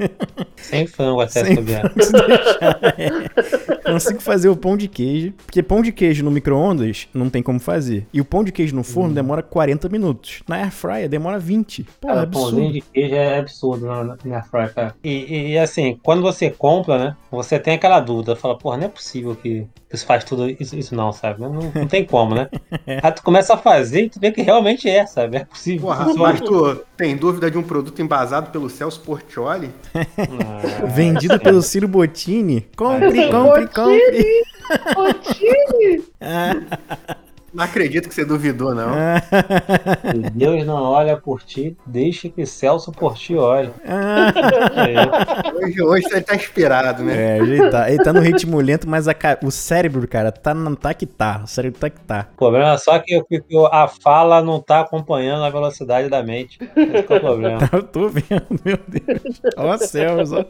Sem 0.57 0.87
frango 0.87 1.21
até 1.21 1.45
Sem 1.45 1.57
frango, 1.57 1.88
se 2.03 2.12
deixar, 2.12 2.81
é. 2.99 3.93
Consigo 3.93 4.21
fazer 4.21 4.49
o 4.49 4.57
pão 4.57 4.77
de 4.77 4.88
queijo, 4.88 5.33
porque 5.45 5.62
pão 5.62 5.83
de 5.83 5.93
queijo 5.93 6.25
no 6.25 6.31
micro-ondas 6.31 7.09
não 7.12 7.29
tem 7.29 7.43
como 7.43 7.59
fazer. 7.61 8.07
E 8.12 8.21
o 8.21 8.25
pão 8.25 8.43
de 8.45 8.53
queijo 8.53 8.75
no 8.75 8.83
forno 8.85 9.15
demora 9.15 9.43
40 9.43 9.88
minutos. 9.88 10.43
Na 10.49 10.57
air 10.57 10.71
fryer 10.71 11.09
demora 11.09 11.38
20. 11.38 11.85
Pô, 12.01 12.09
é 12.09 12.15
Cara, 12.15 12.27
pãozinho 12.27 12.69
absurdo. 12.69 12.73
de 12.73 12.81
queijo 12.81 13.15
é 13.15 13.38
absurdo 13.38 13.87
na, 13.87 14.17
na, 14.25 14.43
fry, 14.43 14.69
cara. 14.75 14.95
E, 15.03 15.11
e- 15.11 15.53
e, 15.53 15.59
assim, 15.59 15.99
quando 16.03 16.23
você 16.23 16.51
compra, 16.51 16.99
né? 16.99 17.17
Você 17.33 17.59
tem 17.59 17.75
aquela 17.75 17.99
dúvida, 17.99 18.37
fala, 18.37 18.59
porra, 18.59 18.77
não 18.77 18.85
é 18.85 18.88
possível 18.88 19.35
que 19.35 19.66
isso 19.90 20.05
faz 20.05 20.23
tudo 20.23 20.51
isso, 20.61 20.77
isso 20.77 20.95
não, 20.95 21.11
sabe? 21.12 21.40
Não, 21.40 21.51
não 21.51 21.87
tem 21.87 22.05
como, 22.05 22.35
né? 22.35 22.49
Aí 23.03 23.12
tu 23.12 23.23
começa 23.23 23.55
a 23.55 23.57
fazer 23.57 24.05
e 24.05 24.11
tu 24.11 24.21
vê 24.21 24.31
que 24.31 24.42
realmente 24.42 24.88
é, 24.88 25.07
sabe? 25.07 25.38
É 25.38 25.45
possível. 25.47 25.88
Porra, 25.88 26.12
mas 26.14 26.42
tu 26.42 26.85
tem 26.95 27.16
dúvida 27.16 27.51
de 27.51 27.57
um 27.57 27.62
produto 27.62 28.03
embasado 28.03 28.51
pelo 28.51 28.68
Celso 28.68 29.01
Portioli? 29.01 29.71
Ah, 29.95 30.87
Vendido 30.87 31.40
pelo 31.40 31.62
Ciro 31.62 31.88
Bottini. 31.88 32.68
Compre, 32.77 33.31
compre, 33.31 33.66
compre. 33.68 34.42
Não 37.53 37.65
acredito 37.65 38.09
que 38.09 38.15
você 38.15 38.25
duvidou, 38.25 38.75
não. 38.75 38.93
se 40.11 40.31
Deus 40.31 40.65
não 40.65 40.83
olha 40.83 41.17
por 41.17 41.43
ti, 41.43 41.77
deixa 41.87 42.29
que 42.29 42.47
Celso 42.47 42.91
por 42.91 43.15
ti 43.15 43.37
olhe. 43.37 43.71
É, 43.85 45.53
Hoje, 45.55 45.83
hoje 45.83 46.07
ele 46.11 46.23
tá 46.23 46.35
inspirado, 46.35 47.03
né? 47.03 47.37
É, 47.37 47.38
ele 47.38 47.71
tá, 47.71 47.91
ele 47.91 48.03
tá 48.03 48.12
no 48.12 48.21
ritmo 48.21 48.59
lento, 48.61 48.88
mas 48.88 49.07
a 49.07 49.15
o 49.45 49.51
cérebro, 49.51 50.07
cara, 50.09 50.33
tá, 50.33 50.55
na- 50.55 50.75
tá 50.75 50.95
que 50.95 51.05
tá. 51.07 51.43
O 51.45 51.47
cérebro 51.47 51.79
tá 51.79 51.91
que 51.91 52.01
tá. 52.01 52.27
o 52.33 52.37
problema 52.37 52.73
é 52.73 52.79
só 52.79 52.99
que, 52.99 53.23
que 53.25 53.43
a 53.71 53.87
fala 53.87 54.43
não 54.43 54.61
tá 54.61 54.81
acompanhando 54.81 55.45
a 55.45 55.51
velocidade 55.51 56.09
da 56.09 56.23
mente. 56.23 56.59
Esse 56.75 57.03
que 57.03 57.12
é 57.12 57.17
o 57.17 57.21
problema. 57.21 57.59
Eu 57.73 57.83
tô 57.83 58.09
vendo, 58.09 58.47
meu 58.65 58.79
Deus. 58.88 59.41
Ó 59.57 59.77
céus, 59.77 60.33
ó. 60.33 60.45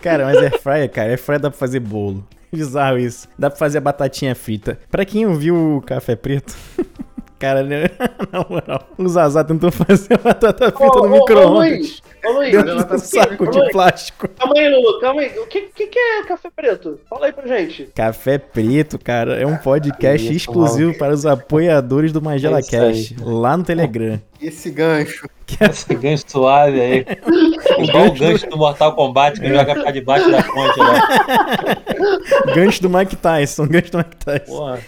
Cara, 0.00 0.24
mas 0.26 0.36
air 0.38 0.60
fryer, 0.60 0.90
cara, 0.90 1.08
air 1.10 1.18
fryer 1.18 1.40
dá 1.40 1.50
pra 1.50 1.58
fazer 1.58 1.80
bolo. 1.80 2.24
Bizarro 2.52 2.98
isso. 2.98 3.28
Dá 3.38 3.50
pra 3.50 3.58
fazer 3.58 3.78
a 3.78 3.80
batatinha 3.80 4.34
frita. 4.34 4.78
Pra 4.90 5.04
quem 5.04 5.26
ouviu 5.26 5.76
o 5.76 5.82
café 5.82 6.16
preto, 6.16 6.54
cara, 7.38 7.62
né? 7.62 7.84
na 8.32 8.44
moral, 8.48 8.88
o 8.96 9.08
Zazá 9.08 9.44
tentou 9.44 9.70
fazer 9.70 10.14
a 10.14 10.18
batata 10.18 10.70
frita 10.72 10.98
Ô, 10.98 11.06
no 11.06 11.14
ô, 11.14 11.16
ô, 11.16 11.20
micro-ondas. 11.20 11.70
Luiz, 11.70 12.02
ô, 12.24 12.32
Luiz, 12.32 12.52
Dentro 12.52 12.98
saco 12.98 13.44
Ô, 13.44 13.50
de 13.50 13.58
Luiz. 13.58 13.72
plástico. 13.72 14.28
calma 14.28 14.54
aí, 14.56 14.68
Lulu, 14.68 15.00
calma 15.00 15.20
aí. 15.22 15.38
O 15.38 15.46
que, 15.46 15.62
que, 15.74 15.86
que 15.86 15.98
é 15.98 16.22
café 16.24 16.50
preto? 16.54 17.00
Fala 17.08 17.26
aí 17.26 17.32
pra 17.32 17.46
gente. 17.46 17.84
Café 17.94 18.38
Preto, 18.38 18.98
cara, 18.98 19.36
é 19.36 19.46
um 19.46 19.56
podcast 19.56 20.34
exclusivo 20.34 20.96
para 20.98 21.12
os 21.12 21.24
apoiadores 21.26 22.12
do 22.12 22.20
Magela 22.22 22.58
É. 22.58 22.62
Cast, 22.62 23.16
lá 23.22 23.56
no 23.56 23.64
Telegram. 23.64 24.20
Esse 24.40 24.70
gancho. 24.70 25.28
Esse 25.60 25.94
gancho 25.94 26.24
suave 26.26 26.80
aí. 26.80 27.06
Igual 27.78 28.08
o 28.08 28.12
gancho 28.14 28.46
do 28.50 28.56
Mortal 28.56 28.94
Kombat 28.94 29.40
que 29.40 29.48
joga 29.48 29.74
pra 29.74 29.90
debaixo 29.90 30.30
da 30.30 30.42
ponte 30.42 30.78
né? 30.78 30.84
lá. 30.84 32.52
Gancho 32.54 32.82
do 32.82 32.90
Mike 32.90 33.16
Tyson, 33.16 33.66
gancho 33.66 33.92
do 33.92 33.98
Mike 33.98 34.16
Tyson. 34.16 34.44
Porra. 34.44 34.78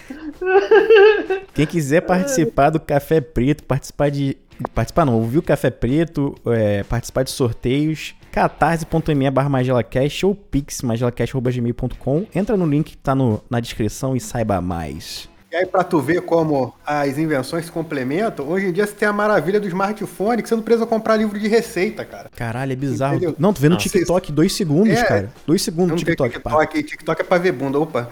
Quem 1.55 1.67
quiser 1.67 2.03
participar 2.03 2.71
do 2.71 2.81
Café 2.81 3.21
Preto, 3.21 3.65
participar 3.65 4.11
de. 4.11 4.37
Participar 4.75 5.05
não, 5.05 5.15
ouvir 5.15 5.39
o 5.39 5.43
Café 5.43 5.71
Preto, 5.71 6.35
é, 6.47 6.83
participar 6.83 7.23
de 7.23 7.31
sorteios, 7.31 8.15
catarse.me 8.33 9.31
barra 9.31 9.49
magelacast 9.49 10.27
ou 10.27 10.35
pix 10.35 10.83
magelacast.gmail.com. 10.83 12.27
Entra 12.35 12.57
no 12.57 12.67
link 12.67 12.91
que 12.91 12.97
tá 12.97 13.15
no, 13.15 13.41
na 13.49 13.61
descrição 13.61 14.17
e 14.17 14.21
saiba 14.21 14.61
mais. 14.61 15.29
E 15.51 15.57
aí, 15.57 15.65
pra 15.65 15.83
tu 15.83 15.99
ver 16.01 16.21
como 16.23 16.75
as 16.85 17.17
invenções 17.17 17.65
se 17.67 17.73
complementam, 17.73 18.47
hoje 18.49 18.67
em 18.67 18.73
dia 18.73 18.87
você 18.87 18.93
tem 18.93 19.09
a 19.09 19.13
maravilha 19.15 19.59
do 19.59 19.67
smartphone 19.67 20.43
que 20.43 20.49
você 20.49 20.55
não 20.55 20.63
precisa 20.63 20.85
comprar 20.87 21.17
livro 21.17 21.39
de 21.39 21.49
receita, 21.49 22.05
cara. 22.05 22.29
Caralho, 22.37 22.73
é 22.73 22.77
bizarro. 22.77 23.15
Entendeu? 23.15 23.35
Não, 23.39 23.55
tô 23.55 23.61
vendo 23.61 23.73
o 23.73 23.75
Não, 23.75 23.81
TikTok 23.81 24.31
dois 24.33 24.53
segundos, 24.53 24.93
É. 24.99 25.05
cara. 25.05 25.33
Dois 25.47 25.63
segundos 25.63 25.93
no 25.93 25.97
tem 26.05 26.15
TikTok. 26.17 26.41
pá. 26.41 26.51
TikTok, 26.51 26.83
TikTok 26.83 27.21
é 27.23 27.25
pra 27.25 27.39
ver 27.39 27.53
bunda, 27.53 27.79
opa. 27.79 28.11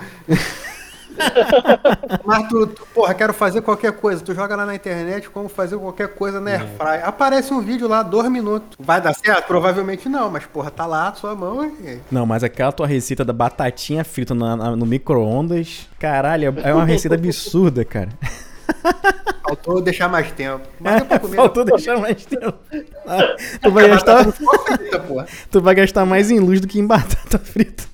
Mas 2.24 2.48
tu, 2.48 2.66
tu, 2.66 2.86
porra, 2.94 3.14
quero 3.14 3.32
fazer 3.32 3.60
qualquer 3.62 3.92
coisa. 3.92 4.22
Tu 4.22 4.34
joga 4.34 4.54
lá 4.56 4.66
na 4.66 4.74
internet 4.74 5.28
como 5.30 5.48
fazer 5.48 5.76
qualquer 5.78 6.08
coisa 6.08 6.40
na 6.40 6.50
Airfry. 6.52 7.02
Aparece 7.04 7.52
um 7.52 7.60
vídeo 7.60 7.88
lá, 7.88 8.02
dois 8.02 8.30
minutos. 8.30 8.76
Vai 8.78 9.00
dar 9.00 9.14
certo? 9.14 9.46
Provavelmente 9.46 10.08
não, 10.08 10.30
mas 10.30 10.44
porra, 10.46 10.70
tá 10.70 10.86
lá 10.86 11.08
a 11.08 11.14
sua 11.14 11.34
mão 11.34 11.64
e... 11.64 11.98
Não, 12.10 12.26
mas 12.26 12.42
aquela 12.44 12.72
tua 12.72 12.86
receita 12.86 13.24
da 13.24 13.32
batatinha 13.32 14.04
frita 14.04 14.34
na- 14.34 14.56
na- 14.56 14.76
no 14.76 14.86
micro-ondas, 14.86 15.88
caralho, 15.98 16.54
é 16.62 16.74
uma 16.74 16.84
receita 16.84 17.14
absurda, 17.14 17.84
cara. 17.84 18.08
Faltou 19.46 19.80
deixar 19.80 20.08
mais 20.08 20.30
tempo. 20.32 20.66
Mas 20.80 21.02
pra 21.04 21.18
comer. 21.20 21.36
Faltou 21.36 21.64
deixar 21.64 21.98
mais 21.98 22.26
tempo. 22.26 22.54
Ah, 23.06 23.36
tu, 23.62 23.70
vai 23.70 23.88
gastar, 23.88 24.26
tu 25.50 25.60
vai 25.60 25.74
gastar 25.74 26.04
mais 26.04 26.30
em 26.32 26.40
luz 26.40 26.60
do 26.60 26.66
que 26.66 26.80
em 26.80 26.86
batata 26.86 27.38
frita. 27.38 27.84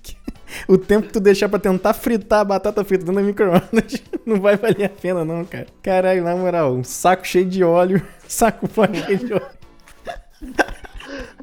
O 0.68 0.76
tempo 0.78 1.06
que 1.06 1.12
tu 1.12 1.20
deixar 1.20 1.48
pra 1.48 1.58
tentar 1.58 1.92
fritar 1.94 2.40
a 2.40 2.44
batata 2.44 2.84
frita 2.84 3.04
dentro 3.04 3.20
da 3.20 3.26
micro-ondas 3.26 4.02
não 4.26 4.40
vai 4.40 4.56
valer 4.56 4.84
a 4.84 4.88
pena, 4.88 5.24
não, 5.24 5.44
cara. 5.44 5.66
Caralho, 5.82 6.22
na 6.24 6.34
moral, 6.36 6.74
um 6.74 6.84
saco 6.84 7.26
cheio 7.26 7.46
de 7.46 7.62
óleo, 7.62 8.02
saco 8.26 8.66
forte 8.68 9.02
cheio 9.04 9.18
de 9.18 9.32
óleo. 9.34 9.46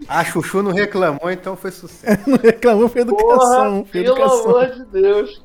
A 0.07 0.23
Chuchu 0.25 0.61
não 0.61 0.71
reclamou, 0.71 1.29
então 1.29 1.55
foi 1.55 1.71
sucesso. 1.71 2.29
Não 2.29 2.37
reclamou, 2.37 2.89
foi 2.89 3.01
educação. 3.01 3.83
Porra, 3.83 3.85
foi 3.85 4.03
pelo 4.03 4.15
educação. 4.15 4.49
amor 4.49 4.67
de 4.67 4.85
Deus. 4.85 5.41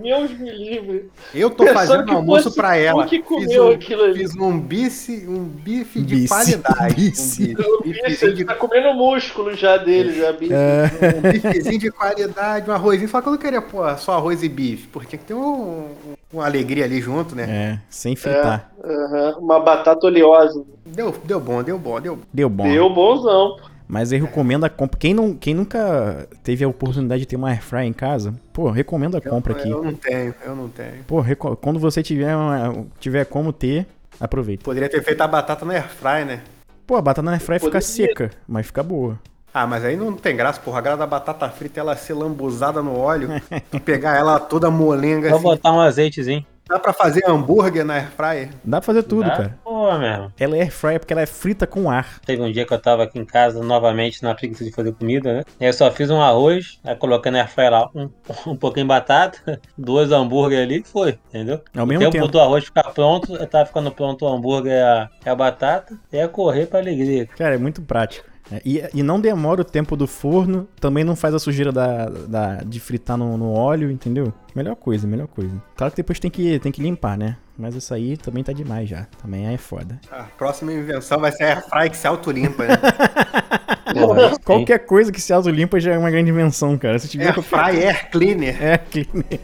Deus 0.00 0.30
me 0.38 0.50
livre. 0.50 1.10
Eu 1.34 1.50
tô 1.50 1.64
Pensando 1.64 1.74
fazendo 1.78 2.12
almoço 2.12 2.50
tu 2.50 2.62
ela. 2.76 3.06
que 3.06 3.18
fiz 3.18 3.26
comeu 3.26 3.66
um, 3.66 3.70
aquilo 3.72 4.04
ali. 4.04 4.18
Fiz 4.18 4.36
um 4.36 4.58
bife, 4.60 5.26
um 5.28 5.44
bife 5.44 6.00
de 6.02 6.14
Bife, 6.16 6.28
qualidade. 6.28 6.94
bife. 6.94 7.54
Um 7.58 7.82
bifezinho 7.82 8.30
ele 8.30 8.36
de 8.36 8.44
tá 8.44 8.54
comendo 8.54 8.94
músculo 8.94 9.54
já 9.54 9.76
dele, 9.76 10.18
já, 10.18 10.32
bicho. 10.32 10.52
É. 10.52 10.90
um 11.16 11.20
bifezinho 11.32 11.78
de 11.78 11.90
qualidade, 11.90 12.70
um 12.70 12.72
arrozinho. 12.74 13.08
Só 13.08 13.20
que 13.20 13.28
eu 13.28 13.32
não 13.32 13.38
queria 13.38 13.62
pô, 13.62 13.96
só 13.96 14.12
arroz 14.14 14.42
e 14.42 14.48
bife, 14.48 14.86
porque 14.88 15.08
tinha 15.08 15.18
que 15.18 15.24
ter 15.26 15.34
um, 15.34 15.40
um- 15.40 16.16
uma 16.32 16.44
alegria 16.44 16.84
ali 16.84 17.00
junto, 17.00 17.34
né? 17.34 17.44
É, 17.48 17.78
sem 17.88 18.14
fritar. 18.16 18.70
Aham, 18.84 19.36
Uma 19.38 19.60
batata 19.60 20.06
oleosa. 20.06 20.62
Deu, 20.84 21.14
deu 21.24 21.40
bom, 21.40 21.62
deu 21.62 21.78
bom, 21.78 22.00
deu 22.00 22.16
bom. 22.16 22.22
Deu 22.32 22.48
bom. 22.48 22.64
Deu 22.64 22.90
bonzão. 22.90 23.56
Mas 23.88 24.10
eu 24.12 24.20
recomendo 24.20 24.64
a 24.64 24.68
compra. 24.70 24.98
Quem, 24.98 25.14
não, 25.14 25.34
quem 25.34 25.54
nunca 25.54 26.28
teve 26.42 26.64
a 26.64 26.68
oportunidade 26.68 27.20
de 27.20 27.26
ter 27.26 27.36
uma 27.36 27.50
airfryer 27.50 27.86
em 27.86 27.92
casa, 27.92 28.34
pô, 28.52 28.70
recomendo 28.70 29.16
a 29.16 29.20
compra 29.20 29.52
aqui. 29.52 29.70
Eu 29.70 29.82
não 29.82 29.94
tenho, 29.94 30.34
eu 30.44 30.56
não 30.56 30.68
tenho. 30.68 31.04
Pô, 31.06 31.22
quando 31.60 31.78
você 31.78 32.02
tiver, 32.02 32.34
uma- 32.34 32.86
tiver 32.98 33.24
como 33.26 33.52
ter, 33.52 33.86
aproveita. 34.18 34.64
Poderia 34.64 34.88
ter 34.88 35.02
feito 35.02 35.20
a 35.20 35.28
batata 35.28 35.64
na 35.64 35.74
airfry, 35.74 36.24
né? 36.24 36.40
Pô, 36.86 36.96
a 36.96 37.02
batata 37.02 37.22
na 37.22 37.32
airfryer 37.32 37.60
fica 37.60 37.80
seca, 37.80 38.30
mas 38.46 38.66
fica 38.66 38.82
boa. 38.82 39.18
Ah, 39.52 39.66
mas 39.66 39.84
aí 39.84 39.96
não 39.96 40.12
tem 40.12 40.36
graça, 40.36 40.60
porra. 40.60 40.78
A 40.78 40.82
graça 40.82 40.98
da 40.98 41.06
batata 41.06 41.48
frita 41.48 41.78
é 41.78 41.82
ela 41.82 41.96
ser 41.96 42.12
lambuzada 42.12 42.82
no 42.82 42.96
óleo, 42.98 43.28
tu 43.70 43.80
pegar 43.80 44.16
ela 44.16 44.38
toda 44.38 44.70
molenga 44.70 45.30
Só 45.30 45.36
assim. 45.36 45.44
botar 45.44 45.72
um 45.72 45.80
azeitezinho. 45.80 46.44
Dá 46.68 46.78
pra 46.80 46.92
fazer 46.92 47.22
hambúrguer 47.28 47.84
na 47.84 47.94
airfryer? 47.94 48.50
Dá 48.64 48.78
pra 48.80 48.86
fazer 48.86 49.02
tudo, 49.04 49.28
Dá? 49.28 49.36
cara. 49.36 49.58
Pô, 49.62 49.96
mesmo. 49.98 50.32
Ela 50.38 50.56
é 50.56 50.60
airfryer 50.62 50.98
porque 50.98 51.12
ela 51.12 51.22
é 51.22 51.26
frita 51.26 51.64
com 51.66 51.88
ar. 51.88 52.20
Teve 52.26 52.42
um 52.42 52.50
dia 52.50 52.66
que 52.66 52.74
eu 52.74 52.78
tava 52.78 53.04
aqui 53.04 53.18
em 53.18 53.24
casa 53.24 53.62
novamente 53.62 54.22
na 54.22 54.34
preguiça 54.34 54.64
de 54.64 54.72
fazer 54.72 54.92
comida, 54.92 55.32
né? 55.32 55.42
E 55.60 55.64
aí 55.64 55.70
eu 55.70 55.72
só 55.72 55.90
fiz 55.92 56.10
um 56.10 56.20
arroz, 56.20 56.80
aí 56.84 56.96
coloquei 56.96 57.30
na 57.30 57.38
airfryer 57.38 57.70
lá 57.70 57.88
um, 57.94 58.10
um 58.50 58.56
pouquinho 58.56 58.84
de 58.84 58.88
batata, 58.88 59.60
dois 59.78 60.10
hambúrguer 60.10 60.62
ali 60.62 60.80
e 60.80 60.84
foi, 60.84 61.18
entendeu? 61.28 61.60
Ao 61.76 61.84
o 61.84 61.86
mesmo 61.86 62.00
tempo 62.10 62.12
tempo. 62.12 62.28
do 62.28 62.40
arroz 62.40 62.64
ficar 62.64 62.90
pronto, 62.92 63.34
eu 63.36 63.46
tava 63.46 63.66
ficando 63.66 63.92
pronto 63.92 64.24
o 64.24 64.28
hambúrguer 64.28 64.72
e 64.72 64.82
a, 64.82 65.32
a 65.32 65.34
batata, 65.36 65.96
e 66.12 66.16
ia 66.16 66.28
correr 66.28 66.66
pra 66.66 66.80
alegria. 66.80 67.26
Cara, 67.36 67.54
é 67.54 67.58
muito 67.58 67.80
prático. 67.82 68.26
É, 68.50 68.60
E, 68.64 68.82
e 68.94 69.02
não 69.02 69.20
demora 69.20 69.60
o 69.60 69.64
tempo 69.64 69.96
do 69.96 70.06
forno, 70.06 70.68
também 70.80 71.02
não 71.04 71.16
faz 71.16 71.34
a 71.34 71.38
sujeira 71.38 71.72
da, 71.72 72.06
da- 72.06 72.56
de 72.64 72.78
fritar 72.80 73.16
no, 73.16 73.36
no 73.36 73.52
óleo, 73.52 73.90
entendeu? 73.90 74.32
Melhor 74.54 74.76
coisa, 74.76 75.06
melhor 75.06 75.26
coisa. 75.26 75.50
Claro 75.76 75.90
que 75.92 75.96
depois 75.96 76.18
tem 76.20 76.30
que, 76.30 76.58
tem 76.60 76.70
que 76.72 76.80
limpar, 76.82 77.18
né? 77.18 77.36
Mas 77.58 77.74
isso 77.74 77.92
aí 77.94 78.16
também 78.16 78.44
tá 78.44 78.52
demais 78.52 78.88
já. 78.88 79.06
Também 79.20 79.46
é 79.52 79.56
foda. 79.56 79.98
A 80.10 80.24
próxima 80.24 80.72
invenção 80.72 81.18
vai 81.18 81.32
ser 81.32 81.44
a 81.44 81.46
airfryer 81.56 81.90
que 81.90 81.96
se 81.96 82.06
autolimpa, 82.06 82.66
né? 82.66 82.74
Qualquer 84.44 84.80
coisa 84.80 85.10
que 85.10 85.20
se 85.20 85.32
auto-limpa 85.32 85.80
já 85.80 85.92
é 85.94 85.98
uma 85.98 86.10
grande 86.10 86.30
invenção, 86.30 86.76
cara. 86.76 86.98
Se 86.98 87.08
tiver 87.08 87.32
qualquer... 87.32 87.58
Airfryer 87.58 87.88
Air 87.88 88.10
Cleaner. 88.10 88.62
É, 88.62 88.78
cleaner. 88.78 89.40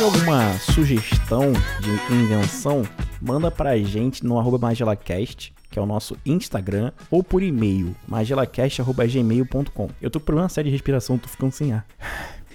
Se 0.00 0.06
você 0.06 0.14
tiver 0.16 0.28
alguma 0.30 0.52
sugestão 0.60 1.52
de 1.80 2.14
invenção, 2.14 2.82
manda 3.20 3.50
pra 3.50 3.76
gente 3.76 4.24
no 4.24 4.38
arroba 4.38 4.56
magelacast, 4.58 5.52
que 5.70 5.78
é 5.78 5.82
o 5.82 5.84
nosso 5.84 6.16
Instagram, 6.24 6.90
ou 7.10 7.22
por 7.22 7.42
e-mail, 7.42 7.94
magelacast.gmail.com. 8.08 9.88
Eu 10.00 10.10
tô 10.10 10.18
com 10.18 10.24
problema 10.24 10.48
sério 10.48 10.70
de 10.70 10.72
respiração, 10.74 11.18
tô 11.18 11.28
ficando 11.28 11.52
sem 11.52 11.74
ar. 11.74 11.84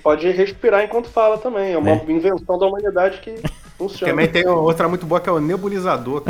Pode 0.02 0.28
respirar 0.32 0.84
enquanto 0.84 1.08
fala 1.08 1.38
também. 1.38 1.74
É 1.74 1.78
uma 1.78 1.92
É. 1.92 2.04
invenção 2.10 2.58
da 2.58 2.66
humanidade 2.66 3.20
que 3.22 3.36
funciona. 3.78 4.12
Também 4.12 4.28
tem 4.28 4.48
outra 4.48 4.88
muito 4.90 5.06
boa 5.06 5.22
que 5.22 5.30
é 5.30 5.32
o 5.32 5.40
nebulizador. 5.40 6.24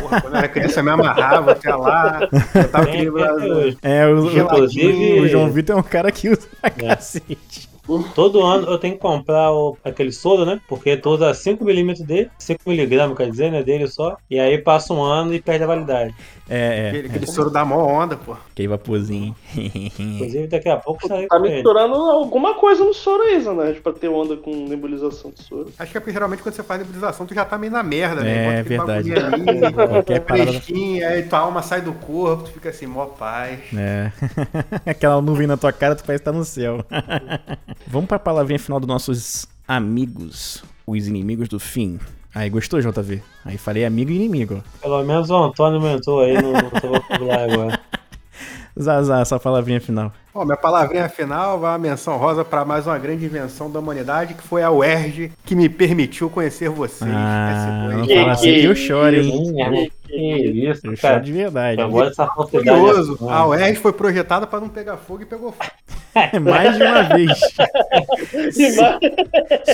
Porra, 0.00 0.22
quando 0.22 0.32
eu 0.34 0.38
era 0.38 0.48
criança 0.48 0.80
eu 0.80 0.84
me 0.84 0.90
amarrava 0.90 1.52
até 1.52 1.74
lá. 1.74 2.28
Eu 2.54 2.68
tava 2.70 2.86
Tem 2.86 2.94
aquele 3.08 3.22
até 3.22 3.32
hoje. 3.44 3.78
É, 3.82 4.06
o, 4.06 4.26
Inclusive- 4.38 5.20
o 5.20 5.28
João 5.28 5.50
Vitor 5.50 5.76
é 5.76 5.78
um 5.80 5.82
cara 5.82 6.10
que 6.10 6.30
usa 6.30 6.48
pra 6.60 6.70
cacete. 6.70 7.71
Todo 8.14 8.42
ano 8.42 8.68
eu 8.68 8.78
tenho 8.78 8.94
que 8.94 9.00
comprar 9.00 9.50
o- 9.52 9.76
aquele 9.84 10.12
soro, 10.12 10.44
né? 10.46 10.60
Porque 10.68 10.96
tu 10.96 11.10
usa 11.10 11.32
5mm 11.34 12.04
dele, 12.04 12.30
5mg 12.38 13.14
quer 13.16 13.28
dizer, 13.30 13.50
né? 13.50 13.62
Dele 13.62 13.88
só. 13.88 14.16
E 14.30 14.38
aí 14.38 14.56
passa 14.58 14.94
um 14.94 15.02
ano 15.02 15.34
e 15.34 15.40
perde 15.42 15.64
a 15.64 15.66
validade. 15.66 16.14
É, 16.48 16.58
é. 16.58 16.88
Aquele, 16.88 17.08
aquele 17.08 17.26
soro 17.26 17.50
da 17.50 17.64
mó 17.64 17.84
onda, 17.86 18.16
pô. 18.16 18.36
Que 18.54 18.68
vaporzinho. 18.68 19.34
Inclusive 19.56 20.46
daqui 20.48 20.68
a 20.68 20.76
pouco 20.76 21.06
sai 21.08 21.26
Tá 21.26 21.38
com 21.38 21.44
ele. 21.46 21.54
misturando 21.54 21.94
alguma 21.94 22.54
coisa 22.54 22.84
no 22.84 22.92
soro 22.94 23.22
aí, 23.24 23.40
Zanete, 23.40 23.80
pra 23.80 23.92
ter 23.92 24.08
onda 24.08 24.36
com 24.36 24.54
nebulização 24.68 25.30
de 25.30 25.42
soro. 25.42 25.72
Acho 25.78 25.90
que 25.90 25.96
é 25.96 26.00
porque 26.00 26.12
geralmente 26.12 26.42
quando 26.42 26.54
você 26.54 26.62
faz 26.62 26.80
nebulização, 26.80 27.26
tu 27.26 27.34
já 27.34 27.44
tá 27.44 27.56
meio 27.58 27.72
na 27.72 27.82
merda, 27.82 28.20
É, 28.20 28.24
né? 28.24 28.76
Bota 28.76 28.98
aquele 28.98 29.14
verdade. 29.14 29.14
ali, 29.14 29.72
Qualquer 29.72 30.20
parada. 30.20 30.46
fresquinho, 30.52 31.08
aí 31.08 31.22
tua 31.24 31.38
alma 31.40 31.62
sai 31.62 31.80
do 31.80 31.92
corpo, 31.94 32.44
tu 32.44 32.50
fica 32.52 32.68
assim, 32.68 32.86
mó 32.86 33.06
paz. 33.06 33.58
É. 33.76 34.12
Aquela 34.90 35.20
nuvem 35.22 35.46
na 35.46 35.56
tua 35.56 35.72
cara, 35.72 35.94
tu 35.96 36.04
parece 36.04 36.20
estar 36.22 36.32
no 36.32 36.44
céu. 36.44 36.84
Vamos 37.86 38.08
pra 38.08 38.18
palavrinha 38.18 38.58
final 38.58 38.80
dos 38.80 38.88
nossos 38.88 39.46
amigos, 39.66 40.62
os 40.86 41.06
inimigos 41.06 41.48
do 41.48 41.58
fim. 41.60 41.98
Aí, 42.34 42.48
gostou, 42.48 42.80
JV? 42.80 43.22
Aí 43.44 43.58
falei 43.58 43.84
amigo 43.84 44.10
e 44.10 44.16
inimigo. 44.16 44.62
Pelo 44.80 45.02
menos 45.04 45.28
o 45.28 45.36
Antônio 45.36 45.78
aumentou 45.78 46.20
aí 46.20 46.40
no, 46.40 46.52
no 46.52 46.90
vocabulário 46.90 47.54
agora. 47.54 47.80
Zazá, 48.80 49.20
essa 49.20 49.38
palavrinha 49.38 49.80
final. 49.80 50.12
Bom, 50.34 50.46
minha 50.46 50.56
palavrinha 50.56 51.10
final 51.10 51.60
vai 51.60 51.72
uma 51.72 51.78
menção 51.78 52.16
rosa 52.16 52.42
para 52.42 52.64
mais 52.64 52.86
uma 52.86 52.98
grande 52.98 53.26
invenção 53.26 53.70
da 53.70 53.78
humanidade, 53.78 54.32
que 54.32 54.42
foi 54.42 54.62
a 54.62 54.70
UERJ, 54.70 55.30
que 55.44 55.54
me 55.54 55.68
permitiu 55.68 56.30
conhecer 56.30 56.70
vocês. 56.70 57.10
Ah, 57.14 57.90
não 57.92 58.06
fala 58.08 58.32
assim 58.32 58.54
que 58.54 58.64
eu 58.64 58.74
choro, 58.74 59.14
hein? 59.14 59.54
É, 59.60 59.86
que 60.08 60.16
isso, 60.16 60.86
Eu 60.86 60.96
choro 60.96 61.20
de 61.20 61.32
verdade. 61.32 61.76
Dessa 61.76 62.26
falsidade. 62.26 62.64
curioso. 62.66 63.18
A 63.28 63.46
UERJ 63.46 63.78
foi 63.78 63.92
projetada 63.92 64.46
para 64.46 64.60
não 64.60 64.70
pegar 64.70 64.96
fogo 64.96 65.20
e 65.20 65.26
pegou 65.26 65.52
fogo. 65.52 65.70
Mais 66.40 66.78
de 66.78 66.82
uma 66.82 67.02
vez. 67.02 67.38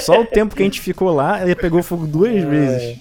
Só 0.02 0.22
o 0.22 0.26
tempo 0.26 0.56
que 0.56 0.62
a 0.62 0.64
gente 0.64 0.80
ficou 0.80 1.14
lá, 1.14 1.40
ele 1.40 1.54
pegou 1.54 1.84
fogo 1.84 2.04
duas 2.04 2.42
vezes. 2.42 2.98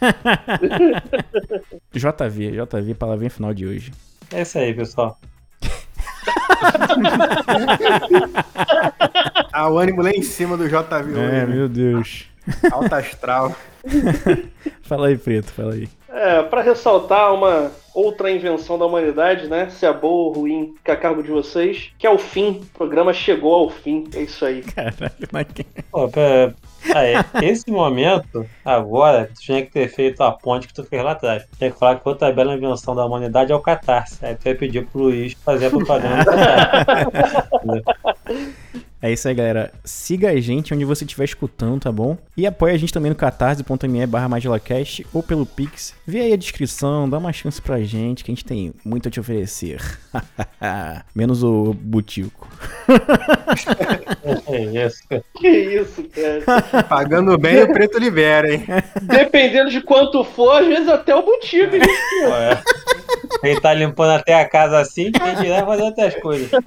JV, 1.92 2.52
JV, 2.52 2.94
palavrinha 2.94 3.30
final 3.30 3.52
de 3.52 3.66
hoje. 3.66 3.90
É 4.32 4.42
isso 4.42 4.56
aí, 4.58 4.72
pessoal. 4.72 5.18
Ah, 9.52 9.68
o 9.70 9.78
ânimo 9.78 10.02
lá 10.02 10.10
em 10.10 10.22
cima 10.22 10.56
do 10.56 10.68
JV 10.68 11.18
É, 11.18 11.44
né? 11.44 11.46
meu 11.46 11.68
Deus. 11.68 12.26
Alta 12.70 12.96
astral. 12.96 13.54
Fala 14.82 15.08
aí, 15.08 15.16
Preto, 15.16 15.52
fala 15.52 15.74
aí. 15.74 15.88
É, 16.08 16.42
pra 16.42 16.62
ressaltar 16.62 17.32
uma 17.32 17.70
outra 17.94 18.30
invenção 18.30 18.76
da 18.78 18.84
humanidade, 18.84 19.46
né? 19.46 19.68
Se 19.70 19.86
é 19.86 19.92
boa 19.92 20.28
ou 20.28 20.32
ruim, 20.32 20.74
fica 20.78 20.92
a 20.94 20.96
cargo 20.96 21.22
de 21.22 21.30
vocês. 21.30 21.92
Que 21.96 22.06
é 22.06 22.10
o 22.10 22.18
fim. 22.18 22.60
O 22.74 22.78
programa 22.78 23.12
chegou 23.12 23.54
ao 23.54 23.70
fim. 23.70 24.04
É 24.14 24.22
isso 24.22 24.44
aí. 24.44 24.62
Caralho, 24.62 25.28
mas 25.32 25.46
que- 25.54 25.64
Pô, 25.92 26.08
pera, 26.08 26.54
aí, 26.94 27.14
esse 27.42 27.70
momento, 27.70 28.46
agora, 28.64 29.26
tu 29.26 29.40
tinha 29.40 29.64
que 29.64 29.70
ter 29.70 29.88
feito 29.88 30.22
a 30.22 30.32
ponte 30.32 30.66
que 30.66 30.74
tu 30.74 30.84
fez 30.84 31.02
lá 31.02 31.12
atrás. 31.12 31.46
Tinha 31.58 31.70
que 31.70 31.78
falar 31.78 32.00
que 32.00 32.08
outra 32.08 32.32
bela 32.32 32.54
invenção 32.54 32.94
da 32.94 33.04
humanidade 33.04 33.52
é 33.52 33.54
o 33.54 33.60
Catarse. 33.60 34.24
Aí 34.24 34.34
tu 34.34 34.48
ia 34.48 34.56
pedir 34.56 34.86
pro 34.86 35.02
Luiz 35.02 35.34
fazer 35.34 35.66
a 35.66 35.70
propaganda. 35.70 36.24
É 39.02 39.10
isso 39.10 39.26
aí, 39.26 39.34
galera. 39.34 39.72
Siga 39.82 40.30
a 40.30 40.40
gente 40.40 40.74
onde 40.74 40.84
você 40.84 41.04
estiver 41.04 41.24
escutando, 41.24 41.80
tá 41.80 41.90
bom? 41.90 42.18
E 42.36 42.46
apoia 42.46 42.74
a 42.74 42.76
gente 42.76 42.92
também 42.92 43.08
no 43.08 43.16
catarse.me 43.16 44.06
barra 44.06 44.28
magelacast 44.28 45.06
ou 45.12 45.22
pelo 45.22 45.46
Pix. 45.46 45.94
Vê 46.06 46.20
aí 46.20 46.32
a 46.34 46.36
descrição, 46.36 47.08
dá 47.08 47.16
uma 47.16 47.32
chance 47.32 47.62
pra 47.62 47.80
gente 47.80 48.22
que 48.22 48.30
a 48.30 48.34
gente 48.34 48.44
tem 48.44 48.74
muito 48.84 49.08
a 49.08 49.10
te 49.10 49.18
oferecer. 49.18 49.80
Menos 51.14 51.42
o 51.42 51.72
butico. 51.74 52.46
É 54.46 54.86
isso. 54.86 55.02
Que 55.36 55.48
isso, 55.48 56.04
cara. 56.04 56.82
Pagando 56.84 57.36
bem, 57.38 57.62
o 57.62 57.72
preto 57.72 57.98
libera, 57.98 58.52
hein? 58.52 58.64
Dependendo 59.02 59.70
de 59.70 59.80
quanto 59.80 60.22
for, 60.24 60.60
às 60.60 60.66
vezes 60.66 60.88
até 60.88 61.14
o? 61.14 61.22
Pô, 61.22 61.36
é. 62.34 62.62
Quem 63.40 63.60
tá 63.60 63.72
limpando 63.72 64.10
até 64.10 64.34
a 64.34 64.48
casa 64.48 64.78
assim, 64.78 65.10
quem 65.12 65.34
dirá 65.36 65.64
fazer 65.64 65.82
outras 65.82 66.14
coisas. 66.16 66.50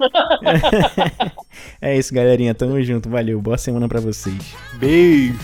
É 1.80 1.96
isso, 1.96 2.12
galerinha. 2.24 2.54
Tamo 2.54 2.82
junto. 2.82 3.08
Valeu. 3.08 3.40
Boa 3.40 3.58
semana 3.58 3.88
pra 3.88 4.00
vocês. 4.00 4.54
Beijo. 4.78 5.38